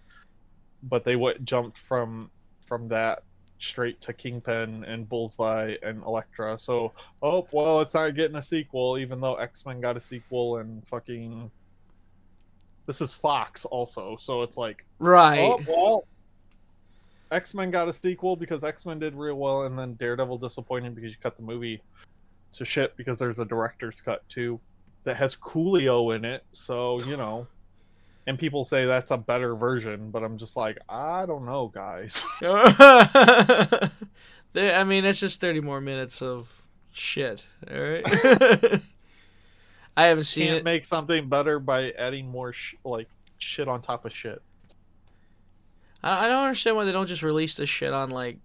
but 0.85 1.03
they 1.05 1.17
went 1.17 1.45
jumped 1.45 1.77
from 1.77 2.31
from 2.67 2.87
that 2.89 3.25
straight 3.61 4.01
to 4.03 4.13
Kingpin 4.13 4.85
and 4.85 5.09
Bullseye 5.09 5.77
and 5.83 6.03
Elektra. 6.05 6.59
So, 6.59 6.93
oh 7.23 7.47
well, 7.53 7.81
it's 7.81 7.95
not 7.95 8.15
getting 8.15 8.37
a 8.37 8.43
sequel, 8.43 8.99
even 8.99 9.21
though 9.21 9.35
X 9.37 9.65
Men 9.67 9.81
got 9.81 9.97
a 9.97 10.01
sequel 10.01 10.59
and 10.59 10.87
fucking. 10.89 11.51
This 12.87 13.01
is 13.01 13.15
Fox 13.15 13.65
also, 13.67 14.17
so 14.19 14.43
it's 14.43 14.57
like, 14.57 14.85
Right. 14.99 15.39
oh 15.39 15.61
well. 15.69 16.05
X 17.31 17.55
Men 17.55 17.71
got 17.71 17.87
a 17.89 17.93
sequel 17.93 18.35
because 18.35 18.65
X 18.65 18.85
Men 18.85 18.99
did 18.99 19.15
real 19.15 19.37
well, 19.37 19.63
and 19.65 19.79
then 19.79 19.95
Daredevil 19.95 20.39
disappointed 20.39 20.95
because 20.97 21.13
you 21.13 21.19
cut 21.23 21.37
the 21.37 21.43
movie 21.43 21.81
to 22.53 22.65
shit 22.65 22.97
because 22.97 23.19
there's 23.19 23.39
a 23.39 23.45
director's 23.45 24.01
cut 24.01 24.29
too 24.29 24.59
that 25.05 25.17
has 25.17 25.37
Coolio 25.37 26.17
in 26.17 26.25
it. 26.25 26.43
So 26.53 27.01
you 27.05 27.17
know, 27.17 27.47
and 28.27 28.39
people 28.39 28.65
say 28.65 28.87
that's 28.87 29.11
a 29.11 29.17
better 29.17 29.55
version, 29.55 30.11
but 30.11 30.23
I'm 30.23 30.37
just 30.39 30.57
like, 30.57 30.79
I 30.89 31.27
don't 31.27 31.45
know, 31.47 31.69
guys. 31.69 32.25
There- 34.53 34.75
I 34.77 34.83
mean, 34.85 35.05
it's 35.05 35.21
just 35.21 35.41
thirty 35.41 35.61
more 35.61 35.81
minutes 35.81 36.23
of 36.23 36.61
shit. 36.93 37.47
All 37.71 37.81
right. 37.81 38.03
I 39.97 40.05
haven't 40.05 40.25
seen 40.25 40.47
Can't 40.47 40.59
it. 40.59 40.65
make 40.65 40.85
something 40.85 41.29
better 41.29 41.59
by 41.61 41.91
adding 41.93 42.29
more 42.29 42.53
sh- 42.53 42.75
like 42.85 43.09
shit 43.39 43.69
on 43.69 43.81
top 43.83 44.05
of 44.05 44.13
shit. 44.15 44.43
I 46.03 46.25
I 46.25 46.29
don't 46.29 46.43
understand 46.43 46.77
why 46.77 46.85
they 46.85 46.93
don't 46.93 47.07
just 47.07 47.23
release 47.23 47.57
this 47.57 47.69
shit 47.69 47.93
on 47.93 48.11
like 48.11 48.39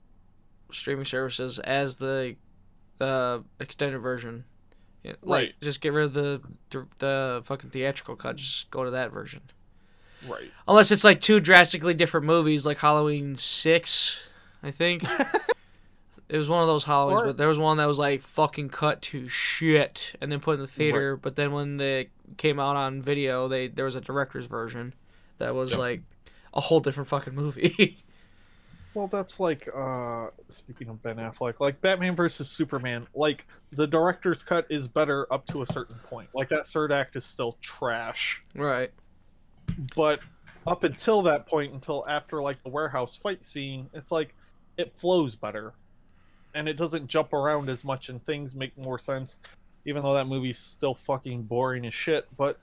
streaming 0.71 1.05
services 1.05 1.57
as 1.59 1.95
the 1.95 2.35
uh, 3.01 3.39
extended 3.59 3.99
version. 3.99 4.43
Like, 5.03 5.17
Right. 5.23 5.53
Just 5.61 5.81
get 5.81 5.93
rid 5.93 6.05
of 6.05 6.13
the 6.13 6.41
the 6.99 7.41
fucking 7.45 7.69
theatrical 7.71 8.15
cut. 8.15 8.35
Just 8.35 8.69
go 8.69 8.83
to 8.83 8.91
that 8.91 9.11
version. 9.11 9.41
Right. 10.27 10.51
Unless 10.67 10.91
it's 10.91 11.03
like 11.03 11.21
two 11.21 11.39
drastically 11.39 11.93
different 11.93 12.25
movies, 12.25 12.65
like 12.65 12.77
Halloween 12.77 13.35
Six, 13.35 14.21
I 14.63 14.71
think. 14.71 15.03
it 16.29 16.37
was 16.37 16.49
one 16.49 16.61
of 16.61 16.67
those 16.67 16.85
Halloweens, 16.85 17.21
Or- 17.21 17.25
but 17.27 17.37
there 17.37 17.47
was 17.47 17.59
one 17.59 17.77
that 17.77 17.87
was 17.87 17.99
like 17.99 18.21
fucking 18.21 18.69
cut 18.69 19.01
to 19.03 19.27
shit 19.29 20.13
and 20.21 20.31
then 20.31 20.39
put 20.39 20.55
in 20.55 20.61
the 20.61 20.67
theater. 20.67 21.15
But 21.15 21.35
then 21.35 21.51
when 21.51 21.77
they 21.77 22.09
came 22.37 22.59
out 22.59 22.75
on 22.75 23.01
video, 23.01 23.47
they 23.47 23.67
there 23.67 23.85
was 23.85 23.95
a 23.95 24.01
director's 24.01 24.45
version 24.47 24.93
that 25.37 25.53
was 25.53 25.71
Yep. 25.71 25.79
like 25.79 26.01
a 26.53 26.61
whole 26.61 26.79
different 26.79 27.07
fucking 27.09 27.35
movie. 27.35 27.97
Well, 28.93 29.07
that's 29.07 29.41
like 29.41 29.67
uh 29.75 30.27
speaking 30.47 30.87
of 30.87 31.03
Ben 31.03 31.17
Affleck, 31.17 31.55
like 31.59 31.81
Batman 31.81 32.15
versus 32.15 32.47
Superman, 32.49 33.05
like 33.13 33.45
the 33.71 33.85
director's 33.85 34.41
cut 34.41 34.65
is 34.69 34.87
better 34.87 35.27
up 35.33 35.45
to 35.47 35.63
a 35.63 35.65
certain 35.65 35.97
point. 36.05 36.29
Like 36.33 36.47
that 36.47 36.65
third 36.65 36.93
act 36.93 37.17
is 37.17 37.25
still 37.25 37.57
trash. 37.59 38.41
right. 38.55 38.91
But 39.95 40.19
up 40.67 40.83
until 40.83 41.21
that 41.23 41.45
point, 41.47 41.73
until 41.73 42.05
after 42.07 42.41
like 42.41 42.61
the 42.63 42.69
warehouse 42.69 43.15
fight 43.15 43.43
scene, 43.45 43.89
it's 43.93 44.11
like 44.11 44.33
it 44.77 44.91
flows 44.95 45.35
better. 45.35 45.73
And 46.53 46.69
it 46.69 46.77
doesn't 46.77 47.07
jump 47.07 47.33
around 47.33 47.69
as 47.69 47.83
much 47.83 48.09
and 48.09 48.25
things 48.25 48.55
make 48.55 48.77
more 48.77 48.97
sense. 48.99 49.37
Even 49.85 50.01
though 50.03 50.13
that 50.13 50.25
movie's 50.27 50.57
still 50.57 50.95
fucking 50.95 51.43
boring 51.43 51.85
as 51.85 51.93
shit, 51.93 52.27
but 52.37 52.59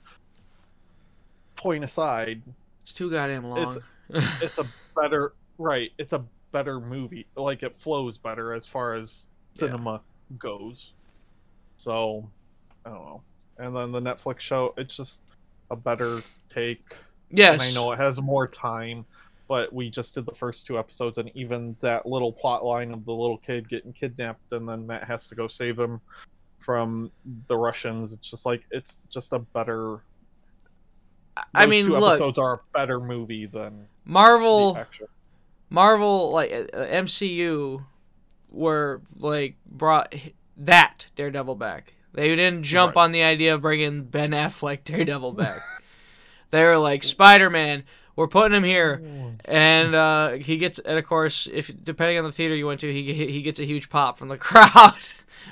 point 1.55 1.83
aside, 1.83 2.41
It's 2.83 2.93
too 2.93 3.09
goddamn 3.09 3.45
long. 3.45 3.77
it's 4.09 4.57
a 4.57 4.65
better 4.99 5.33
right 5.57 5.91
it's 5.97 6.13
a 6.13 6.23
better 6.51 6.79
movie 6.79 7.25
like 7.35 7.63
it 7.63 7.75
flows 7.77 8.17
better 8.17 8.53
as 8.53 8.67
far 8.67 8.93
as 8.95 9.27
Yeah. 9.55 9.67
cinema 9.67 10.01
goes 10.39 10.91
so 11.77 12.27
i 12.85 12.89
don't 12.89 13.05
know 13.05 13.21
and 13.59 13.75
then 13.75 13.91
the 13.91 14.01
netflix 14.01 14.39
show 14.41 14.73
it's 14.77 14.97
just 14.97 15.21
a 15.73 15.75
better 15.75 16.21
take 16.49 16.95
yes. 17.29 17.53
and 17.53 17.61
i 17.61 17.71
know 17.71 17.91
it 17.91 17.97
has 17.97 18.21
more 18.21 18.47
time 18.47 19.05
but 19.49 19.71
we 19.73 19.89
just 19.89 20.15
did 20.15 20.25
the 20.25 20.33
first 20.33 20.65
two 20.65 20.79
episodes 20.79 21.17
and 21.17 21.29
even 21.35 21.75
that 21.81 22.05
little 22.05 22.31
plot 22.31 22.63
line 22.63 22.93
of 22.93 23.03
the 23.05 23.11
little 23.11 23.37
kid 23.37 23.67
getting 23.67 23.91
kidnapped 23.91 24.53
and 24.53 24.67
then 24.67 24.87
matt 24.87 25.03
has 25.03 25.27
to 25.27 25.35
go 25.35 25.47
save 25.47 25.77
him 25.77 25.99
from 26.59 27.11
the 27.47 27.57
russians 27.57 28.13
it's 28.13 28.29
just 28.29 28.45
like 28.45 28.63
it's 28.71 28.97
just 29.09 29.33
a 29.33 29.39
better 29.39 30.01
I 31.53 31.65
mean, 31.65 31.85
two 31.85 31.93
look, 31.93 32.11
episodes 32.11 32.37
are 32.37 32.53
a 32.53 32.59
better 32.73 32.99
movie 32.99 33.45
than 33.45 33.87
Marvel. 34.05 34.77
Marvel 35.69 36.31
like 36.31 36.51
uh, 36.51 36.77
uh, 36.77 36.87
MCU 36.87 37.83
were 38.51 39.01
like 39.17 39.55
brought 39.65 40.13
that 40.57 41.07
Daredevil 41.15 41.55
back. 41.55 41.93
They 42.13 42.35
didn't 42.35 42.63
jump 42.63 42.95
Right. 42.95 43.03
on 43.03 43.11
the 43.11 43.23
idea 43.23 43.55
of 43.55 43.61
bringing 43.61 44.03
Ben 44.03 44.31
Affleck 44.31 44.83
Daredevil 44.83 45.33
back. 45.33 45.59
they 46.51 46.63
were 46.63 46.77
like 46.77 47.03
Spider-Man. 47.03 47.83
we're 48.15 48.27
putting 48.27 48.55
him 48.55 48.63
here, 48.63 49.01
and 49.45 49.95
uh, 49.95 50.29
he 50.33 50.57
gets, 50.57 50.77
and 50.79 50.99
of 50.99 51.05
course, 51.05 51.47
if 51.51 51.71
depending 51.83 52.19
on 52.19 52.23
the 52.25 52.31
theater 52.31 52.55
you 52.55 52.67
went 52.67 52.79
to, 52.81 52.91
he 52.93 53.13
he 53.13 53.41
gets 53.41 53.59
a 53.59 53.65
huge 53.65 53.89
pop 53.89 54.19
from 54.19 54.27
the 54.27 54.37
crowd 54.49 54.93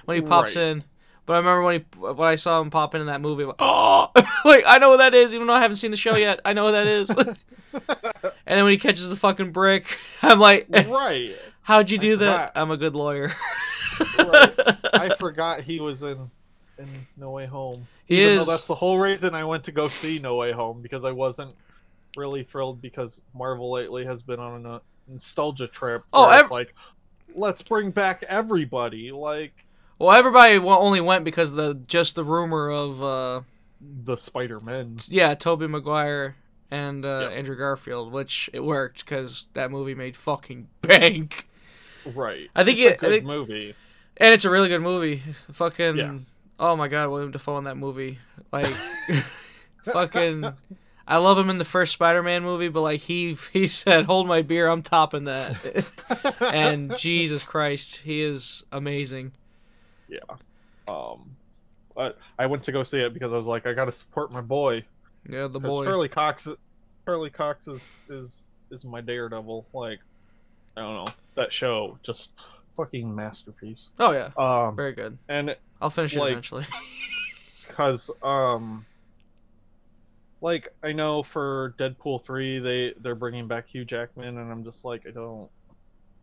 when 0.06 0.16
he 0.16 0.22
pops 0.22 0.56
Right. 0.56 0.64
in. 0.68 0.84
But 1.26 1.34
I 1.34 1.38
remember 1.38 1.62
when 1.64 1.80
he 1.80 1.98
when 2.00 2.28
I 2.28 2.36
saw 2.36 2.60
him 2.62 2.70
pop 2.70 2.94
in 2.96 3.02
in 3.02 3.08
that 3.08 3.22
movie, 3.22 3.44
I'm 3.44 3.50
like, 3.50 3.56
oh, 3.60 4.12
like 4.46 4.64
I 4.68 4.78
know 4.78 4.90
what 4.90 4.98
that 4.98 5.16
is, 5.16 5.34
even 5.34 5.48
though 5.48 5.54
I 5.54 5.62
haven't 5.62 5.78
seen 5.78 5.90
the 5.92 5.98
show 5.98 6.16
yet. 6.16 6.40
I 6.46 6.54
know 6.54 6.64
what 6.66 6.72
that 6.72 6.88
is. 6.88 7.10
and 7.10 7.36
then 8.46 8.64
when 8.64 8.72
he 8.74 8.78
catches 8.78 9.10
the 9.10 9.16
fucking 9.16 9.52
brick, 9.52 9.98
I'm 10.22 10.40
like, 10.40 10.68
right. 10.70 11.36
how'd 11.64 11.90
you 11.90 11.98
do 11.98 12.18
that? 12.18 12.50
forgot. 12.50 12.62
I'm 12.62 12.70
a 12.72 12.78
good 12.78 12.96
lawyer. 12.96 13.32
right. 14.20 14.54
I 14.94 15.16
forgot 15.18 15.62
he 15.62 15.80
was 15.80 16.02
in 16.04 16.30
in 16.82 17.08
No 17.18 17.32
Way 17.32 17.46
Home. 17.46 17.88
He 18.06 18.22
Even 18.22 18.40
is. 18.40 18.46
though 18.46 18.52
that's 18.52 18.68
the 18.68 18.76
whole 18.76 19.00
reason 19.00 19.34
I 19.36 19.44
went 19.44 19.64
to 19.66 19.72
go 19.72 19.88
see 19.88 20.20
No 20.20 20.36
Way 20.36 20.52
Home 20.52 20.82
because 20.82 21.04
I 21.06 21.12
wasn't 21.12 21.56
really 22.18 22.44
thrilled 22.44 22.82
because 22.82 23.22
Marvel 23.34 23.72
lately 23.72 24.04
has 24.06 24.22
been 24.22 24.40
on 24.40 24.66
a 24.66 24.82
nostalgia 25.08 25.68
trip. 25.68 26.04
Oh, 26.14 26.28
where 26.28 26.42
it's 26.42 26.52
like 26.52 26.74
let's 27.36 27.62
bring 27.62 27.92
back 27.92 28.24
everybody, 28.28 29.12
like 29.12 29.54
Well, 30.00 30.12
everybody 30.12 30.58
only 30.58 31.02
went 31.02 31.24
because 31.24 31.54
the 31.54 31.76
just 31.88 32.16
the 32.16 32.24
rumor 32.24 32.70
of 32.70 33.02
uh, 33.04 33.42
the 34.04 34.18
Spider 34.18 34.60
Men. 34.60 34.98
yeah, 35.08 35.34
Tobey 35.36 35.68
Maguire 35.68 36.36
and 36.70 37.06
uh, 37.06 37.20
Yep. 37.30 37.32
Andrew 37.38 37.58
Garfield, 37.58 38.12
which 38.12 38.50
it 38.54 38.62
worked 38.62 39.06
because 39.06 39.48
that 39.54 39.72
movie 39.72 39.96
made 39.96 40.16
fucking 40.18 40.68
bank, 40.82 41.48
Right. 42.14 42.50
I 42.56 42.64
think 42.64 42.80
it's 42.80 42.92
it- 42.94 42.98
a 42.98 43.00
good 43.00 43.10
think- 43.10 43.26
movie. 43.26 43.76
and 44.18 44.34
it's 44.34 44.46
a 44.46 44.50
really 44.50 44.68
good 44.70 44.82
movie. 44.82 45.22
Fucking 45.52 45.98
Yeah. 45.98 46.18
Oh 46.62 46.76
my 46.76 46.88
god, 46.88 47.10
William 47.10 47.32
Dafoe 47.32 47.58
in 47.58 47.64
that 47.64 47.76
movie, 47.76 48.20
like 48.52 48.76
fucking. 49.86 50.46
I 51.08 51.18
love 51.18 51.36
him 51.36 51.50
in 51.50 51.58
the 51.58 51.66
first 51.66 51.92
Spider-Man 51.94 52.44
movie, 52.44 52.70
but 52.70 52.82
like 52.82 53.02
he 53.02 53.36
he 53.52 53.66
said, 53.66 54.06
"Hold 54.06 54.28
my 54.28 54.44
beer, 54.44 54.68
I'm 54.68 54.84
topping 54.84 55.24
that." 55.24 55.58
and 56.54 56.96
Jesus 56.96 57.44
Christ, 57.44 57.98
he 57.98 58.22
is 58.22 58.64
amazing. 58.72 59.32
Yeah. 60.08 60.20
Um, 60.88 61.36
but 61.96 62.20
I 62.38 62.46
went 62.46 62.64
to 62.66 62.72
go 62.72 62.84
see 62.84 63.00
it 63.00 63.12
because 63.12 63.34
I 63.34 63.38
was 63.38 63.48
like, 63.48 63.66
I 63.66 63.74
got 63.74 63.86
to 63.86 63.92
support 63.92 64.32
my 64.32 64.42
boy. 64.42 64.86
Yeah, 65.28 65.48
the 65.48 65.60
boy. 65.60 65.84
Charlie 65.84 66.10
Cox, 66.10 66.48
Charlie 67.06 67.32
Cox 67.32 67.68
is 67.68 67.90
is 68.08 68.44
is 68.70 68.86
my 68.86 69.02
Daredevil. 69.02 69.66
Like, 69.74 70.00
I 70.78 70.82
don't 70.82 71.06
know 71.06 71.14
that 71.34 71.52
show, 71.52 71.98
just 72.04 72.30
fucking 72.76 73.14
masterpiece. 73.14 73.90
Oh 74.00 74.12
yeah, 74.12 74.30
Um, 74.38 74.76
very 74.76 74.94
good. 74.94 75.18
and 75.30 75.56
I'll 75.82 75.90
finish 75.90 76.16
it 76.16 76.20
eventually. 76.22 76.66
because 77.68 78.12
um, 78.22 78.86
like 80.42 80.74
I 80.84 80.92
know 80.92 81.24
for 81.24 81.76
Deadpool 81.80 82.24
three, 82.24 82.60
they 82.60 82.94
they're 83.02 83.16
bringing 83.16 83.48
back 83.48 83.68
Hugh 83.70 83.86
Jackman, 83.86 84.38
and 84.38 84.52
I'm 84.52 84.64
just 84.64 84.84
like, 84.86 85.06
I 85.08 85.12
don't, 85.12 85.50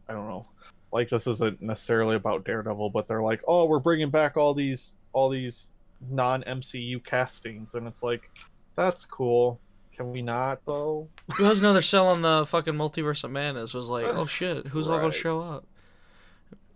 I 0.09 0.13
don't 0.13 0.29
know. 0.29 0.47
Like 0.93 1.09
this 1.11 1.27
isn't 1.27 1.61
necessarily 1.61 2.17
about 2.17 2.45
Daredevil, 2.45 2.91
but 2.91 3.09
they're 3.09 3.23
like, 3.23 3.43
oh, 3.47 3.67
we're 3.67 3.79
bringing 3.79 4.11
back 4.11 4.37
all 4.37 4.55
these 4.55 4.93
all 5.13 5.29
these 5.29 5.69
non 6.11 6.43
MCU 6.45 7.03
castings, 7.05 7.75
and 7.75 7.87
it's 7.87 8.03
like, 8.03 8.31
that's 8.77 9.05
cool. 9.05 9.61
Can 9.95 10.13
we 10.13 10.23
not 10.23 10.61
though? 10.65 11.09
You 11.39 11.47
guys 11.47 11.61
know 11.61 11.73
they're 11.73 11.83
selling 11.83 12.23
the 12.23 12.47
fucking 12.47 12.75
multiverse 12.75 13.25
of 13.25 13.31
madness. 13.33 13.75
Was 13.75 13.89
like, 13.89 14.05
oh 14.09 14.27
shit, 14.27 14.67
who's 14.69 14.89
all 14.89 14.99
gonna 14.99 15.11
show 15.11 15.41
up? 15.41 15.65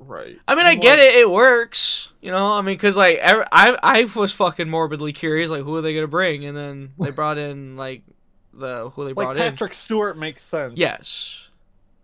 Right. 0.06 0.38
I 0.48 0.54
mean, 0.54 0.66
I 0.66 0.74
get 0.74 0.98
it. 0.98 1.14
It 1.14 1.30
works. 1.30 2.08
You 2.20 2.30
know, 2.30 2.52
I 2.52 2.58
mean, 2.62 2.74
because 2.74 2.96
like 2.96 3.18
ev- 3.18 3.48
I, 3.52 3.76
I 3.82 4.04
was 4.16 4.32
fucking 4.32 4.68
morbidly 4.68 5.12
curious, 5.12 5.50
like 5.50 5.62
who 5.62 5.74
are 5.76 5.80
they 5.82 5.94
gonna 5.94 6.06
bring, 6.06 6.44
and 6.44 6.56
then 6.56 6.92
they 6.98 7.10
brought 7.12 7.38
in 7.38 7.76
like 7.76 8.02
the 8.52 8.90
who 8.90 9.04
they 9.04 9.12
Like 9.12 9.26
brought 9.26 9.36
in. 9.36 9.42
Patrick 9.52 9.74
Stewart 9.74 10.16
makes 10.18 10.42
sense. 10.42 10.74
Yes. 10.76 11.48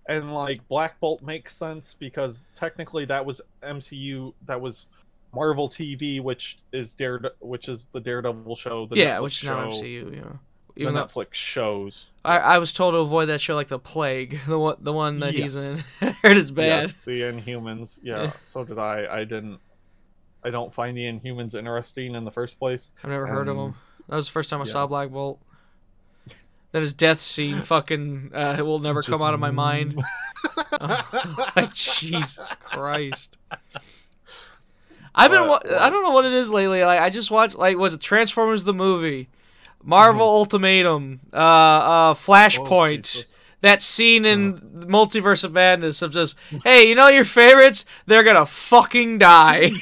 and 0.09 0.32
like 0.34 0.66
Black 0.68 0.99
Bolt 1.01 1.22
makes 1.22 1.55
sense 1.57 1.94
because 1.99 2.44
technically 2.57 3.05
that 3.07 3.24
was 3.24 3.40
MCU, 3.62 4.32
that 4.46 4.61
was 4.61 4.86
Marvel 5.34 5.68
TV, 5.68 6.22
which 6.22 6.59
is 6.72 6.92
Dare, 6.94 7.20
which 7.40 7.68
is 7.68 7.86
the 7.92 8.01
Daredevil 8.01 8.57
show. 8.57 8.86
The 8.86 8.96
yeah, 8.96 9.16
Netflix 9.18 9.22
which 9.22 9.42
is 9.42 9.49
not 9.49 9.72
show, 9.74 9.80
MCU. 9.82 9.84
You 9.86 10.20
know, 10.22 10.38
The 10.74 10.84
though 10.86 10.92
Netflix 10.92 11.34
shows. 11.34 12.07
I, 12.29 12.37
I 12.39 12.59
was 12.59 12.72
told 12.72 12.95
to 12.95 12.99
avoid 12.99 13.26
that 13.26 13.41
show 13.41 13.55
like 13.55 13.68
the 13.68 13.79
plague, 13.79 14.39
the 14.47 14.59
one 14.59 14.76
the 14.81 14.93
one 14.93 15.18
that 15.20 15.35
he's 15.35 15.55
in. 15.57 15.79
Heard 16.22 16.37
it's 16.37 16.51
bad. 16.51 16.85
Yes, 16.85 16.97
the 17.05 17.22
Inhumans. 17.22 17.99
Yeah, 18.03 18.24
Yeah. 18.24 18.33
so 18.45 18.64
did 18.64 18.79
I. 18.79 19.07
I 19.11 19.24
didn't. 19.24 19.61
I 20.45 20.51
don't 20.51 20.72
find 20.72 20.97
the 20.97 21.03
Inhumans 21.03 21.55
interesting 21.55 22.14
in 22.14 22.24
the 22.24 22.31
first 22.31 22.59
place. 22.59 22.91
I've 23.03 23.11
never 23.11 23.26
heard 23.26 23.49
of 23.49 23.57
them. 23.57 23.74
That 24.09 24.16
was 24.16 24.26
the 24.26 24.33
first 24.33 24.51
time 24.51 24.61
I 24.61 24.64
yeah. 24.64 24.72
saw 24.72 24.87
Black 24.87 25.11
Bolt. 25.11 25.41
That 26.72 26.83
his 26.83 26.93
death 26.93 27.18
scene, 27.18 27.61
fucking, 27.62 28.33
uh, 28.35 28.57
it 28.59 28.62
will 28.62 28.79
never 28.79 29.03
come 29.03 29.22
out 29.22 29.33
of 29.33 29.41
my 29.41 29.51
mind. 29.51 29.99
like, 31.57 31.72
Jesus 31.72 32.55
Christ. 32.61 33.37
I've 35.14 35.31
been. 35.31 35.49
But, 35.49 35.64
Wa- 35.64 35.79
I 35.81 35.91
don't 35.91 36.03
know 36.03 36.11
what 36.11 36.26
it 36.26 36.35
is 36.35 36.53
lately. 36.53 36.85
Like, 36.85 37.01
I 37.01 37.09
just 37.11 37.31
watched. 37.31 37.57
Like, 37.57 37.76
was 37.79 37.95
it 37.95 38.01
Transformers 38.01 38.64
the 38.64 38.74
movie, 38.74 39.29
Marvel 39.83 40.26
Ultimatum, 40.26 41.20
uh, 41.33 41.37
uh, 41.37 42.14
Flashpoint. 42.14 43.05
Jesus. 43.12 43.33
that 43.61 43.83
scene 43.83 44.24
in 44.26 44.55
Multiverse 44.59 45.45
of 45.45 45.53
Madness 45.53 46.03
of 46.03 46.12
just, 46.12 46.37
hey, 46.64 46.89
you 46.89 46.95
know 46.95 47.09
your 47.09 47.24
favorites? 47.24 47.85
They're 48.07 48.22
gonna 48.24 48.47
fucking 48.47 49.18
die. 49.18 49.70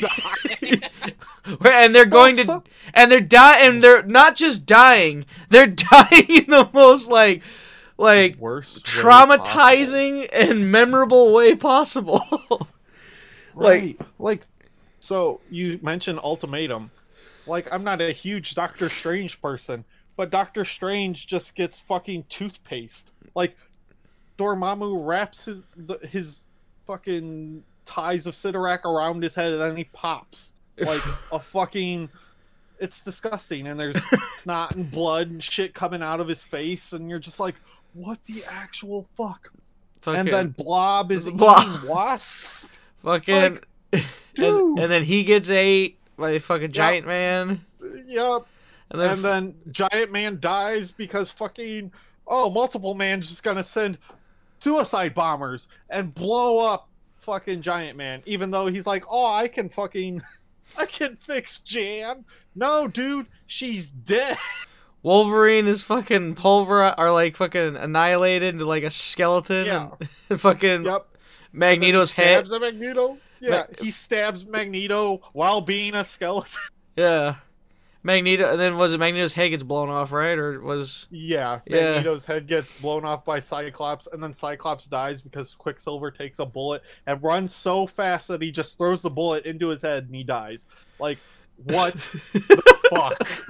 and 1.65 1.95
they're 1.95 2.05
going 2.07 2.37
to, 2.37 2.63
and 2.95 3.11
they're 3.11 3.21
dying, 3.21 3.67
and 3.69 3.83
they're 3.83 4.03
not 4.03 4.35
just 4.37 4.67
dying, 4.67 5.25
they're 5.49 5.67
dying 5.93 6.27
in 6.29 6.47
the 6.49 6.69
most 6.73 7.11
like, 7.11 7.43
like 7.99 8.37
Worst. 8.37 8.85
traumatizing 8.85 10.29
and 10.33 10.71
memorable 10.71 11.33
way 11.33 11.55
possible. 11.55 12.21
like, 12.51 12.69
Right. 13.55 14.01
like 14.19 14.47
so 15.01 15.41
you 15.51 15.79
mentioned 15.83 16.19
ultimatum 16.23 16.91
like 17.47 17.67
i'm 17.73 17.85
not 17.85 18.01
a 18.01 18.13
huge 18.13 18.55
doctor 18.55 18.89
strange 18.89 19.41
person 19.41 19.85
but 20.17 20.31
doctor 20.31 20.65
strange 20.65 21.27
just 21.27 21.55
gets 21.55 21.81
fucking 21.81 22.25
toothpaste. 22.29 23.13
Like 23.35 23.57
dormammu 24.39 25.07
wraps 25.07 25.45
his 25.45 25.61
the, 25.77 25.99
his 26.09 26.45
fucking 26.87 27.63
ties 27.85 28.27
of 28.27 28.35
Cyttorak 28.35 28.85
around 28.85 29.23
his 29.23 29.35
head 29.35 29.53
and 29.53 29.61
then 29.61 29.77
he 29.77 29.85
pops 29.85 30.55
like 30.79 31.01
a 31.33 31.39
fucking 31.39 32.09
it's 32.79 33.03
disgusting 33.03 33.69
and 33.69 33.79
there's 33.79 33.97
snot 34.37 34.75
and 34.75 34.91
blood 34.91 35.31
and 35.31 35.43
shit 35.43 35.75
coming 35.75 36.03
out 36.03 36.21
of 36.21 36.29
his 36.29 36.43
face 36.43 36.93
and 36.93 37.09
you're 37.09 37.19
just 37.19 37.39
like 37.41 37.55
what 37.93 38.19
the 38.27 38.45
actual 38.51 39.07
fuck? 39.17 39.51
Fucking, 40.03 40.21
and 40.21 40.29
then 40.29 40.49
blob 40.49 41.11
is 41.11 41.25
Blob. 41.25 41.67
eating 41.67 41.89
wasp 41.89 42.69
fucking, 43.03 43.35
like, 43.35 43.67
and, 44.37 44.79
and 44.79 44.91
then 44.91 45.03
he 45.03 45.25
gets 45.25 45.49
ate 45.51 45.99
by 46.17 46.31
a 46.33 46.41
fucking 46.41 46.73
giant 46.73 47.07
man. 47.07 47.65
Yep. 48.07 48.47
And 48.91 49.01
then, 49.01 49.11
And 49.13 49.25
then 49.25 49.55
Giant 49.73 50.13
Man 50.13 50.39
dies 50.41 50.93
because 50.93 51.31
fucking 51.31 51.91
oh, 52.27 52.51
multiple 52.51 52.95
man's 52.95 53.29
just 53.29 53.43
gonna 53.43 53.65
send 53.65 53.99
suicide 54.59 55.15
bombers 55.15 55.69
and 55.91 56.15
blow 56.15 56.59
up 56.59 56.89
fucking 57.17 57.63
Giant 57.63 57.97
Man, 57.97 58.23
even 58.27 58.51
though 58.51 58.67
he's 58.67 58.87
like, 58.87 59.05
oh, 59.11 59.33
I 59.33 59.49
can 59.49 59.69
fucking, 59.69 60.23
I 60.79 60.87
can 60.87 61.17
fix 61.17 61.59
Jan. 61.61 62.25
No, 62.55 62.87
dude, 62.89 63.27
she's 63.47 63.91
dead. 63.91 64.37
Wolverine 65.03 65.67
is 65.67 65.85
fucking 65.85 66.35
pulverized 66.35 66.97
or 66.99 67.13
like 67.13 67.37
fucking 67.37 67.77
annihilated 67.77 68.55
into 68.55 68.65
like 68.67 68.83
a 68.83 68.91
skeleton 68.91 69.67
Yeah. 69.67 69.91
and 70.31 70.41
fucking 70.41 70.85
Yep. 70.85 71.07
Magneto's 71.53 72.13
he 72.13 72.23
head. 72.23 72.49
Magneto. 72.49 73.19
Yeah, 73.41 73.65
he 73.81 73.91
stabs 73.91 74.45
Magneto 74.47 75.21
while 75.33 75.61
being 75.61 75.95
a 75.95 76.05
skeleton. 76.05 76.61
Yeah. 76.97 77.35
Magneto 78.03 78.51
and 78.53 78.59
then 78.61 78.79
was 78.79 78.95
it 78.95 78.99
Magneto's 78.99 79.33
head 79.35 79.49
gets 79.51 79.65
blown 79.65 79.91
off, 79.91 80.13
right? 80.13 80.39
Or 80.39 80.61
was 80.61 81.07
Yeah, 81.11 81.61
Yeah. 81.67 81.95
Magneto's 81.95 82.25
head 82.25 82.47
gets 82.47 82.73
blown 82.81 83.05
off 83.05 83.25
by 83.25 83.39
Cyclops, 83.41 84.07
and 84.13 84.23
then 84.23 84.33
Cyclops 84.33 84.87
dies 84.87 85.21
because 85.21 85.55
Quicksilver 85.59 86.11
takes 86.11 86.39
a 86.39 86.47
bullet 86.47 86.83
and 87.07 87.23
runs 87.23 87.55
so 87.55 87.87
fast 87.87 88.29
that 88.29 88.41
he 88.41 88.51
just 88.53 88.79
throws 88.79 89.03
the 89.03 89.11
bullet 89.11 89.45
into 89.45 89.69
his 89.69 89.83
head 89.83 90.05
and 90.07 90.15
he 90.15 90.23
dies. 90.25 90.65
Like, 90.99 91.19
what 91.65 91.95
the 91.95 92.73
fuck? 92.91 93.29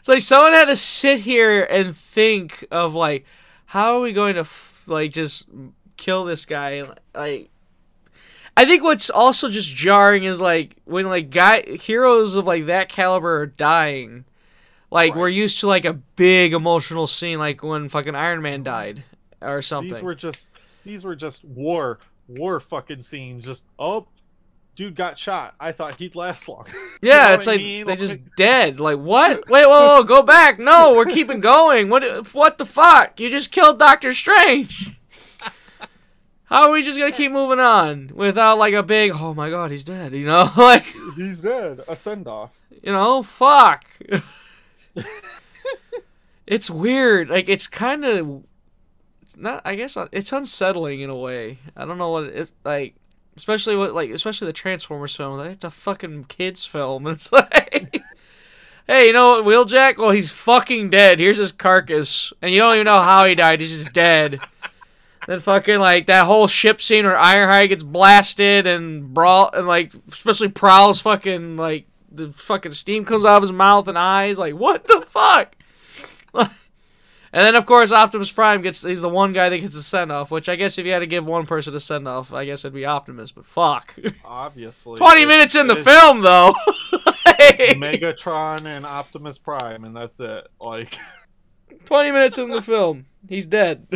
It's 0.00 0.08
like 0.10 0.20
someone 0.20 0.52
had 0.52 0.66
to 0.66 0.76
sit 0.76 1.20
here 1.20 1.62
and 1.64 1.96
think 1.96 2.66
of 2.70 2.94
like 2.94 3.24
how 3.64 3.96
are 3.96 4.00
we 4.00 4.12
going 4.12 4.34
to 4.34 4.40
f- 4.40 4.82
like 4.86 5.12
just 5.12 5.48
kill 5.96 6.24
this 6.26 6.44
guy 6.44 6.82
like 7.14 7.48
I 8.56 8.64
think 8.64 8.82
what's 8.82 9.10
also 9.10 9.48
just 9.48 9.74
jarring 9.74 10.24
is 10.24 10.40
like 10.40 10.76
when 10.84 11.06
like 11.08 11.30
guy 11.30 11.62
heroes 11.62 12.36
of 12.36 12.46
like 12.46 12.66
that 12.66 12.88
caliber 12.88 13.40
are 13.40 13.46
dying. 13.46 14.24
Like 14.90 15.16
we're 15.16 15.28
used 15.28 15.58
to 15.60 15.66
like 15.66 15.84
a 15.84 15.92
big 15.94 16.52
emotional 16.52 17.06
scene 17.08 17.38
like 17.38 17.62
when 17.64 17.88
fucking 17.88 18.14
Iron 18.14 18.42
Man 18.42 18.62
died 18.62 19.02
or 19.42 19.60
something. 19.60 19.94
These 19.94 20.02
were 20.02 20.14
just 20.14 20.48
these 20.84 21.04
were 21.04 21.16
just 21.16 21.44
war 21.44 21.98
war 22.28 22.60
fucking 22.60 23.02
scenes. 23.02 23.44
Just 23.44 23.64
oh, 23.76 24.06
dude 24.76 24.94
got 24.94 25.18
shot. 25.18 25.54
I 25.58 25.72
thought 25.72 25.96
he'd 25.96 26.14
last 26.14 26.48
long. 26.48 26.66
You 27.02 27.10
Yeah, 27.10 27.28
know 27.28 27.34
it's 27.34 27.46
what 27.46 27.52
I 27.52 27.56
like 27.56 27.64
mean? 27.64 27.86
they 27.88 27.96
just 27.96 28.20
dead. 28.36 28.78
Like 28.78 28.98
what? 28.98 29.48
Wait, 29.50 29.66
whoa, 29.66 29.96
whoa, 29.96 30.02
go 30.04 30.22
back! 30.22 30.60
No, 30.60 30.94
we're 30.94 31.06
keeping 31.06 31.40
going. 31.54 31.88
What? 31.88 32.32
What 32.32 32.58
the 32.58 32.64
fuck? 32.64 33.18
You 33.18 33.30
just 33.30 33.50
killed 33.50 33.80
Doctor 33.80 34.12
Strange. 34.12 34.92
How 36.54 36.68
are 36.68 36.70
we 36.70 36.84
just 36.84 36.96
gonna 36.96 37.10
keep 37.10 37.32
moving 37.32 37.58
on 37.58 38.12
without 38.14 38.58
like 38.58 38.74
a 38.74 38.84
big? 38.84 39.10
Oh 39.12 39.34
my 39.34 39.50
god, 39.50 39.72
he's 39.72 39.82
dead. 39.82 40.12
You 40.12 40.24
know, 40.24 40.48
like 40.56 40.84
he's 41.16 41.42
dead. 41.42 41.80
A 41.88 41.96
send 41.96 42.28
off. 42.28 42.56
you 42.80 42.92
know, 42.92 43.24
fuck. 43.24 43.84
it's 46.46 46.70
weird. 46.70 47.28
Like 47.28 47.48
it's 47.48 47.66
kind 47.66 48.04
of 48.04 48.44
not. 49.36 49.62
I 49.64 49.74
guess 49.74 49.98
it's 50.12 50.32
unsettling 50.32 51.00
in 51.00 51.10
a 51.10 51.16
way. 51.16 51.58
I 51.76 51.84
don't 51.86 51.98
know 51.98 52.10
what 52.10 52.26
it 52.26 52.36
is 52.36 52.52
like. 52.64 52.94
Especially 53.36 53.74
what 53.74 53.92
like 53.92 54.10
especially 54.10 54.46
the 54.46 54.52
Transformers 54.52 55.16
film. 55.16 55.36
Like, 55.36 55.50
it's 55.50 55.64
a 55.64 55.72
fucking 55.72 56.26
kids 56.26 56.64
film. 56.64 57.08
And 57.08 57.16
it's 57.16 57.32
like, 57.32 58.00
hey, 58.86 59.08
you 59.08 59.12
know 59.12 59.42
what, 59.42 59.44
Wheeljack? 59.44 59.98
Well, 59.98 60.12
he's 60.12 60.30
fucking 60.30 60.90
dead. 60.90 61.18
Here's 61.18 61.38
his 61.38 61.50
carcass, 61.50 62.32
and 62.40 62.52
you 62.52 62.60
don't 62.60 62.74
even 62.74 62.84
know 62.84 63.02
how 63.02 63.24
he 63.24 63.34
died. 63.34 63.58
He's 63.58 63.82
just 63.82 63.92
dead. 63.92 64.38
Then 65.26 65.40
fucking 65.40 65.78
like 65.78 66.06
that 66.06 66.26
whole 66.26 66.46
ship 66.46 66.80
scene 66.80 67.04
where 67.06 67.16
Ironhide 67.16 67.70
gets 67.70 67.82
blasted 67.82 68.66
and 68.66 69.12
brawl 69.14 69.50
and 69.52 69.66
like 69.66 69.92
especially 70.10 70.48
Prowl's 70.48 71.00
fucking 71.00 71.56
like 71.56 71.86
the 72.10 72.30
fucking 72.30 72.72
steam 72.72 73.04
comes 73.04 73.24
out 73.24 73.36
of 73.38 73.42
his 73.42 73.52
mouth 73.52 73.88
and 73.88 73.98
eyes. 73.98 74.38
Like 74.38 74.54
what 74.54 74.86
the 74.86 75.00
fuck? 75.06 75.56
and 76.34 76.50
then 77.32 77.56
of 77.56 77.64
course 77.66 77.90
Optimus 77.90 78.30
Prime 78.30 78.60
gets 78.60 78.82
he's 78.82 79.00
the 79.00 79.08
one 79.08 79.32
guy 79.32 79.48
that 79.48 79.58
gets 79.58 79.76
a 79.76 79.82
send 79.82 80.12
off. 80.12 80.30
Which 80.30 80.48
I 80.48 80.56
guess 80.56 80.78
if 80.78 80.84
you 80.84 80.92
had 80.92 80.98
to 81.00 81.06
give 81.06 81.24
one 81.26 81.46
person 81.46 81.74
a 81.74 81.80
send 81.80 82.06
off, 82.06 82.32
I 82.32 82.44
guess 82.44 82.64
it'd 82.64 82.74
be 82.74 82.84
Optimus. 82.84 83.32
But 83.32 83.46
fuck, 83.46 83.94
Obviously. 84.24 84.96
twenty 84.96 85.24
minutes 85.24 85.54
in 85.56 85.66
the 85.68 85.76
film 85.76 86.20
though. 86.20 86.54
Megatron 87.26 88.64
and 88.66 88.84
Optimus 88.84 89.38
Prime, 89.38 89.84
and 89.84 89.96
that's 89.96 90.20
it. 90.20 90.46
Like, 90.60 90.98
Twenty 91.86 92.12
minutes 92.12 92.38
in 92.38 92.50
the 92.50 92.62
film, 92.62 93.06
he's 93.28 93.46
dead. 93.46 93.86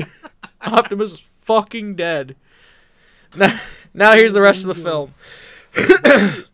Optimus 0.60 1.12
is 1.12 1.20
fucking 1.20 1.96
dead. 1.96 2.36
Now, 3.36 3.58
now 3.94 4.12
here's 4.12 4.32
the 4.34 4.40
rest 4.40 4.64
of 4.64 4.68
the 4.76 4.82
film. 4.82 5.14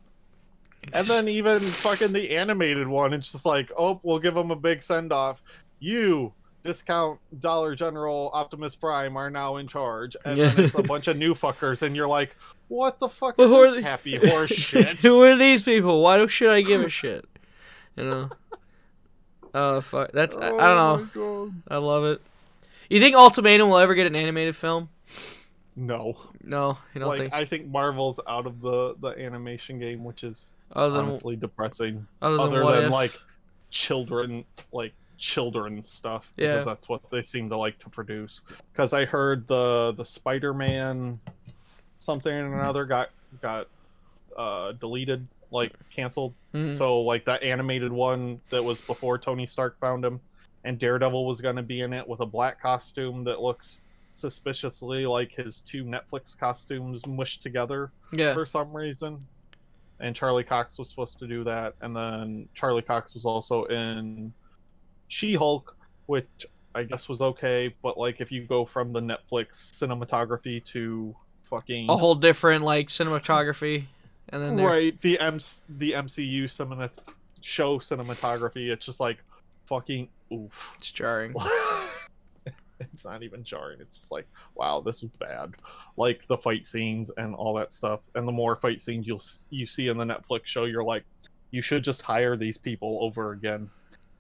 and 0.92 1.06
then 1.06 1.28
even 1.28 1.60
fucking 1.60 2.12
the 2.12 2.36
animated 2.36 2.86
one, 2.88 3.12
it's 3.12 3.32
just 3.32 3.46
like, 3.46 3.70
oh, 3.78 4.00
we'll 4.02 4.18
give 4.18 4.36
him 4.36 4.50
a 4.50 4.56
big 4.56 4.82
send 4.82 5.12
off. 5.12 5.42
You 5.78 6.32
discount 6.64 7.20
Dollar 7.40 7.74
General 7.74 8.30
Optimus 8.32 8.74
Prime 8.74 9.16
are 9.16 9.30
now 9.30 9.56
in 9.56 9.66
charge, 9.68 10.16
and 10.24 10.38
then 10.38 10.56
Yeah. 10.56 10.64
it's 10.64 10.74
a 10.74 10.82
bunch 10.82 11.08
of 11.08 11.16
new 11.16 11.34
fuckers, 11.34 11.82
and 11.82 11.94
you're 11.94 12.08
like, 12.08 12.36
what 12.68 12.98
the 12.98 13.08
fuck 13.08 13.36
Well, 13.38 13.48
is 13.48 13.52
who 13.52 13.60
are 13.60 13.70
this 13.72 13.84
happy 13.84 14.16
horse 14.28 14.50
shit? 14.50 14.98
Who 14.98 15.22
are 15.22 15.36
these 15.36 15.62
people? 15.62 16.02
Why 16.02 16.16
do 16.18 16.26
should 16.26 16.50
I 16.50 16.62
give 16.62 16.80
a 16.80 16.88
shit? 16.88 17.26
You 17.96 18.04
know. 18.04 18.30
Oh 19.56 19.80
fuck! 19.80 20.10
That's 20.10 20.34
I, 20.34 20.46
I 20.48 20.50
don't 20.50 20.60
oh 21.14 21.44
know. 21.46 21.52
I 21.68 21.76
love 21.76 22.02
it. 22.02 22.20
You 22.88 23.00
think 23.00 23.16
Ultimatum 23.16 23.68
will 23.68 23.78
ever 23.78 23.94
get 23.94 24.06
an 24.06 24.14
animated 24.16 24.54
film? 24.56 24.88
No, 25.76 26.16
No, 26.42 26.78
you 26.94 27.00
don't 27.00 27.08
like 27.08 27.18
think. 27.18 27.32
I 27.34 27.44
think 27.44 27.66
Marvel's 27.66 28.20
out 28.28 28.46
of 28.46 28.60
the 28.60 28.94
the 29.00 29.08
animation 29.08 29.78
game, 29.80 30.04
which 30.04 30.22
is 30.22 30.52
Other 30.72 30.94
than 30.94 31.06
honestly 31.06 31.34
depressing. 31.36 32.06
other 32.22 32.36
than 32.36 32.62
other 32.62 32.80
than 32.82 32.90
like 32.90 33.12
children 33.70 34.44
like 34.72 34.92
children 35.18 35.82
stuff 35.82 36.32
Yeah. 36.36 36.52
because 36.52 36.66
that's 36.66 36.88
what 36.88 37.00
they 37.10 37.22
seem 37.22 37.48
to 37.50 37.56
like 37.56 37.78
to 37.80 37.88
produce 37.88 38.40
because 38.72 38.92
i 38.92 39.04
heard 39.04 39.46
the 39.48 39.92
the 39.96 40.04
spider-man 40.04 41.18
something 41.98 42.32
and 42.32 42.52
another 42.52 42.84
got 42.84 43.10
got 43.40 43.66
uh 44.36 44.72
deleted 44.72 45.26
like 45.50 45.72
canceled 45.90 46.34
Mhm. 46.52 46.76
so 46.76 47.00
like 47.00 47.24
that 47.24 47.42
animated 47.42 47.92
one 47.92 48.40
that 48.50 48.62
was 48.62 48.80
before 48.80 49.16
tony 49.18 49.46
stark 49.46 49.78
found 49.80 50.04
him 50.04 50.20
and 50.64 50.78
daredevil 50.78 51.26
was 51.26 51.40
going 51.40 51.56
to 51.56 51.62
be 51.62 51.80
in 51.80 51.92
it 51.92 52.06
with 52.06 52.20
a 52.20 52.26
black 52.26 52.60
costume 52.60 53.22
that 53.22 53.40
looks 53.40 53.82
suspiciously 54.14 55.06
like 55.06 55.32
his 55.32 55.60
two 55.60 55.84
netflix 55.84 56.38
costumes 56.38 57.04
mushed 57.06 57.42
together 57.42 57.90
yeah, 58.12 58.34
for 58.34 58.46
some 58.46 58.74
reason. 58.74 59.20
And 60.00 60.14
Charlie 60.14 60.44
Cox 60.44 60.78
was 60.78 60.88
supposed 60.88 61.18
to 61.18 61.26
do 61.26 61.44
that. 61.44 61.74
And 61.80 61.94
then 61.94 62.48
Charlie 62.54 62.82
Cox 62.82 63.14
was 63.14 63.24
also 63.24 63.64
in 63.64 64.32
She 65.08 65.34
Hulk, 65.34 65.76
which 66.06 66.46
I 66.74 66.82
guess 66.82 67.08
was 67.08 67.20
okay. 67.20 67.74
But 67.82 67.96
like 67.96 68.20
if 68.20 68.32
you 68.32 68.42
go 68.44 68.64
from 68.64 68.92
the 68.92 69.00
Netflix 69.00 69.72
cinematography 69.72 70.64
to 70.66 71.14
fucking 71.48 71.88
a 71.88 71.96
whole 71.96 72.14
different 72.16 72.64
like 72.64 72.88
cinematography, 72.88 73.84
and 74.30 74.42
then 74.42 74.56
there- 74.56 74.66
right 74.66 75.00
the 75.00 75.18
M 75.20 75.38
the 75.68 75.92
MCU 75.92 76.50
cinema 76.50 76.90
show 77.40 77.78
cinematography, 77.78 78.70
it's 78.70 78.86
just 78.86 79.00
like 79.00 79.18
fucking 79.66 80.08
oof. 80.32 80.72
it's 80.76 80.90
jarring. 80.90 81.34
it's 82.80 83.04
not 83.04 83.22
even 83.22 83.44
jarring. 83.44 83.80
It's 83.80 84.10
like, 84.10 84.26
wow, 84.54 84.80
this 84.80 85.02
is 85.02 85.10
bad. 85.18 85.54
Like 85.96 86.26
the 86.28 86.38
fight 86.38 86.66
scenes 86.66 87.10
and 87.16 87.34
all 87.34 87.54
that 87.54 87.72
stuff. 87.72 88.00
And 88.14 88.26
the 88.26 88.32
more 88.32 88.56
fight 88.56 88.82
scenes 88.82 89.06
you'll 89.06 89.22
you 89.50 89.66
see 89.66 89.88
in 89.88 89.96
the 89.96 90.04
Netflix 90.04 90.46
show, 90.46 90.64
you're 90.64 90.84
like, 90.84 91.04
you 91.50 91.62
should 91.62 91.84
just 91.84 92.02
hire 92.02 92.36
these 92.36 92.58
people 92.58 92.98
over 93.00 93.32
again, 93.32 93.70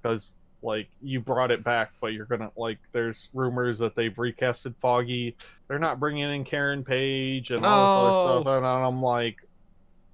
because 0.00 0.34
like 0.62 0.88
you 1.02 1.20
brought 1.20 1.50
it 1.50 1.64
back, 1.64 1.92
but 2.00 2.12
you're 2.12 2.26
gonna 2.26 2.50
like. 2.56 2.78
There's 2.92 3.28
rumors 3.34 3.78
that 3.80 3.94
they've 3.94 4.14
recasted 4.14 4.74
Foggy. 4.80 5.36
They're 5.68 5.78
not 5.78 6.00
bringing 6.00 6.32
in 6.32 6.44
Karen 6.44 6.84
Page 6.84 7.50
and 7.50 7.66
all 7.66 8.04
this 8.04 8.30
other 8.30 8.42
stuff. 8.42 8.56
And 8.58 8.66
I'm 8.66 9.02
like, 9.02 9.36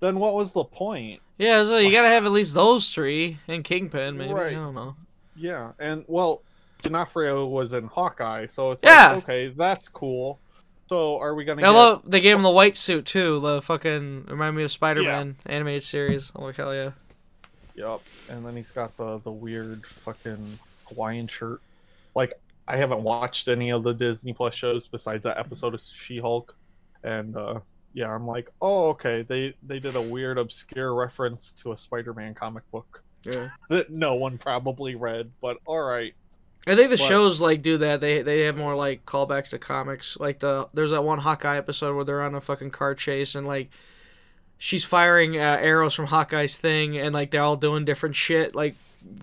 then 0.01 0.19
what 0.19 0.35
was 0.35 0.53
the 0.53 0.65
point? 0.65 1.21
Yeah, 1.39 1.63
so 1.65 1.79
you 1.79 1.93
gotta 1.93 2.09
have 2.09 2.27
at 2.27 2.33
least 2.33 2.55
those 2.55 2.91
three 2.91 3.39
and 3.49 3.63
Kingpin, 3.63 4.17
maybe. 4.17 4.33
Right. 4.33 4.53
I 4.53 4.57
don't 4.57 4.75
know. 4.75 4.97
Yeah, 5.37 5.73
and 5.79 6.05
well, 6.07 6.43
D'Onofrio 6.83 7.47
was 7.47 7.73
in 7.73 7.87
Hawkeye, 7.87 8.47
so 8.47 8.73
it's 8.73 8.85
Yeah. 8.85 9.13
like, 9.13 9.25
okay, 9.25 9.49
that's 9.49 9.89
cool. 9.89 10.39
So 10.89 11.19
are 11.21 11.35
we 11.37 11.45
gonna? 11.45 11.63
I 11.63 11.67
get... 11.67 11.71
love 11.71 12.03
they 12.05 12.21
gave 12.21 12.37
him 12.37 12.43
the 12.43 12.51
white 12.51 12.77
suit 12.77 13.07
too. 13.07 13.39
The 13.41 13.63
fucking 13.63 14.27
remind 14.27 14.57
me 14.57 14.65
of 14.65 14.73
Spider 14.73 15.05
Man 15.05 15.37
animated 15.47 15.85
series. 15.85 16.33
Oh 16.35 16.51
hell 16.51 16.75
yeah! 16.75 16.91
Yep, 17.77 18.01
and 18.31 18.45
then 18.45 18.57
he's 18.57 18.71
got 18.71 18.97
the 18.97 19.19
the 19.19 19.31
weird 19.31 19.87
fucking 19.87 20.59
Hawaiian 20.89 21.29
shirt. 21.29 21.61
Like 22.17 22.35
I 22.67 22.77
haven't 22.77 23.03
watched 23.03 23.47
any 23.47 23.71
of 23.71 23.85
the 23.85 23.95
Disney 23.95 24.33
Plus 24.33 24.55
shows 24.55 24.89
besides 24.89 25.23
that 25.23 25.39
episode 25.39 25.75
of 25.75 25.81
She 25.81 26.19
Hulk, 26.19 26.57
and 27.05 27.37
uh 27.37 27.61
yeah, 27.95 28.13
I'm 28.13 28.27
like, 28.27 28.51
oh 28.61 28.89
okay, 28.89 29.23
they 29.23 29.55
they 29.63 29.79
did 29.79 29.95
a 29.95 30.03
weird 30.03 30.39
obscure 30.39 30.93
reference 30.95 31.53
to 31.63 31.71
a 31.71 31.77
Spider-Man 31.77 32.35
comic 32.35 32.69
book 32.73 33.03
Yeah. 33.25 33.51
that 33.69 33.91
no 33.91 34.15
one 34.15 34.39
probably 34.39 34.95
read, 34.95 35.31
but 35.41 35.59
all 35.67 35.81
right. 35.83 36.15
I 36.67 36.75
think 36.77 36.91
the 36.91 36.97
But- 36.97 37.07
shows 37.07 37.41
like 37.41 37.63
do 37.63 37.79
that. 37.79 38.01
They 38.01 38.23
they 38.23 38.43
have 38.43 38.57
more 38.57 38.75
like 38.77 39.05
callbacks 39.07 39.51
to 39.51 39.59
comics. 39.59 40.17
Like 40.21 40.41
the 40.41 40.69
there's 40.75 40.91
that 40.91 41.03
one 41.05 41.19
Hawkeye 41.19 41.57
episode 41.57 41.95
where 41.97 42.05
they're 42.05 42.23
on 42.23 42.35
a 42.35 42.41
fucking 42.41 42.71
car 42.71 42.95
chase 42.95 43.35
and 43.35 43.47
like 43.47 43.71
she's 44.59 44.85
firing 44.85 45.37
uh, 45.37 45.41
arrows 45.61 45.95
from 45.95 46.07
Hawkeye's 46.07 46.57
thing 46.57 46.99
and 46.99 47.15
like 47.15 47.31
they're 47.31 47.43
all 47.43 47.57
doing 47.57 47.85
different 47.87 48.15
shit 48.15 48.55
like 48.55 48.75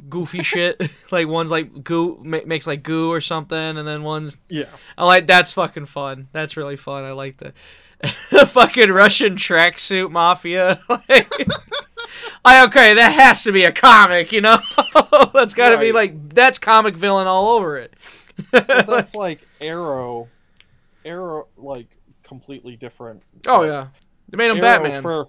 goofy 0.09 0.41
shit. 0.43 0.81
like 1.11 1.27
one's 1.27 1.51
like 1.51 1.83
goo 1.83 2.19
ma- 2.23 2.39
makes 2.45 2.65
like 2.65 2.81
goo 2.81 3.11
or 3.11 3.21
something 3.21 3.55
and 3.77 3.87
then 3.87 4.01
one's 4.01 4.35
Yeah, 4.49 4.65
I 4.97 5.05
like 5.05 5.27
that's 5.27 5.53
fucking 5.53 5.85
fun. 5.85 6.29
That's 6.31 6.57
really 6.57 6.75
fun. 6.75 7.03
I 7.03 7.11
like 7.11 7.37
the 7.37 7.53
the 7.99 8.45
fucking 8.47 8.91
Russian 8.91 9.35
tracksuit 9.35 10.11
mafia. 10.11 10.79
like, 10.89 11.09
like, 12.45 12.67
okay, 12.67 12.93
that 12.93 13.09
has 13.09 13.43
to 13.43 13.51
be 13.51 13.65
a 13.65 13.71
comic, 13.71 14.31
you 14.31 14.41
know. 14.41 14.57
that's 15.33 15.53
got 15.53 15.69
to 15.69 15.77
be 15.77 15.91
like 15.91 16.33
that's 16.33 16.59
comic 16.59 16.95
villain 16.95 17.27
all 17.27 17.49
over 17.49 17.77
it. 17.77 17.93
That's 18.51 19.15
like 19.15 19.41
Arrow, 19.61 20.27
Arrow 21.03 21.47
like 21.57 21.87
completely 22.23 22.75
different. 22.75 23.23
oh 23.47 23.63
yeah, 23.63 23.87
they 24.29 24.37
made 24.37 24.51
him 24.51 24.57
Arrow 24.57 24.61
Batman. 24.61 25.01
for 25.01 25.27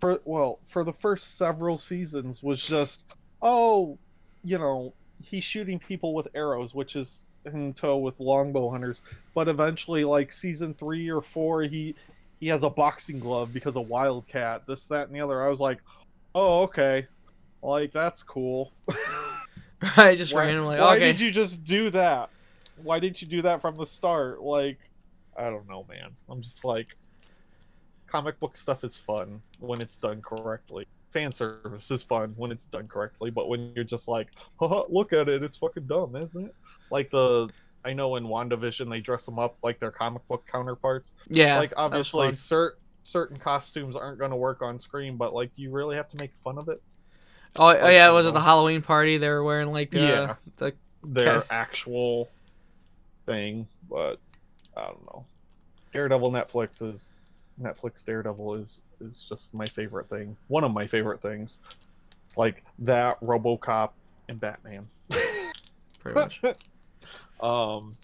for 0.00 0.20
well 0.24 0.60
for 0.68 0.84
the 0.84 0.92
first 0.92 1.36
several 1.36 1.78
seasons 1.78 2.42
was 2.42 2.64
just 2.64 3.02
oh 3.42 3.98
you 4.44 4.58
know 4.58 4.94
he's 5.20 5.44
shooting 5.44 5.78
people 5.78 6.14
with 6.14 6.28
arrows 6.34 6.74
which 6.74 6.96
is 6.96 7.24
in 7.54 7.74
tow 7.74 7.98
with 7.98 8.18
longbow 8.18 8.70
hunters. 8.70 9.02
But 9.34 9.48
eventually 9.48 10.04
like 10.04 10.32
season 10.32 10.74
three 10.74 11.10
or 11.10 11.20
four 11.20 11.62
he 11.62 11.94
he 12.40 12.48
has 12.48 12.62
a 12.62 12.70
boxing 12.70 13.18
glove 13.18 13.52
because 13.52 13.76
of 13.76 13.88
wildcat 13.88 14.66
this 14.66 14.86
that 14.88 15.08
and 15.08 15.16
the 15.16 15.20
other. 15.20 15.42
I 15.42 15.48
was 15.48 15.60
like 15.60 15.78
oh 16.34 16.62
okay. 16.62 17.06
Like 17.62 17.92
that's 17.92 18.22
cool. 18.22 18.72
I 19.96 20.14
just 20.14 20.34
why, 20.34 20.46
randomly. 20.46 20.78
why 20.78 20.96
okay, 20.96 21.12
did 21.12 21.20
you 21.20 21.30
just 21.30 21.64
do 21.64 21.90
that? 21.90 22.30
Why 22.82 22.98
didn't 22.98 23.22
you 23.22 23.28
do 23.28 23.42
that 23.42 23.60
from 23.60 23.76
the 23.76 23.86
start? 23.86 24.42
Like 24.42 24.78
i 25.36 25.44
don't 25.44 25.68
know 25.68 25.86
man. 25.88 26.10
I'm 26.28 26.42
just 26.42 26.64
like 26.64 26.96
comic 28.06 28.40
book 28.40 28.56
stuff 28.56 28.84
is 28.84 28.96
fun 28.96 29.42
when 29.60 29.80
it's 29.80 29.98
done 29.98 30.22
correctly 30.22 30.86
fan 31.12 31.32
service 31.32 31.90
is 31.90 32.02
fun 32.02 32.34
when 32.36 32.50
it's 32.52 32.66
done 32.66 32.86
correctly 32.86 33.30
but 33.30 33.48
when 33.48 33.72
you're 33.74 33.84
just 33.84 34.08
like 34.08 34.28
Haha, 34.60 34.84
look 34.88 35.12
at 35.12 35.28
it 35.28 35.42
it's 35.42 35.58
fucking 35.58 35.86
dumb 35.86 36.14
isn't 36.16 36.46
it 36.46 36.54
like 36.90 37.10
the 37.10 37.48
i 37.84 37.92
know 37.92 38.16
in 38.16 38.24
wandavision 38.24 38.90
they 38.90 39.00
dress 39.00 39.24
them 39.24 39.38
up 39.38 39.56
like 39.62 39.80
their 39.80 39.90
comic 39.90 40.26
book 40.28 40.44
counterparts 40.50 41.12
yeah, 41.28 41.58
like 41.58 41.72
obviously 41.76 42.26
fun. 42.28 42.34
cer- 42.34 42.76
certain 43.02 43.38
costumes 43.38 43.96
aren't 43.96 44.18
going 44.18 44.30
to 44.30 44.36
work 44.36 44.60
on 44.60 44.78
screen, 44.78 45.16
but 45.16 45.32
like 45.32 45.50
you 45.56 45.70
really 45.70 45.96
have 45.96 46.08
to 46.10 46.16
make 46.18 46.34
fun 46.36 46.58
of 46.58 46.68
it. 46.68 46.82
Oh, 47.58 47.68
oh 47.68 47.88
yeah, 47.88 48.06
it 48.08 48.12
was 48.12 48.26
at 48.26 48.34
the 48.34 48.40
Halloween 48.40 48.82
party? 48.82 49.16
They 49.16 49.28
were 49.30 49.42
wearing 49.42 49.72
like 49.72 49.94
uh, 49.96 49.98
Yeah. 49.98 50.34
the 50.56 50.74
Their 51.02 51.44
actual 51.50 52.28
thing, 53.24 53.66
but 53.88 54.18
I 54.76 54.86
don't 54.86 55.02
know. 55.06 55.24
Daredevil 55.92 56.30
Netflix 56.32 56.82
is 56.82 57.08
Netflix 57.60 58.04
Daredevil 58.04 58.56
is 58.56 58.82
is 59.00 59.24
just 59.28 59.52
my 59.54 59.66
favorite 59.66 60.08
thing. 60.08 60.36
One 60.48 60.64
of 60.64 60.72
my 60.72 60.86
favorite 60.86 61.20
things. 61.22 61.58
It's 62.26 62.36
like 62.36 62.64
that 62.80 63.20
RoboCop 63.20 63.90
and 64.28 64.38
Batman. 64.40 64.88
pretty 66.00 66.20
much. 66.20 66.40
um 67.40 67.96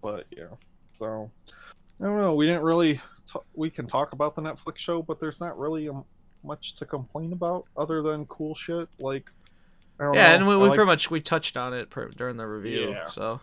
but 0.00 0.24
yeah 0.30 0.46
so 0.92 1.30
i 2.00 2.04
don't 2.04 2.16
know 2.16 2.34
we 2.34 2.46
didn't 2.46 2.62
really 2.62 2.94
t- 3.30 3.40
we 3.54 3.68
can 3.68 3.86
talk 3.86 4.12
about 4.12 4.34
the 4.34 4.40
netflix 4.40 4.78
show 4.78 5.02
but 5.02 5.20
there's 5.20 5.40
not 5.40 5.58
really 5.58 5.88
um, 5.88 6.04
much 6.42 6.76
to 6.76 6.86
complain 6.86 7.32
about 7.32 7.64
other 7.76 8.00
than 8.00 8.24
cool 8.26 8.54
shit 8.54 8.88
like 8.98 9.30
I 10.00 10.04
don't 10.04 10.14
yeah, 10.14 10.28
know, 10.28 10.34
and 10.34 10.46
we, 10.46 10.56
we 10.56 10.68
like- 10.68 10.76
pretty 10.76 10.86
much 10.86 11.10
we 11.10 11.20
touched 11.20 11.56
on 11.56 11.74
it 11.74 11.90
per, 11.90 12.08
during 12.10 12.36
the 12.36 12.46
review. 12.46 12.90
Yeah. 12.90 13.08
So 13.08 13.40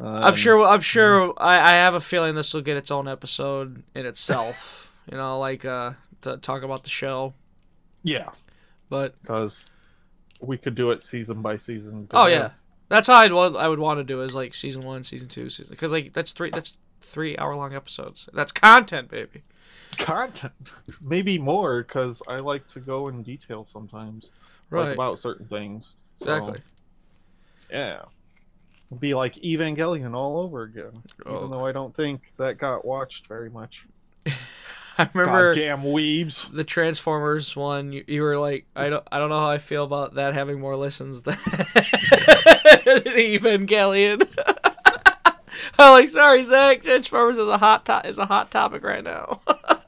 um, 0.00 0.06
I'm 0.06 0.34
sure. 0.34 0.62
I'm 0.64 0.80
sure. 0.80 1.32
I, 1.38 1.58
I 1.58 1.70
have 1.76 1.94
a 1.94 2.00
feeling 2.00 2.34
this 2.34 2.52
will 2.54 2.62
get 2.62 2.76
its 2.76 2.90
own 2.90 3.08
episode 3.08 3.82
in 3.94 4.06
itself. 4.06 4.92
you 5.10 5.16
know, 5.16 5.38
like 5.38 5.64
uh, 5.64 5.92
to 6.22 6.36
talk 6.38 6.62
about 6.62 6.82
the 6.84 6.90
show. 6.90 7.34
yeah 8.02 8.30
But 8.88 9.20
because 9.22 9.68
we 10.40 10.58
could 10.58 10.74
do 10.74 10.90
it 10.90 11.02
season 11.02 11.40
by 11.42 11.56
season 11.56 12.08
oh 12.12 12.26
yeah, 12.26 12.50
that's 12.88 13.06
how 13.08 13.14
I'd 13.14 13.32
want. 13.32 13.56
I 13.56 13.68
would 13.68 13.78
want 13.78 13.98
to 14.00 14.04
do 14.04 14.22
is 14.22 14.34
like 14.34 14.52
season 14.54 14.82
one, 14.82 15.02
season 15.04 15.28
two, 15.28 15.48
season 15.48 15.70
because 15.70 15.92
like 15.92 16.12
that's 16.12 16.32
three. 16.32 16.50
That's 16.50 16.78
three 17.00 17.36
hour 17.38 17.54
long 17.56 17.74
episodes. 17.74 18.28
That's 18.34 18.52
content, 18.52 19.08
baby. 19.10 19.42
content 19.98 20.52
maybe 21.00 21.38
more 21.38 21.82
because 21.82 22.22
i 22.28 22.36
like 22.36 22.66
to 22.68 22.80
go 22.80 23.08
in 23.08 23.22
detail 23.22 23.64
sometimes 23.64 24.24
like 24.70 24.86
Right. 24.88 24.92
about 24.92 25.18
certain 25.18 25.46
things 25.46 25.94
So, 26.18 26.24
Exactly. 26.36 26.60
Yeah. 27.70 28.02
Be 28.98 29.14
like 29.14 29.34
Evangelion 29.36 30.14
all 30.14 30.38
over 30.38 30.62
again. 30.62 30.92
Oh. 31.24 31.36
Even 31.38 31.50
though 31.50 31.66
I 31.66 31.72
don't 31.72 31.94
think 31.94 32.32
that 32.36 32.58
got 32.58 32.84
watched 32.84 33.26
very 33.26 33.50
much. 33.50 33.86
I 34.98 35.10
remember 35.12 35.52
Goddamn 35.52 35.82
weebs. 35.82 36.50
the 36.54 36.64
Transformers 36.64 37.54
one. 37.54 37.92
You, 37.92 38.04
you 38.06 38.22
were 38.22 38.38
like, 38.38 38.64
I 38.74 38.88
don't, 38.88 39.06
I 39.12 39.18
don't 39.18 39.28
know 39.28 39.40
how 39.40 39.50
I 39.50 39.58
feel 39.58 39.84
about 39.84 40.14
that 40.14 40.32
having 40.32 40.58
more 40.58 40.74
listens 40.76 41.20
than 41.22 41.34
Evangelion. 43.04 44.26
I'm 45.78 45.92
like, 45.92 46.08
sorry, 46.08 46.42
Zach. 46.44 46.82
Transformers 46.82 47.36
is 47.38 47.48
a 47.48 47.58
hot 47.58 47.84
to- 47.86 48.02
is 48.06 48.18
a 48.18 48.26
hot 48.26 48.50
topic 48.50 48.82
right 48.82 49.04
now. 49.04 49.40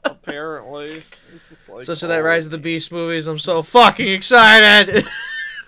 Apparently. 0.03 1.01
Like, 1.67 1.83
so, 1.83 1.93
so 1.93 2.07
that 2.07 2.17
Rise 2.17 2.45
of 2.45 2.51
the 2.51 2.57
Beast 2.57 2.91
movies, 2.91 3.27
I'm 3.27 3.39
so 3.39 3.61
fucking 3.61 4.07
excited. 4.07 5.07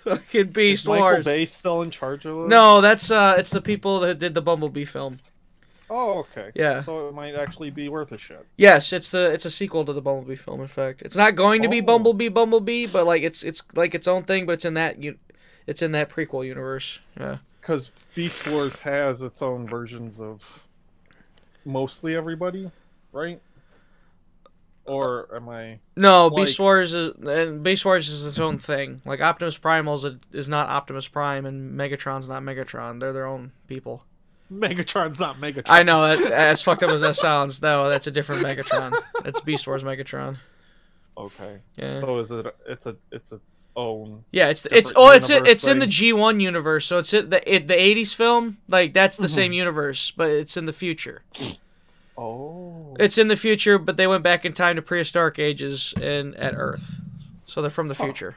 fucking 0.04 0.48
Beast 0.48 0.84
Is 0.84 0.88
Michael 0.88 1.02
Wars. 1.02 1.24
Bay 1.24 1.46
still 1.46 1.82
in 1.82 1.90
charge 1.90 2.26
of 2.26 2.36
it? 2.36 2.48
No, 2.48 2.80
that's 2.80 3.10
uh, 3.10 3.36
it's 3.38 3.50
the 3.50 3.60
people 3.60 4.00
that 4.00 4.18
did 4.18 4.34
the 4.34 4.42
Bumblebee 4.42 4.84
film. 4.84 5.20
Oh, 5.90 6.20
okay. 6.20 6.50
Yeah. 6.54 6.80
So 6.80 7.08
it 7.08 7.14
might 7.14 7.34
actually 7.34 7.68
be 7.70 7.90
worth 7.90 8.12
a 8.12 8.18
shit. 8.18 8.46
Yes, 8.56 8.92
it's 8.94 9.10
the 9.10 9.30
it's 9.30 9.44
a 9.44 9.50
sequel 9.50 9.84
to 9.84 9.92
the 9.92 10.00
Bumblebee 10.00 10.36
film. 10.36 10.60
In 10.60 10.66
fact, 10.66 11.02
it's 11.02 11.16
not 11.16 11.36
going 11.36 11.60
to 11.62 11.68
be 11.68 11.80
Oh. 11.80 11.84
Bumblebee 11.84 12.28
Bumblebee, 12.28 12.86
but 12.86 13.04
like 13.06 13.22
it's 13.22 13.42
it's 13.42 13.62
like 13.74 13.94
its 13.94 14.08
own 14.08 14.22
thing, 14.24 14.46
but 14.46 14.52
it's 14.52 14.64
in 14.64 14.74
that 14.74 15.02
you, 15.02 15.18
it's 15.66 15.82
in 15.82 15.92
that 15.92 16.08
prequel 16.08 16.46
universe. 16.46 16.98
Yeah. 17.18 17.38
Because 17.60 17.92
Beast 18.14 18.46
Wars 18.48 18.76
has 18.76 19.22
its 19.22 19.42
own 19.42 19.66
versions 19.68 20.18
of 20.18 20.66
mostly 21.64 22.16
everybody, 22.16 22.70
right? 23.12 23.40
Or 24.84 25.28
am 25.34 25.48
I? 25.48 25.78
No, 25.96 26.26
Like- 26.26 26.46
Beast 26.46 26.58
Wars 26.58 26.92
is 26.92 27.14
and 27.26 27.62
Beast 27.62 27.84
Wars 27.84 28.08
is 28.08 28.24
its 28.24 28.38
own 28.38 28.58
thing. 28.58 29.00
Like 29.04 29.20
Optimus 29.20 29.56
Primal 29.58 29.94
is, 29.94 30.06
is 30.32 30.48
not 30.48 30.68
Optimus 30.68 31.06
Prime, 31.08 31.46
and 31.46 31.78
Megatron's 31.78 32.28
not 32.28 32.42
Megatron. 32.42 32.98
They're 32.98 33.12
their 33.12 33.26
own 33.26 33.52
people. 33.68 34.04
Megatron's 34.52 35.20
not 35.20 35.36
Megatron. 35.40 35.62
I 35.68 35.82
know 35.82 36.16
that 36.16 36.30
as 36.32 36.62
fucked 36.62 36.82
up 36.82 36.90
as 36.90 37.00
that 37.02 37.16
sounds. 37.16 37.62
No, 37.62 37.88
that's 37.88 38.06
a 38.06 38.10
different 38.10 38.42
Megatron. 38.44 39.00
That's 39.22 39.40
Beast 39.40 39.66
Wars 39.66 39.82
Megatron. 39.84 40.36
Okay. 41.16 41.60
Yeah. 41.76 42.00
So 42.00 42.18
is 42.18 42.30
it? 42.30 42.46
It's 42.66 42.86
a. 42.86 42.96
It's 43.10 43.32
its 43.32 43.66
own. 43.76 44.24
Yeah, 44.32 44.48
it's 44.48 44.66
it's 44.70 44.92
oh 44.96 45.10
it's 45.10 45.28
universe 45.30 45.48
it's 45.50 45.66
in 45.66 45.78
the. 45.78 45.86
G 45.86 46.12
one 46.12 46.40
universe, 46.40 46.86
so 46.86 46.98
it's 46.98 47.12
in 47.14 47.28
the 47.30 47.54
it, 47.54 47.68
the 47.68 47.80
eighties 47.80 48.14
film. 48.14 48.58
Like 48.68 48.92
that's 48.94 49.16
the 49.18 49.24
Mm-hmm. 49.26 49.34
same 49.34 49.52
universe, 49.52 50.10
but 50.10 50.30
it's 50.30 50.56
in 50.56 50.64
the 50.64 50.72
future. 50.72 51.22
Oh. 52.18 52.94
It's 53.00 53.16
in 53.18 53.28
the 53.28 53.36
future, 53.36 53.78
but 53.78 53.96
they 53.96 54.06
went 54.06 54.22
back 54.22 54.44
in 54.44 54.52
time 54.52 54.76
to 54.76 54.82
prehistoric 54.82 55.38
ages 55.38 55.94
and 56.00 56.34
at 56.36 56.54
Earth, 56.56 56.96
so 57.46 57.60
they're 57.62 57.70
from 57.70 57.88
the 57.88 57.94
future. 57.94 58.36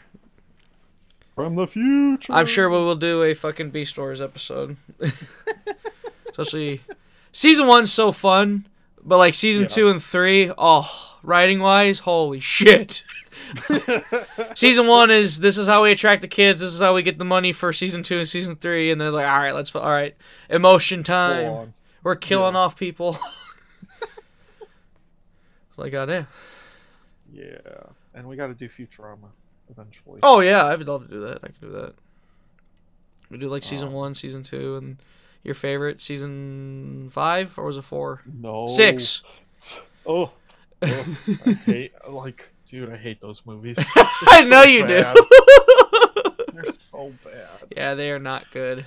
From 1.35 1.55
the 1.55 1.67
future. 1.67 2.31
I'm 2.31 2.45
sure 2.45 2.69
we 2.69 2.77
will 2.77 2.95
do 2.95 3.23
a 3.23 3.33
fucking 3.33 3.71
Beast 3.71 3.97
Wars 3.97 4.21
episode. 4.21 4.77
Especially 6.29 6.81
season 7.31 7.67
one's 7.67 7.91
so 7.91 8.11
fun, 8.11 8.67
but 9.03 9.17
like 9.17 9.33
season 9.33 9.63
Yeah. 9.63 9.67
two 9.69 9.89
and 9.89 10.01
three, 10.01 10.51
oh, 10.57 11.17
writing 11.23 11.59
wise, 11.59 11.99
holy 11.99 12.39
shit. 12.39 13.03
season 14.55 14.87
one 14.87 15.11
is 15.11 15.39
this 15.39 15.57
is 15.57 15.67
how 15.67 15.83
we 15.83 15.91
attract 15.91 16.21
the 16.21 16.27
kids. 16.27 16.61
This 16.61 16.73
is 16.73 16.79
how 16.81 16.95
we 16.95 17.03
get 17.03 17.17
the 17.19 17.25
money 17.25 17.51
for 17.51 17.71
season 17.73 18.03
two 18.03 18.17
and 18.17 18.27
season 18.27 18.55
three, 18.55 18.91
and 18.91 18.99
then 18.99 19.07
it's 19.09 19.15
like, 19.15 19.27
all 19.27 19.37
right, 19.37 19.53
let's 19.53 19.75
all 19.75 19.83
right, 19.89 20.15
emotion 20.49 21.03
time. 21.03 21.73
We're 22.03 22.15
killing 22.15 22.53
Yeah. 22.53 22.59
off 22.61 22.75
people. 22.77 23.17
it's 25.75 25.79
like, 25.79 25.91
goddamn. 25.91 26.25
Yeah, 27.33 27.57
and 28.13 28.25
we 28.29 28.37
got 28.37 28.47
to 28.47 28.53
do 28.53 28.69
Futurama 28.69 29.27
eventually. 29.69 30.21
Oh 30.23 30.39
yeah, 30.39 30.63
I 30.63 30.73
would 30.75 30.87
love 30.87 31.07
to 31.09 31.13
do 31.13 31.19
that. 31.21 31.39
I 31.43 31.47
could 31.47 31.59
do 31.59 31.71
that. 31.73 31.95
We 33.29 33.37
do 33.37 33.49
like 33.49 33.63
season 33.63 33.91
one, 33.91 34.15
season 34.15 34.41
two, 34.41 34.77
and 34.77 34.97
your 35.43 35.53
favorite 35.53 36.01
season 36.01 37.09
five 37.11 37.57
or 37.57 37.65
was 37.65 37.75
it 37.77 37.81
four? 37.83 38.21
no. 38.25 38.67
Six. 38.67 39.21
Oh. 40.07 40.31
oh, 40.83 41.17
I 41.47 41.53
hate 41.65 41.93
like, 42.07 42.47
dude, 42.67 42.91
I 42.91 42.97
hate 42.97 43.19
those 43.19 43.41
movies. 43.43 43.75
I 43.95 44.41
They're 44.43 44.49
know 44.49 44.61
you 44.63 44.85
bad. 44.85 45.15
do. 45.15 46.35
They're 46.53 46.71
so 46.71 47.11
bad. 47.23 47.47
yeah, 47.75 47.95
they 47.95 48.11
are 48.11 48.19
not 48.19 48.45
good. 48.51 48.85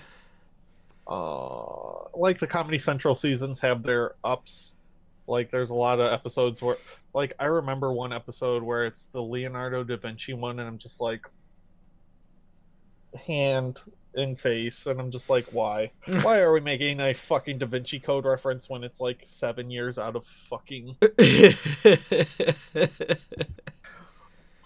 Uh, 1.08 2.08
like 2.16 2.38
the 2.38 2.46
Comedy 2.46 2.78
Central 2.78 3.16
seasons 3.16 3.58
have 3.60 3.82
their 3.82 4.14
ups. 4.22 4.74
Like, 5.28 5.50
there's 5.50 5.70
a 5.70 5.74
lot 5.74 6.00
of 6.00 6.12
episodes 6.12 6.62
where, 6.62 6.76
like, 7.14 7.34
I 7.38 7.44
remember 7.44 7.92
one 7.92 8.12
episode 8.12 8.62
where 8.62 8.86
it's 8.86 9.06
the 9.06 9.20
Leonardo 9.20 9.84
da 9.84 9.96
Vinci 9.96 10.32
one, 10.32 10.58
and 10.58 10.66
I'm 10.66 10.78
just 10.78 11.00
like, 11.00 11.28
hand 13.26 13.80
in 14.14 14.36
face, 14.36 14.86
and 14.86 14.98
I'm 15.00 15.10
just 15.10 15.28
like, 15.30 15.46
why? 15.52 15.90
why 16.22 16.40
are 16.40 16.52
we 16.52 16.60
making 16.60 17.00
a 17.00 17.12
fucking 17.12 17.58
Da 17.58 17.66
Vinci 17.66 17.98
Code 18.00 18.24
reference 18.24 18.68
when 18.68 18.84
it's 18.84 19.00
like 19.00 19.22
seven 19.26 19.70
years 19.70 19.98
out 19.98 20.16
of 20.16 20.26
fucking 20.26 20.96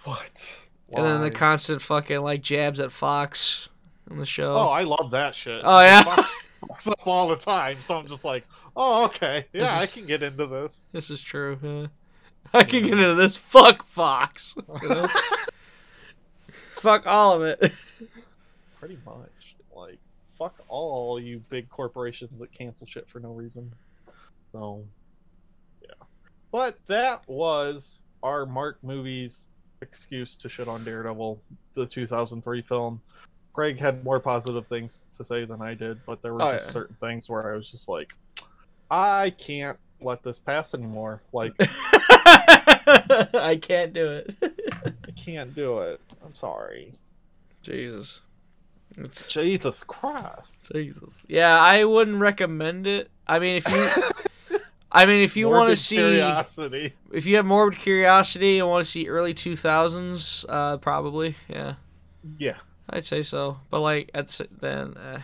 what? 0.05 0.59
And 0.95 1.07
then 1.07 1.23
the 1.23 1.31
constant 1.31 1.81
fucking 1.83 2.23
like 2.23 2.43
jabs 2.43 2.81
at 2.81 2.93
Fox 2.93 3.69
on 4.11 4.19
the 4.19 4.27
show. 4.27 4.55
Oh, 4.55 4.69
I 4.69 4.83
love 4.83 5.11
that 5.13 5.35
shit. 5.35 5.63
Oh, 5.65 5.81
yeah? 5.81 6.05
Fucks 6.63 6.89
up 6.89 7.07
all 7.07 7.29
the 7.29 7.37
time, 7.37 7.81
so 7.81 7.97
I'm 7.97 8.07
just 8.07 8.25
like, 8.25 8.45
oh, 8.77 9.05
okay, 9.07 9.47
yeah, 9.53 9.79
I 9.79 9.87
can 9.87 10.07
get 10.07 10.23
into 10.23 10.47
this. 10.47 10.87
This 10.93 11.11
is 11.11 11.21
true. 11.21 11.59
Yeah. 11.63 11.87
I 12.55 12.65
can 12.65 12.83
get 12.83 12.93
into 12.93 13.15
this. 13.15 13.37
Fuck 13.37 13.85
Fox. 13.87 14.55
you 14.83 14.89
know? 14.89 15.09
Fuck 16.73 17.07
all 17.07 17.35
of 17.35 17.43
it. 17.43 17.61
Pretty 18.79 18.99
much, 19.05 19.57
like, 19.75 19.99
fuck 20.35 20.61
all 20.69 21.21
you 21.21 21.43
big 21.51 21.69
corporations 21.69 22.39
that 22.41 22.53
cancel 22.53 22.87
shit 22.87 23.09
for 23.09 23.21
no 23.21 23.33
reason. 23.33 23.73
So, 24.53 24.85
yeah. 25.83 26.07
But 26.51 26.79
that 26.87 27.23
was 27.29 28.03
our 28.23 28.47
Mark 28.47 28.79
movies 28.83 29.47
excuse 29.81 30.37
to 30.37 30.49
shit 30.49 30.69
on 30.69 30.85
Daredevil, 30.85 31.41
the 31.75 31.87
2003 31.87 32.63
film. 32.63 33.01
Greg 33.53 33.79
had 33.79 34.03
more 34.05 34.19
positive 34.21 34.67
things 34.67 35.03
to 35.17 35.25
say 35.25 35.45
than 35.45 35.61
I 35.61 35.75
did, 35.75 36.01
but 36.07 36.23
there 36.23 36.33
were 36.35 36.43
Oh, 36.43 36.53
just 36.53 36.69
yeah. 36.69 36.73
certain 36.73 36.97
things 37.01 37.29
where 37.29 37.53
I 37.53 37.57
was 37.57 37.71
just 37.71 37.89
like, 37.89 38.15
I 38.91 39.31
can't 39.39 39.79
let 40.01 40.23
this 40.23 40.39
pass 40.39 40.75
anymore. 40.75 41.23
Like, 41.33 41.53
I 41.61 43.59
can't 43.61 43.93
do 43.93 44.09
it. 44.11 44.35
I 44.43 45.11
can't 45.17 45.55
do 45.55 45.81
it. 45.81 46.01
I'm 46.25 46.35
sorry. 46.35 46.93
Jesus. 47.63 48.21
It's 48.97 49.27
Jesus 49.29 49.83
Christ. 49.85 50.57
Jesus. 50.73 51.25
Yeah, 51.29 51.59
I 51.59 51.85
wouldn't 51.85 52.19
recommend 52.19 52.87
it. 52.87 53.11
I 53.27 53.39
mean, 53.39 53.57
if 53.57 53.69
you, 53.71 54.59
I 54.93 55.07
mean, 55.07 55.23
if 55.23 55.37
you 55.37 55.49
want 55.49 55.71
to 55.71 55.77
see, 55.77 55.97
curiosity. 55.97 56.93
if 57.13 57.25
you 57.25 57.37
have 57.37 57.47
morbid 57.47 57.79
curiosity 57.79 58.59
and 58.59 58.69
want 58.69 58.85
to 58.85 58.91
see 58.91 59.09
early 59.09 59.33
two 59.35 59.57
thousands, 59.57 60.45
uh, 60.49 60.77
probably, 60.79 61.37
yeah, 61.49 61.75
Yeah. 62.39 62.57
I'd 62.93 63.07
say 63.07 63.23
so. 63.23 63.59
But 63.71 63.81
like, 63.81 64.11
at 64.15 64.41
then, 64.61 64.97
uh, 64.97 65.21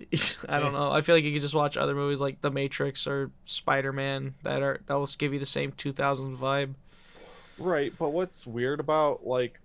I 0.48 0.60
don't 0.60 0.72
know. 0.72 0.90
I 0.90 1.00
feel 1.00 1.14
like 1.14 1.24
you 1.24 1.32
could 1.32 1.42
just 1.42 1.54
watch 1.54 1.76
other 1.76 1.94
movies 1.94 2.20
like 2.20 2.40
The 2.40 2.50
Matrix 2.50 3.06
or 3.06 3.30
Spider 3.44 3.92
Man 3.92 4.34
that 4.42 4.62
are 4.62 4.80
that 4.86 4.94
will 4.94 5.08
give 5.18 5.32
you 5.32 5.38
the 5.38 5.46
same 5.46 5.72
2000s 5.72 6.36
vibe. 6.36 6.74
Right, 7.58 7.92
but 7.98 8.10
what's 8.10 8.46
weird 8.46 8.80
about 8.80 9.26
like 9.26 9.58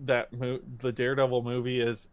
that 0.00 0.32
mo- 0.32 0.60
the 0.78 0.92
Daredevil 0.92 1.42
movie 1.42 1.80
is 1.80 2.08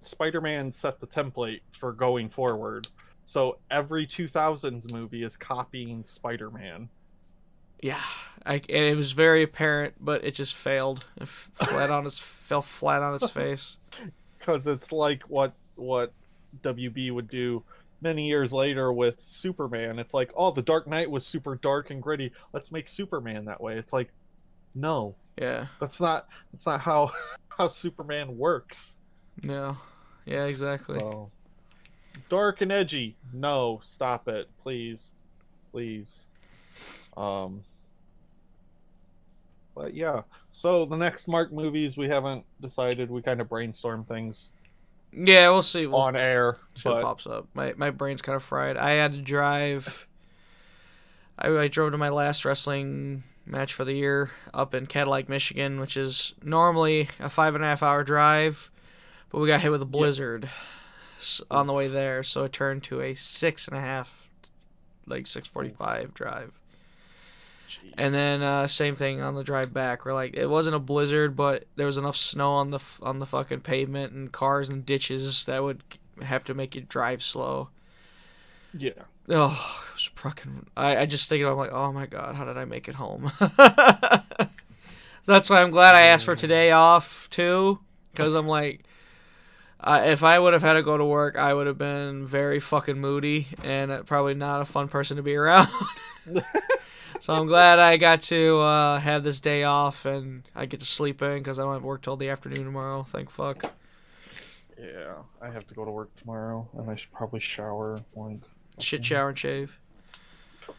Spider-Man 0.00 0.72
set 0.72 1.00
the 1.00 1.06
template 1.06 1.60
for 1.72 1.92
going 1.92 2.28
forward. 2.28 2.86
So 3.24 3.58
every 3.70 4.06
2000s 4.06 4.92
movie 4.92 5.22
is 5.22 5.36
copying 5.36 6.02
Spider-Man. 6.02 6.88
Yeah, 7.82 8.00
I, 8.46 8.54
and 8.54 8.64
it 8.68 8.96
was 8.96 9.12
very 9.12 9.42
apparent, 9.42 9.94
but 10.00 10.24
it 10.24 10.34
just 10.34 10.54
failed. 10.54 11.08
It 11.20 11.28
flat 11.28 11.90
on 11.90 12.06
its 12.06 12.18
fell 12.18 12.62
flat 12.62 13.02
on 13.02 13.14
its 13.14 13.28
face. 13.28 13.76
Cuz 14.38 14.66
it's 14.66 14.92
like 14.92 15.22
what 15.24 15.52
what 15.74 16.12
WB 16.62 17.12
would 17.12 17.28
do 17.28 17.62
many 18.00 18.26
years 18.26 18.52
later 18.52 18.92
with 18.92 19.20
Superman. 19.20 19.98
It's 19.98 20.14
like, 20.14 20.32
"Oh, 20.36 20.50
the 20.50 20.62
Dark 20.62 20.86
Knight 20.86 21.10
was 21.10 21.26
super 21.26 21.56
dark 21.56 21.90
and 21.90 22.02
gritty. 22.02 22.32
Let's 22.52 22.70
make 22.72 22.88
Superman 22.88 23.44
that 23.46 23.60
way." 23.60 23.78
It's 23.78 23.92
like, 23.92 24.12
"No, 24.74 25.14
Yeah, 25.36 25.66
that's 25.80 26.00
not 26.00 26.28
that's 26.52 26.66
not 26.66 26.80
how 26.80 27.12
how 27.56 27.68
Superman 27.68 28.38
works." 28.38 28.96
no, 29.42 29.76
yeah, 30.24 30.44
exactly. 30.44 30.98
So 30.98 31.30
dark 32.28 32.60
and 32.60 32.70
edgy. 32.70 33.16
No, 33.32 33.80
stop 33.82 34.28
it, 34.28 34.48
please, 34.62 35.10
please. 35.70 36.26
Um, 37.16 37.62
but 39.74 39.94
yeah. 39.94 40.22
So 40.50 40.84
the 40.84 40.96
next 40.96 41.28
Mark 41.28 41.52
movies 41.52 41.96
we 41.96 42.08
haven't 42.08 42.44
decided. 42.60 43.10
We 43.10 43.22
kind 43.22 43.40
of 43.40 43.48
brainstorm 43.48 44.04
things 44.04 44.50
Yeah, 45.12 45.50
we'll 45.50 45.62
see. 45.62 45.86
We'll, 45.86 46.00
on 46.00 46.16
air. 46.16 46.56
shit 46.74 46.84
But 46.84 47.02
pops 47.02 47.26
up. 47.26 47.48
My 47.54 47.74
my 47.76 47.90
brain's 47.90 48.22
kind 48.22 48.36
of 48.36 48.42
fried. 48.42 48.76
I 48.76 48.90
had 48.90 49.12
to 49.12 49.20
drive. 49.20 50.06
I, 51.38 51.48
I 51.56 51.68
drove 51.68 51.92
to 51.92 51.98
my 51.98 52.10
last 52.10 52.44
wrestling 52.44 53.24
match 53.44 53.74
for 53.74 53.84
the 53.84 53.94
year 53.94 54.30
up 54.54 54.74
in 54.74 54.86
Cadillac, 54.86 55.28
Michigan, 55.28 55.80
which 55.80 55.96
is 55.96 56.34
normally 56.42 57.08
a 57.18 57.28
five 57.28 57.54
and 57.54 57.64
a 57.64 57.66
half 57.66 57.82
hour 57.82 58.04
drive, 58.04 58.70
but 59.30 59.40
we 59.40 59.48
got 59.48 59.60
hit 59.60 59.70
with 59.70 59.82
a 59.82 59.86
blizzard 59.86 60.48
s 61.18 61.40
on 61.50 61.66
the 61.66 61.72
way 61.72 61.88
there, 61.88 62.22
so 62.22 62.44
it 62.44 62.52
turned 62.52 62.82
to 62.84 63.00
a 63.00 63.14
six 63.14 63.66
and 63.66 63.76
a 63.76 63.80
half, 63.80 64.28
like 65.06 65.26
six 65.26 65.48
forty 65.48 65.70
five 65.70 66.14
drive. 66.14 66.61
Jeez. 67.72 67.94
And 67.96 68.12
then 68.14 68.42
uh, 68.42 68.66
same 68.66 68.94
thing 68.94 69.20
on 69.20 69.34
the 69.34 69.44
drive 69.44 69.72
back. 69.72 70.04
We're 70.04 70.14
like, 70.14 70.34
it 70.34 70.46
wasn't 70.48 70.76
a 70.76 70.80
blizzard, 70.80 71.36
but 71.36 71.64
there 71.76 71.86
was 71.86 71.96
enough 71.98 72.16
snow 72.16 72.52
on 72.52 72.70
the 72.70 72.76
f- 72.78 73.00
on 73.02 73.18
the 73.18 73.26
fucking 73.26 73.60
pavement 73.60 74.12
and 74.12 74.30
cars 74.32 74.68
and 74.68 74.84
ditches 74.84 75.44
that 75.46 75.62
would 75.62 75.82
have 76.20 76.44
to 76.44 76.54
make 76.54 76.74
you 76.74 76.82
drive 76.82 77.22
slow. 77.22 77.70
yeah, 78.76 78.90
Oh, 79.28 79.84
it 79.88 79.94
was 79.94 80.10
fucking. 80.14 80.66
I, 80.76 80.98
I 80.98 81.06
just 81.06 81.28
think 81.28 81.44
I'm 81.44 81.56
like, 81.56 81.72
oh 81.72 81.92
my 81.92 82.06
god, 82.06 82.34
how 82.34 82.44
did 82.44 82.58
I 82.58 82.64
make 82.64 82.88
it 82.88 82.94
home? 82.96 83.30
That's 85.24 85.48
why 85.48 85.62
I'm 85.62 85.70
glad 85.70 85.94
I 85.94 86.02
asked 86.06 86.24
for 86.24 86.34
today 86.34 86.72
off 86.72 87.30
too, 87.30 87.78
because 88.10 88.34
I'm 88.34 88.48
like, 88.48 88.82
uh, 89.80 90.02
if 90.06 90.24
I 90.24 90.38
would 90.38 90.52
have 90.52 90.62
had 90.62 90.72
to 90.74 90.82
go 90.82 90.96
to 90.96 91.04
work, 91.04 91.36
I 91.36 91.54
would 91.54 91.68
have 91.68 91.78
been 91.78 92.26
very 92.26 92.58
fucking 92.58 92.98
moody 92.98 93.46
and 93.62 93.92
uh, 93.92 94.02
probably 94.02 94.34
not 94.34 94.60
a 94.60 94.64
fun 94.64 94.88
person 94.88 95.16
to 95.18 95.22
be 95.22 95.36
around. 95.36 95.68
so 97.22 97.34
I'm 97.34 97.46
glad 97.46 97.78
I 97.78 97.96
got 97.96 98.20
to 98.22 98.58
uh, 98.58 98.98
have 98.98 99.22
this 99.24 99.40
day 99.40 99.62
off 99.64 100.06
and 100.06 100.42
I 100.54 100.66
get 100.66 100.80
to 100.80 100.86
sleep 100.86 101.22
in 101.22 101.38
because 101.38 101.58
I 101.58 101.62
don't 101.62 101.72
have 101.74 101.82
work 101.84 102.02
till 102.02 102.16
the 102.16 102.28
afternoon 102.30 102.64
tomorrow. 102.64 103.04
Thank 103.04 103.30
fuck. 103.30 103.72
yeah. 104.78 105.14
I 105.40 105.50
have 105.50 105.66
to 105.68 105.74
go 105.74 105.84
to 105.84 105.90
work 105.90 106.14
tomorrow, 106.16 106.68
and 106.76 106.90
I 106.90 106.94
should 106.96 107.12
probably 107.12 107.40
shower. 107.40 107.98
Like, 108.16 108.40
Shit, 108.78 109.04
shower 109.04 109.28
and 109.30 109.38
shave. 109.38 109.78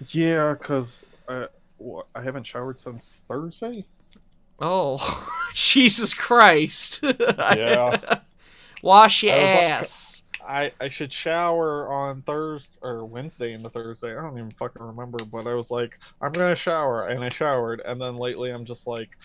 yeah, 0.09 0.55
cause 0.55 1.05
I 1.29 1.47
I 2.15 2.21
haven't 2.21 2.45
showered 2.47 2.79
since 2.79 3.21
Thursday. 3.27 3.85
Oh, 4.59 5.29
Jesus 5.53 6.13
Christ! 6.13 7.03
Yeah. 7.37 8.19
Wash 8.81 9.23
your 9.23 9.35
was 9.35 9.41
like- 9.43 9.63
ass. 9.63 10.22
I, 10.47 10.71
I 10.79 10.89
should 10.89 11.11
shower 11.11 11.89
on 11.91 12.21
Thursday 12.23 12.75
or 12.81 13.05
Wednesday 13.05 13.53
into 13.53 13.69
Thursday. 13.69 14.15
I 14.15 14.21
don't 14.21 14.37
even 14.37 14.51
fucking 14.51 14.81
remember, 14.81 15.19
but 15.25 15.47
I 15.47 15.53
was 15.53 15.71
like, 15.71 15.99
I'm 16.21 16.31
gonna 16.31 16.55
shower, 16.55 17.07
and 17.07 17.23
I 17.23 17.29
showered, 17.29 17.81
and 17.85 18.01
then 18.01 18.17
lately 18.17 18.51
I'm 18.51 18.65
just 18.65 18.87
like, 18.87 19.17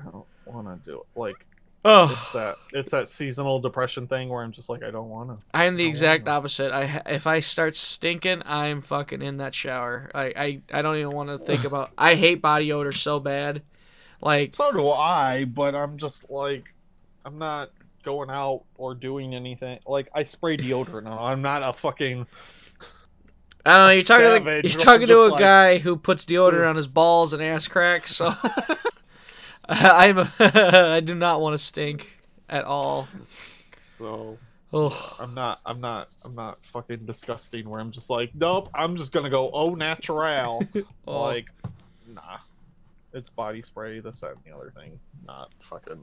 I 0.00 0.04
don't 0.10 0.26
want 0.46 0.66
to 0.66 0.90
do 0.90 0.98
it. 0.98 1.06
Like 1.18 1.46
Oh, 1.86 2.10
it's 2.18 2.32
that 2.32 2.56
it's 2.72 2.90
that 2.92 3.10
seasonal 3.10 3.60
depression 3.60 4.06
thing 4.06 4.30
where 4.30 4.42
I'm 4.42 4.52
just 4.52 4.70
like, 4.70 4.82
I 4.82 4.90
don't 4.90 5.10
want 5.10 5.36
to. 5.36 5.42
I'm 5.52 5.76
the 5.76 5.84
exact 5.84 6.24
wanna. 6.24 6.38
opposite. 6.38 6.72
I 6.72 7.02
if 7.04 7.26
I 7.26 7.40
start 7.40 7.76
stinking, 7.76 8.42
I'm 8.46 8.80
fucking 8.80 9.20
in 9.20 9.36
that 9.36 9.54
shower. 9.54 10.10
I 10.14 10.24
I, 10.24 10.60
I 10.72 10.82
don't 10.82 10.96
even 10.96 11.10
want 11.10 11.28
to 11.28 11.38
think 11.38 11.64
about. 11.64 11.90
I 11.98 12.14
hate 12.14 12.40
body 12.40 12.72
odor 12.72 12.92
so 12.92 13.20
bad. 13.20 13.62
Like 14.22 14.54
So 14.54 14.72
do 14.72 14.88
I, 14.88 15.44
but 15.44 15.74
I'm 15.74 15.98
just 15.98 16.30
like, 16.30 16.64
I'm 17.26 17.36
not 17.36 17.70
going 18.04 18.30
out 18.30 18.64
or 18.76 18.94
doing 18.94 19.34
anything. 19.34 19.78
Like 19.86 20.08
I 20.14 20.24
spray 20.24 20.56
deodorant. 20.56 21.04
now. 21.04 21.18
I'm 21.18 21.42
not 21.42 21.62
a 21.62 21.72
fucking. 21.72 22.26
I 23.66 23.76
don't 23.76 23.86
know. 23.86 23.92
You're 23.92 24.02
talking 24.04 24.44
to 24.44 24.44
the, 24.44 24.68
you're 24.68 24.78
talking 24.78 25.06
to 25.06 25.20
a 25.22 25.28
like- 25.28 25.40
guy 25.40 25.78
who 25.78 25.96
puts 25.96 26.24
deodorant 26.24 26.70
on 26.70 26.76
his 26.76 26.88
balls 26.88 27.32
and 27.32 27.42
ass 27.42 27.66
cracks. 27.66 28.14
So 28.14 28.32
I'm 29.68 30.18
I 30.38 31.00
do 31.00 31.14
not 31.14 31.40
want 31.40 31.54
to 31.54 31.58
stink 31.58 32.08
at 32.48 32.64
all. 32.64 33.08
So 33.88 34.38
Oh, 34.76 35.16
I'm 35.20 35.34
not. 35.34 35.60
I'm 35.64 35.80
not. 35.80 36.08
I'm 36.24 36.34
not 36.34 36.56
fucking 36.58 37.06
disgusting. 37.06 37.68
Where 37.68 37.80
I'm 37.80 37.92
just 37.92 38.10
like, 38.10 38.32
nope. 38.34 38.68
I'm 38.74 38.96
just 38.96 39.12
gonna 39.12 39.30
go 39.30 39.48
au 39.52 39.76
natural. 39.76 40.64
Oh. 41.06 41.22
Like, 41.22 41.46
nah. 42.12 42.38
It's 43.12 43.30
body 43.30 43.62
spray. 43.62 44.00
This 44.00 44.20
that 44.20 44.32
and 44.32 44.40
the 44.44 44.50
other 44.50 44.70
thing. 44.70 44.98
Not 45.24 45.52
fucking. 45.60 46.00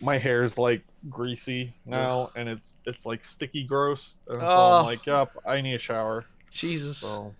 My 0.00 0.18
hair 0.18 0.42
is 0.44 0.58
like 0.58 0.82
greasy 1.08 1.72
now, 1.86 2.30
and 2.36 2.48
it's 2.48 2.74
it's 2.84 3.06
like 3.06 3.24
sticky 3.24 3.64
gross. 3.64 4.16
And 4.28 4.40
so 4.40 4.46
Oh. 4.46 4.78
I'm 4.78 4.84
like, 4.84 5.06
yep. 5.06 5.32
I 5.46 5.60
need 5.60 5.74
a 5.74 5.78
shower. 5.78 6.26
Jesus. 6.50 6.98
So, 6.98 7.34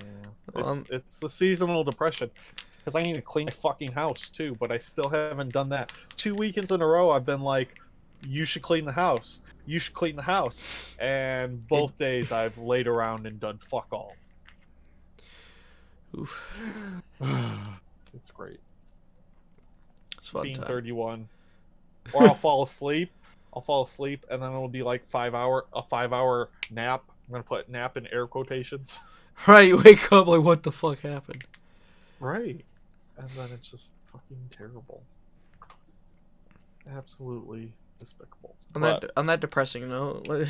yeah. 0.00 0.60
It's, 0.60 0.72
um, 0.78 0.86
it's 0.90 1.18
the 1.18 1.28
seasonal 1.30 1.84
depression. 1.84 2.30
Because 2.78 2.94
I 2.94 3.02
need 3.02 3.14
to 3.16 3.22
clean 3.22 3.46
my 3.46 3.50
fucking 3.52 3.92
house 3.92 4.28
too, 4.28 4.56
but 4.58 4.72
I 4.72 4.78
still 4.78 5.08
haven't 5.08 5.52
done 5.52 5.68
that. 5.70 5.92
Two 6.16 6.34
weekends 6.34 6.70
in 6.70 6.80
a 6.80 6.86
row, 6.86 7.10
I've 7.10 7.26
been 7.26 7.42
like, 7.42 7.78
you 8.26 8.44
should 8.44 8.62
clean 8.62 8.84
the 8.86 8.92
house. 8.92 9.40
You 9.66 9.78
should 9.78 9.92
clean 9.92 10.16
the 10.16 10.22
house. 10.22 10.62
And 10.98 11.66
both 11.68 11.98
days, 11.98 12.32
I've 12.32 12.56
laid 12.56 12.86
around 12.86 13.26
and 13.26 13.38
done 13.38 13.58
fuck 13.58 13.88
all. 13.92 14.16
Oof. 16.16 16.64
It's 18.14 18.30
great. 18.30 18.58
It's 20.16 20.30
fun 20.30 20.44
Being 20.44 20.54
time. 20.56 20.66
31. 20.66 21.28
Or 22.12 22.22
I'll 22.24 22.34
fall 22.46 22.62
asleep. 22.62 23.10
I'll 23.54 23.62
fall 23.62 23.84
asleep, 23.84 24.24
and 24.30 24.42
then 24.42 24.50
it'll 24.50 24.68
be 24.68 24.82
like 24.82 25.06
five 25.06 25.34
hour 25.34 25.66
a 25.74 25.82
five 25.82 26.12
hour 26.12 26.50
nap. 26.70 27.02
I'm 27.28 27.32
gonna 27.32 27.42
put 27.44 27.68
nap 27.68 27.96
in 27.96 28.06
air 28.08 28.26
quotations. 28.26 28.98
Right, 29.46 29.68
you 29.68 29.76
wake 29.76 30.10
up 30.10 30.26
like, 30.26 30.42
what 30.42 30.64
the 30.64 30.72
fuck 30.72 30.98
happened? 31.02 31.44
Right. 32.18 32.64
And 33.16 33.30
then 33.36 33.50
it's 33.54 33.70
just 33.70 33.92
fucking 34.12 34.50
terrible. 34.50 35.00
Absolutely 36.92 37.72
despicable. 37.98 38.56
On 38.74 38.80
But 38.80 39.00
that 39.02 39.10
on 39.16 39.26
that 39.26 39.40
depressing 39.40 39.88
note, 39.88 40.26
let- 40.26 40.48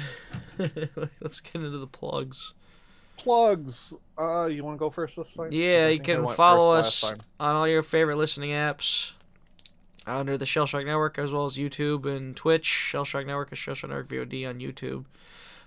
let's 1.20 1.40
get 1.40 1.56
into 1.56 1.78
the 1.78 1.86
plugs. 1.86 2.52
plugs. 3.16 3.92
Uh, 4.18 4.46
you 4.46 4.64
want 4.64 4.76
to 4.76 4.78
go 4.78 4.90
first 4.90 5.16
this 5.16 5.34
time? 5.34 5.46
'Cause 5.46 5.54
Yeah, 5.54 5.88
you 5.88 6.00
can 6.00 6.26
follow 6.28 6.74
us 6.74 7.02
on 7.04 7.20
all 7.40 7.66
your 7.68 7.82
favorite 7.82 8.16
listening 8.16 8.50
apps 8.50 9.12
under 10.08 10.36
the 10.38 10.44
Shellshock 10.44 10.86
Network 10.86 11.18
as 11.18 11.32
well 11.32 11.44
as 11.44 11.56
YouTube 11.56 12.06
and 12.06 12.34
Twitch. 12.34 12.64
Shellshock 12.92 13.26
Network 13.26 13.52
is 13.52 13.58
Shellshock 13.58 13.88
Network 13.88 14.08
VOD 14.08 14.48
on 14.48 14.58
YouTube. 14.58 15.04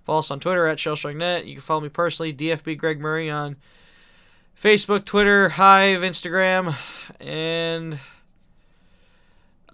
Follow 0.03 0.19
us 0.19 0.31
on 0.31 0.39
Twitter 0.39 0.67
at 0.67 0.77
ShellshockNet. 0.77 1.45
You 1.45 1.53
can 1.53 1.61
follow 1.61 1.81
me 1.81 1.89
personally, 1.89 2.33
DFB 2.33 2.77
Greg 2.77 2.99
Murray 2.99 3.29
on 3.29 3.55
Facebook, 4.59 5.05
Twitter, 5.05 5.49
Hive, 5.49 6.01
Instagram, 6.01 6.75
and 7.19 7.99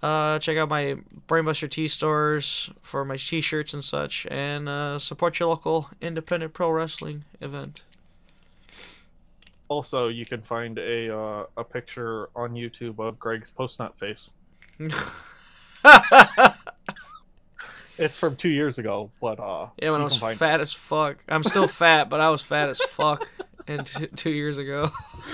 uh, 0.02 0.40
check 0.40 0.58
out 0.58 0.70
my 0.70 0.98
Brainbuster 1.28 1.70
T 1.70 1.88
stores 1.88 2.70
for 2.82 3.04
my 3.04 3.18
t-shirts 3.18 3.74
and 3.74 3.84
such, 3.84 4.28
and 4.30 4.70
uh, 4.70 5.00
support 5.00 5.40
your 5.40 5.50
local 5.50 5.90
independent 6.02 6.54
pro 6.54 6.70
wrestling 6.70 7.24
event. 7.42 7.84
Also, 9.70 10.08
you 10.08 10.26
can 10.26 10.42
find 10.42 10.78
a 10.78 11.14
uh, 11.14 11.46
a 11.58 11.64
picture 11.64 12.30
on 12.36 12.54
YouTube 12.54 13.00
of 13.00 13.20
Greg's 13.20 13.50
post 13.50 13.80
nut 13.80 13.98
face. 14.00 14.30
It's 18.00 18.18
from 18.20 18.36
two 18.36 18.50
years 18.50 18.78
ago, 18.78 19.10
but 19.20 19.40
uh, 19.40 19.70
Yeah, 19.82 19.92
when 19.92 20.02
I 20.02 20.04
was 20.04 20.20
fat 20.20 20.62
as 20.62 20.72
fuck. 20.72 21.18
I'm 21.28 21.42
still 21.44 21.68
fat, 21.68 22.10
but 22.10 22.22
I 22.22 22.30
was 22.30 22.44
fat 22.44 22.70
as 22.70 22.80
fuck 22.80 23.28
and 23.68 23.88
t- 23.88 24.08
two 24.08 24.30
years 24.30 24.60
ago. 24.60 24.92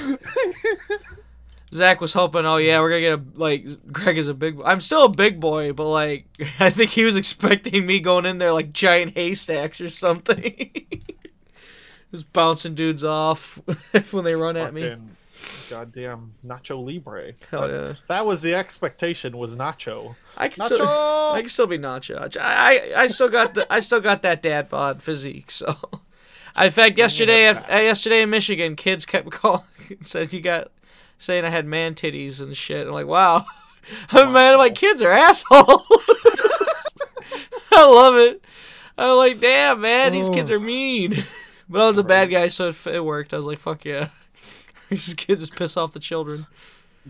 Zach 1.74 2.00
was 2.00 2.14
hoping, 2.14 2.46
oh 2.46 2.58
yeah, 2.58 2.80
we're 2.80 2.90
gonna 2.90 3.02
get 3.02 3.20
a 3.20 3.22
like 3.38 3.66
Greg 3.92 4.18
is 4.18 4.28
a 4.28 4.34
big. 4.34 4.60
I'm 4.64 4.80
still 4.80 5.06
a 5.06 5.10
big 5.10 5.40
boy, 5.40 5.74
but 5.74 5.90
like 5.90 6.26
I 6.60 6.70
think 6.70 6.92
he 6.92 7.04
was 7.04 7.16
expecting 7.16 7.86
me 7.86 8.00
going 8.00 8.26
in 8.26 8.38
there 8.38 8.54
like 8.54 8.72
giant 8.72 9.16
haystacks 9.16 9.82
or 9.82 9.90
something, 9.90 10.70
just 12.12 12.32
bouncing 12.32 12.76
dudes 12.76 13.04
off 13.04 13.60
when 14.12 14.24
they 14.24 14.36
run 14.36 14.56
at 14.56 14.74
me. 14.74 14.96
Goddamn 15.70 16.34
Nacho 16.46 16.84
Libre. 16.84 17.34
Hell 17.50 17.62
But 17.62 17.72
yeah. 17.72 17.94
That 18.08 18.26
was 18.26 18.42
the 18.42 18.56
expectation 18.56 19.38
was 19.38 19.56
Nacho. 19.56 20.16
I 20.38 20.48
can 20.48 20.64
Nacho! 20.64 20.76
still, 20.76 20.88
I 20.88 21.40
can 21.40 21.50
still 21.50 21.68
be 21.68 21.78
Nacho. 21.78 22.38
I, 22.40 22.94
I, 22.96 23.02
I 23.04 23.08
still 23.08 23.30
got 23.30 23.54
the, 23.54 23.72
I 23.72 23.80
still 23.80 24.02
got 24.02 24.22
that 24.22 24.42
dad 24.42 24.70
bod 24.70 25.02
physique. 25.02 25.52
So, 25.52 25.78
in 26.60 26.72
fact, 26.72 26.98
yesterday, 26.98 27.50
it 27.50 27.58
uh, 27.72 27.78
yesterday 27.78 28.22
in 28.22 28.30
Michigan, 28.30 28.76
kids 28.76 29.06
kept 29.06 29.32
calling, 29.32 29.64
and 29.90 30.06
said 30.06 30.34
you 30.34 30.42
got, 30.42 30.72
saying 31.18 31.46
I 31.46 31.50
had 31.50 31.66
man 31.66 31.96
titties 31.96 32.42
and 32.42 32.56
shit. 32.56 32.88
I'm 32.88 32.94
like, 32.94 33.08
wow, 33.08 33.46
I'm 34.12 34.32
man, 34.34 34.58
my 34.58 34.70
kids 34.70 35.02
are 35.02 35.12
assholes. 35.12 35.84
I 37.72 37.86
love 37.86 38.16
it. 38.16 38.44
I'm 38.98 39.18
like, 39.18 39.40
damn, 39.40 39.82
man, 39.82 40.12
these 40.12 40.30
kids 40.30 40.52
are 40.52 40.60
mean. 40.60 41.24
But 41.68 41.82
I 41.82 41.88
was 41.88 41.98
a 41.98 42.04
bad 42.04 42.30
guy, 42.30 42.48
so 42.48 42.68
it, 42.68 42.88
it 42.88 43.04
worked. 43.04 43.34
I 43.34 43.38
was 43.38 43.48
like, 43.48 43.58
fuck 43.58 43.84
yeah. 43.86 44.10
Kids 45.18 45.42
just 45.42 45.56
piss 45.56 45.78
off 45.78 45.92
the 45.94 46.00
children. 46.00 46.46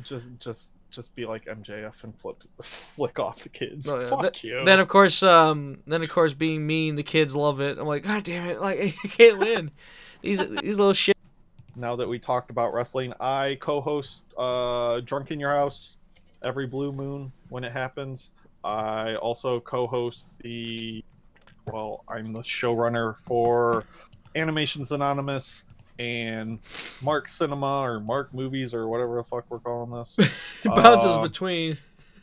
Just 0.03 0.25
just 0.39 0.69
just 0.93 1.15
be 1.15 1.25
like 1.25 1.45
MJF 1.45 2.03
and 2.03 2.15
flip 2.15 2.43
flick 2.61 3.19
off 3.19 3.43
the 3.43 3.49
kids. 3.49 3.89
Oh, 3.89 3.99
yeah. 3.99 4.07
Fuck 4.07 4.34
Th- 4.34 4.43
you. 4.43 4.63
Then 4.63 4.79
of 4.79 4.88
course, 4.88 5.23
um, 5.23 5.79
then 5.88 6.01
of 6.01 6.09
course, 6.09 6.34
being 6.34 6.65
mean, 6.65 6.95
the 6.95 7.03
kids 7.03 7.36
love 7.36 7.59
it. 7.59 7.77
I'm 7.77 7.88
like, 7.88 8.03
God 8.03 8.23
damn 8.23 8.47
it! 8.47 8.61
Like 8.61 8.95
I 9.03 9.07
can't 9.07 9.39
win. 9.39 9.71
These 10.21 10.39
these 10.61 10.79
little 10.79 10.93
shit. 10.93 11.17
now 11.75 11.95
that 11.95 12.07
we 12.07 12.19
talked 12.19 12.49
about 12.49 12.73
wrestling, 12.73 13.13
I 13.19 13.57
co-host 13.59 14.23
uh, 14.38 15.01
Drunk 15.01 15.31
in 15.31 15.39
Your 15.39 15.51
House 15.51 15.97
every 16.45 16.67
blue 16.67 16.91
moon 16.91 17.31
when 17.49 17.63
it 17.63 17.71
happens. 17.71 18.31
I 18.63 19.15
also 19.15 19.59
co-host 19.59 20.29
the 20.41 21.03
well, 21.65 22.03
I'm 22.07 22.34
the 22.34 22.41
showrunner 22.41 23.17
for 23.17 23.86
Animations 24.36 24.91
Anonymous 24.91 25.63
and 25.99 26.59
Mark 27.01 27.29
Cinema 27.29 27.81
or 27.81 27.99
Mark 27.99 28.33
Movies 28.33 28.73
or 28.73 28.87
whatever 28.87 29.17
the 29.17 29.23
fuck 29.23 29.45
we're 29.49 29.59
calling 29.59 29.91
this. 29.91 30.15
bounces 30.65 31.11
Uh, 31.11 31.21
between. 31.21 31.77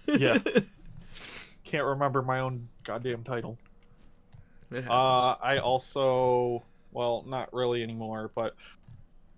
yeah. 0.06 0.38
Can't 1.64 1.84
remember 1.84 2.22
my 2.22 2.40
own 2.40 2.68
goddamn 2.84 3.22
title. 3.22 3.56
Uh, 4.72 5.34
I 5.42 5.58
also, 5.58 6.62
well, 6.92 7.24
not 7.26 7.52
really 7.52 7.82
anymore, 7.82 8.30
but 8.34 8.54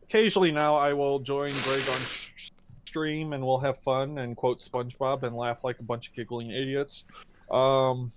occasionally 0.03 0.51
now 0.51 0.75
I 0.75 0.93
will 0.93 1.19
join 1.19 1.53
Greg 1.65 1.83
on 1.89 2.01
sh- 2.01 2.51
stream 2.87 3.33
and 3.33 3.45
we'll 3.45 3.59
have 3.59 3.79
fun 3.79 4.19
and 4.19 4.37
quote 4.37 4.61
SpongeBob 4.61 5.23
and 5.23 5.35
laugh 5.37 5.65
like 5.65 5.79
a 5.79 5.83
bunch 5.83 6.09
of 6.09 6.15
giggling 6.15 6.51
idiots. 6.51 7.05
Um, 7.51 8.11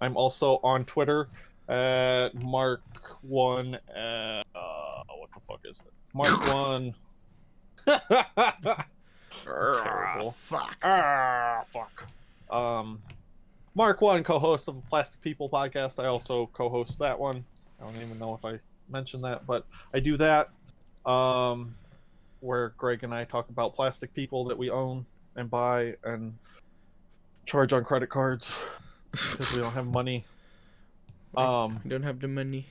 I'm 0.00 0.16
also 0.16 0.58
on 0.64 0.84
Twitter 0.84 1.28
at 1.68 2.34
Mark 2.34 2.82
One. 3.22 3.74
Uh, 3.74 4.42
what 4.54 5.30
the 5.32 5.40
fuck 5.46 5.60
is 5.64 5.80
it? 5.84 5.92
Mark 6.14 6.46
One. 6.54 6.94
terrible. 9.44 10.32
fuck. 10.32 10.76
Ah, 10.82 11.64
fuck. 11.68 12.06
Um, 12.50 13.00
Mark 13.74 14.00
One, 14.00 14.24
co-host 14.24 14.68
of 14.68 14.76
the 14.76 14.82
Plastic 14.88 15.20
People 15.20 15.48
podcast. 15.48 16.02
I 16.02 16.06
also 16.06 16.48
co-host 16.52 16.98
that 16.98 17.18
one. 17.18 17.44
I 17.80 17.84
don't 17.84 17.96
even 17.96 18.18
know 18.18 18.34
if 18.34 18.44
I 18.44 18.58
mentioned 18.88 19.24
that, 19.24 19.46
but 19.46 19.66
I 19.92 20.00
do 20.00 20.16
that. 20.16 20.50
Um, 21.04 21.74
where 22.40 22.70
Greg 22.78 23.04
and 23.04 23.14
I 23.14 23.24
talk 23.24 23.48
about 23.48 23.74
plastic 23.74 24.12
people 24.14 24.44
that 24.46 24.56
we 24.58 24.70
own 24.70 25.06
and 25.36 25.50
buy 25.50 25.94
and 26.04 26.34
charge 27.44 27.72
on 27.72 27.84
credit 27.84 28.08
cards 28.08 28.58
because 29.10 29.52
we 29.54 29.60
don't 29.60 29.72
have 29.72 29.86
money. 29.86 30.24
Um, 31.36 31.80
I 31.84 31.88
don't 31.88 32.02
have 32.02 32.20
the 32.20 32.28
money. 32.28 32.66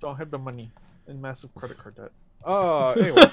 don't 0.00 0.16
have 0.16 0.30
the 0.30 0.38
money 0.38 0.70
and 1.06 1.20
massive 1.20 1.54
credit 1.54 1.78
card 1.78 1.96
debt. 1.96 2.12
Uh, 2.42 2.92
anyway. 2.92 3.26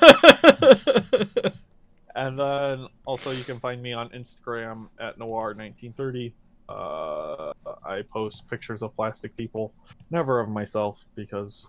And 2.18 2.38
then 2.39 2.88
also 3.06 3.30
you 3.30 3.43
can 3.43 3.60
find 3.60 3.82
me 3.82 3.93
on 3.93 4.10
Instagram 4.10 4.88
at 5.00 5.20
noir1930. 5.20 6.34
Uh, 6.68 7.54
I 7.86 8.02
post 8.12 8.50
pictures 8.50 8.82
of 8.82 8.95
plastic 8.95 9.38
people, 9.38 9.72
never 10.10 10.39
of 10.39 10.50
myself 10.50 11.06
because 11.16 11.68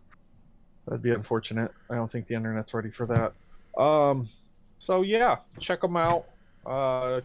that'd 0.86 1.02
be 1.02 1.12
unfortunate. 1.12 1.70
I 1.90 1.96
don't 1.96 2.10
think 2.10 2.26
the 2.26 2.34
internet's 2.34 2.72
ready 2.72 2.90
for 2.90 3.06
that. 3.06 3.80
Um, 3.80 4.26
so 4.78 5.02
yeah, 5.02 5.36
check 5.60 5.82
them 5.82 5.98
out. 5.98 6.24
Uh, 6.64 7.20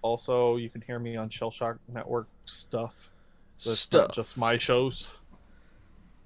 also, 0.00 0.56
you 0.56 0.70
can 0.70 0.80
hear 0.80 1.00
me 1.00 1.16
on 1.16 1.28
Shell 1.28 1.50
Shock 1.50 1.78
Network 1.92 2.28
stuff. 2.44 3.10
Not 3.66 3.74
Stuff. 3.76 4.12
just 4.12 4.38
my 4.38 4.56
shows. 4.56 5.08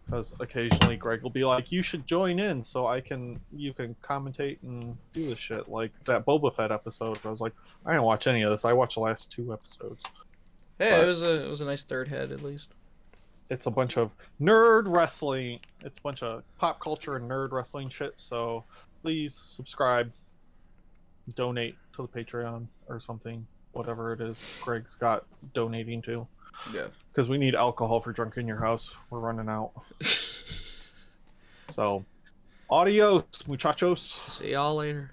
Because 0.04 0.34
occasionally 0.40 0.96
Greg 0.96 1.22
will 1.22 1.30
be 1.30 1.44
like, 1.44 1.70
"You 1.72 1.80
should 1.80 2.06
join 2.06 2.38
in, 2.38 2.62
so 2.64 2.86
I 2.86 3.00
can 3.00 3.40
you 3.52 3.72
can 3.72 3.94
commentate 4.02 4.58
and 4.62 4.96
do 5.14 5.26
this 5.26 5.38
shit." 5.38 5.68
Like 5.68 5.92
that 6.04 6.26
Boba 6.26 6.54
Fett 6.54 6.70
episode. 6.72 7.18
I 7.24 7.28
was 7.30 7.40
like, 7.40 7.52
I 7.86 7.92
didn't 7.92 8.04
watch 8.04 8.26
any 8.26 8.42
of 8.42 8.50
this. 8.50 8.64
I 8.64 8.72
watched 8.72 8.94
the 8.94 9.00
last 9.00 9.30
two 9.30 9.52
episodes. 9.52 10.02
Hey, 10.78 10.90
But- 10.90 11.04
it 11.04 11.06
was 11.06 11.22
a 11.22 11.44
it 11.44 11.48
was 11.48 11.60
a 11.60 11.66
nice 11.66 11.84
third 11.84 12.08
head 12.08 12.32
at 12.32 12.42
least. 12.42 12.70
It's 13.48 13.66
a 13.66 13.70
bunch 13.70 13.96
of 13.96 14.10
nerd 14.40 14.84
wrestling. 14.86 15.60
It's 15.82 15.98
a 15.98 16.02
bunch 16.02 16.22
of 16.22 16.42
pop 16.58 16.80
culture 16.80 17.16
and 17.16 17.30
nerd 17.30 17.52
wrestling 17.52 17.88
shit. 17.88 18.12
So 18.18 18.64
please 19.02 19.34
subscribe, 19.34 20.10
donate 21.36 21.76
to 21.94 22.02
the 22.02 22.08
Patreon 22.08 22.66
or 22.88 22.98
something, 23.00 23.46
whatever 23.72 24.12
it 24.12 24.20
is 24.20 24.42
Greg's 24.62 24.94
got 24.96 25.24
donating 25.54 26.02
to. 26.02 26.26
Yeah. 26.72 26.86
Because 27.12 27.28
we 27.28 27.38
need 27.38 27.54
alcohol 27.54 28.00
for 28.00 28.12
drunk 28.12 28.36
in 28.36 28.46
your 28.46 28.58
house. 28.58 28.94
We're 29.10 29.20
running 29.20 29.48
out. 29.48 29.72
So, 31.72 32.04
adios, 32.68 33.24
muchachos. 33.46 34.20
See 34.26 34.52
y'all 34.52 34.76
later. 34.76 35.10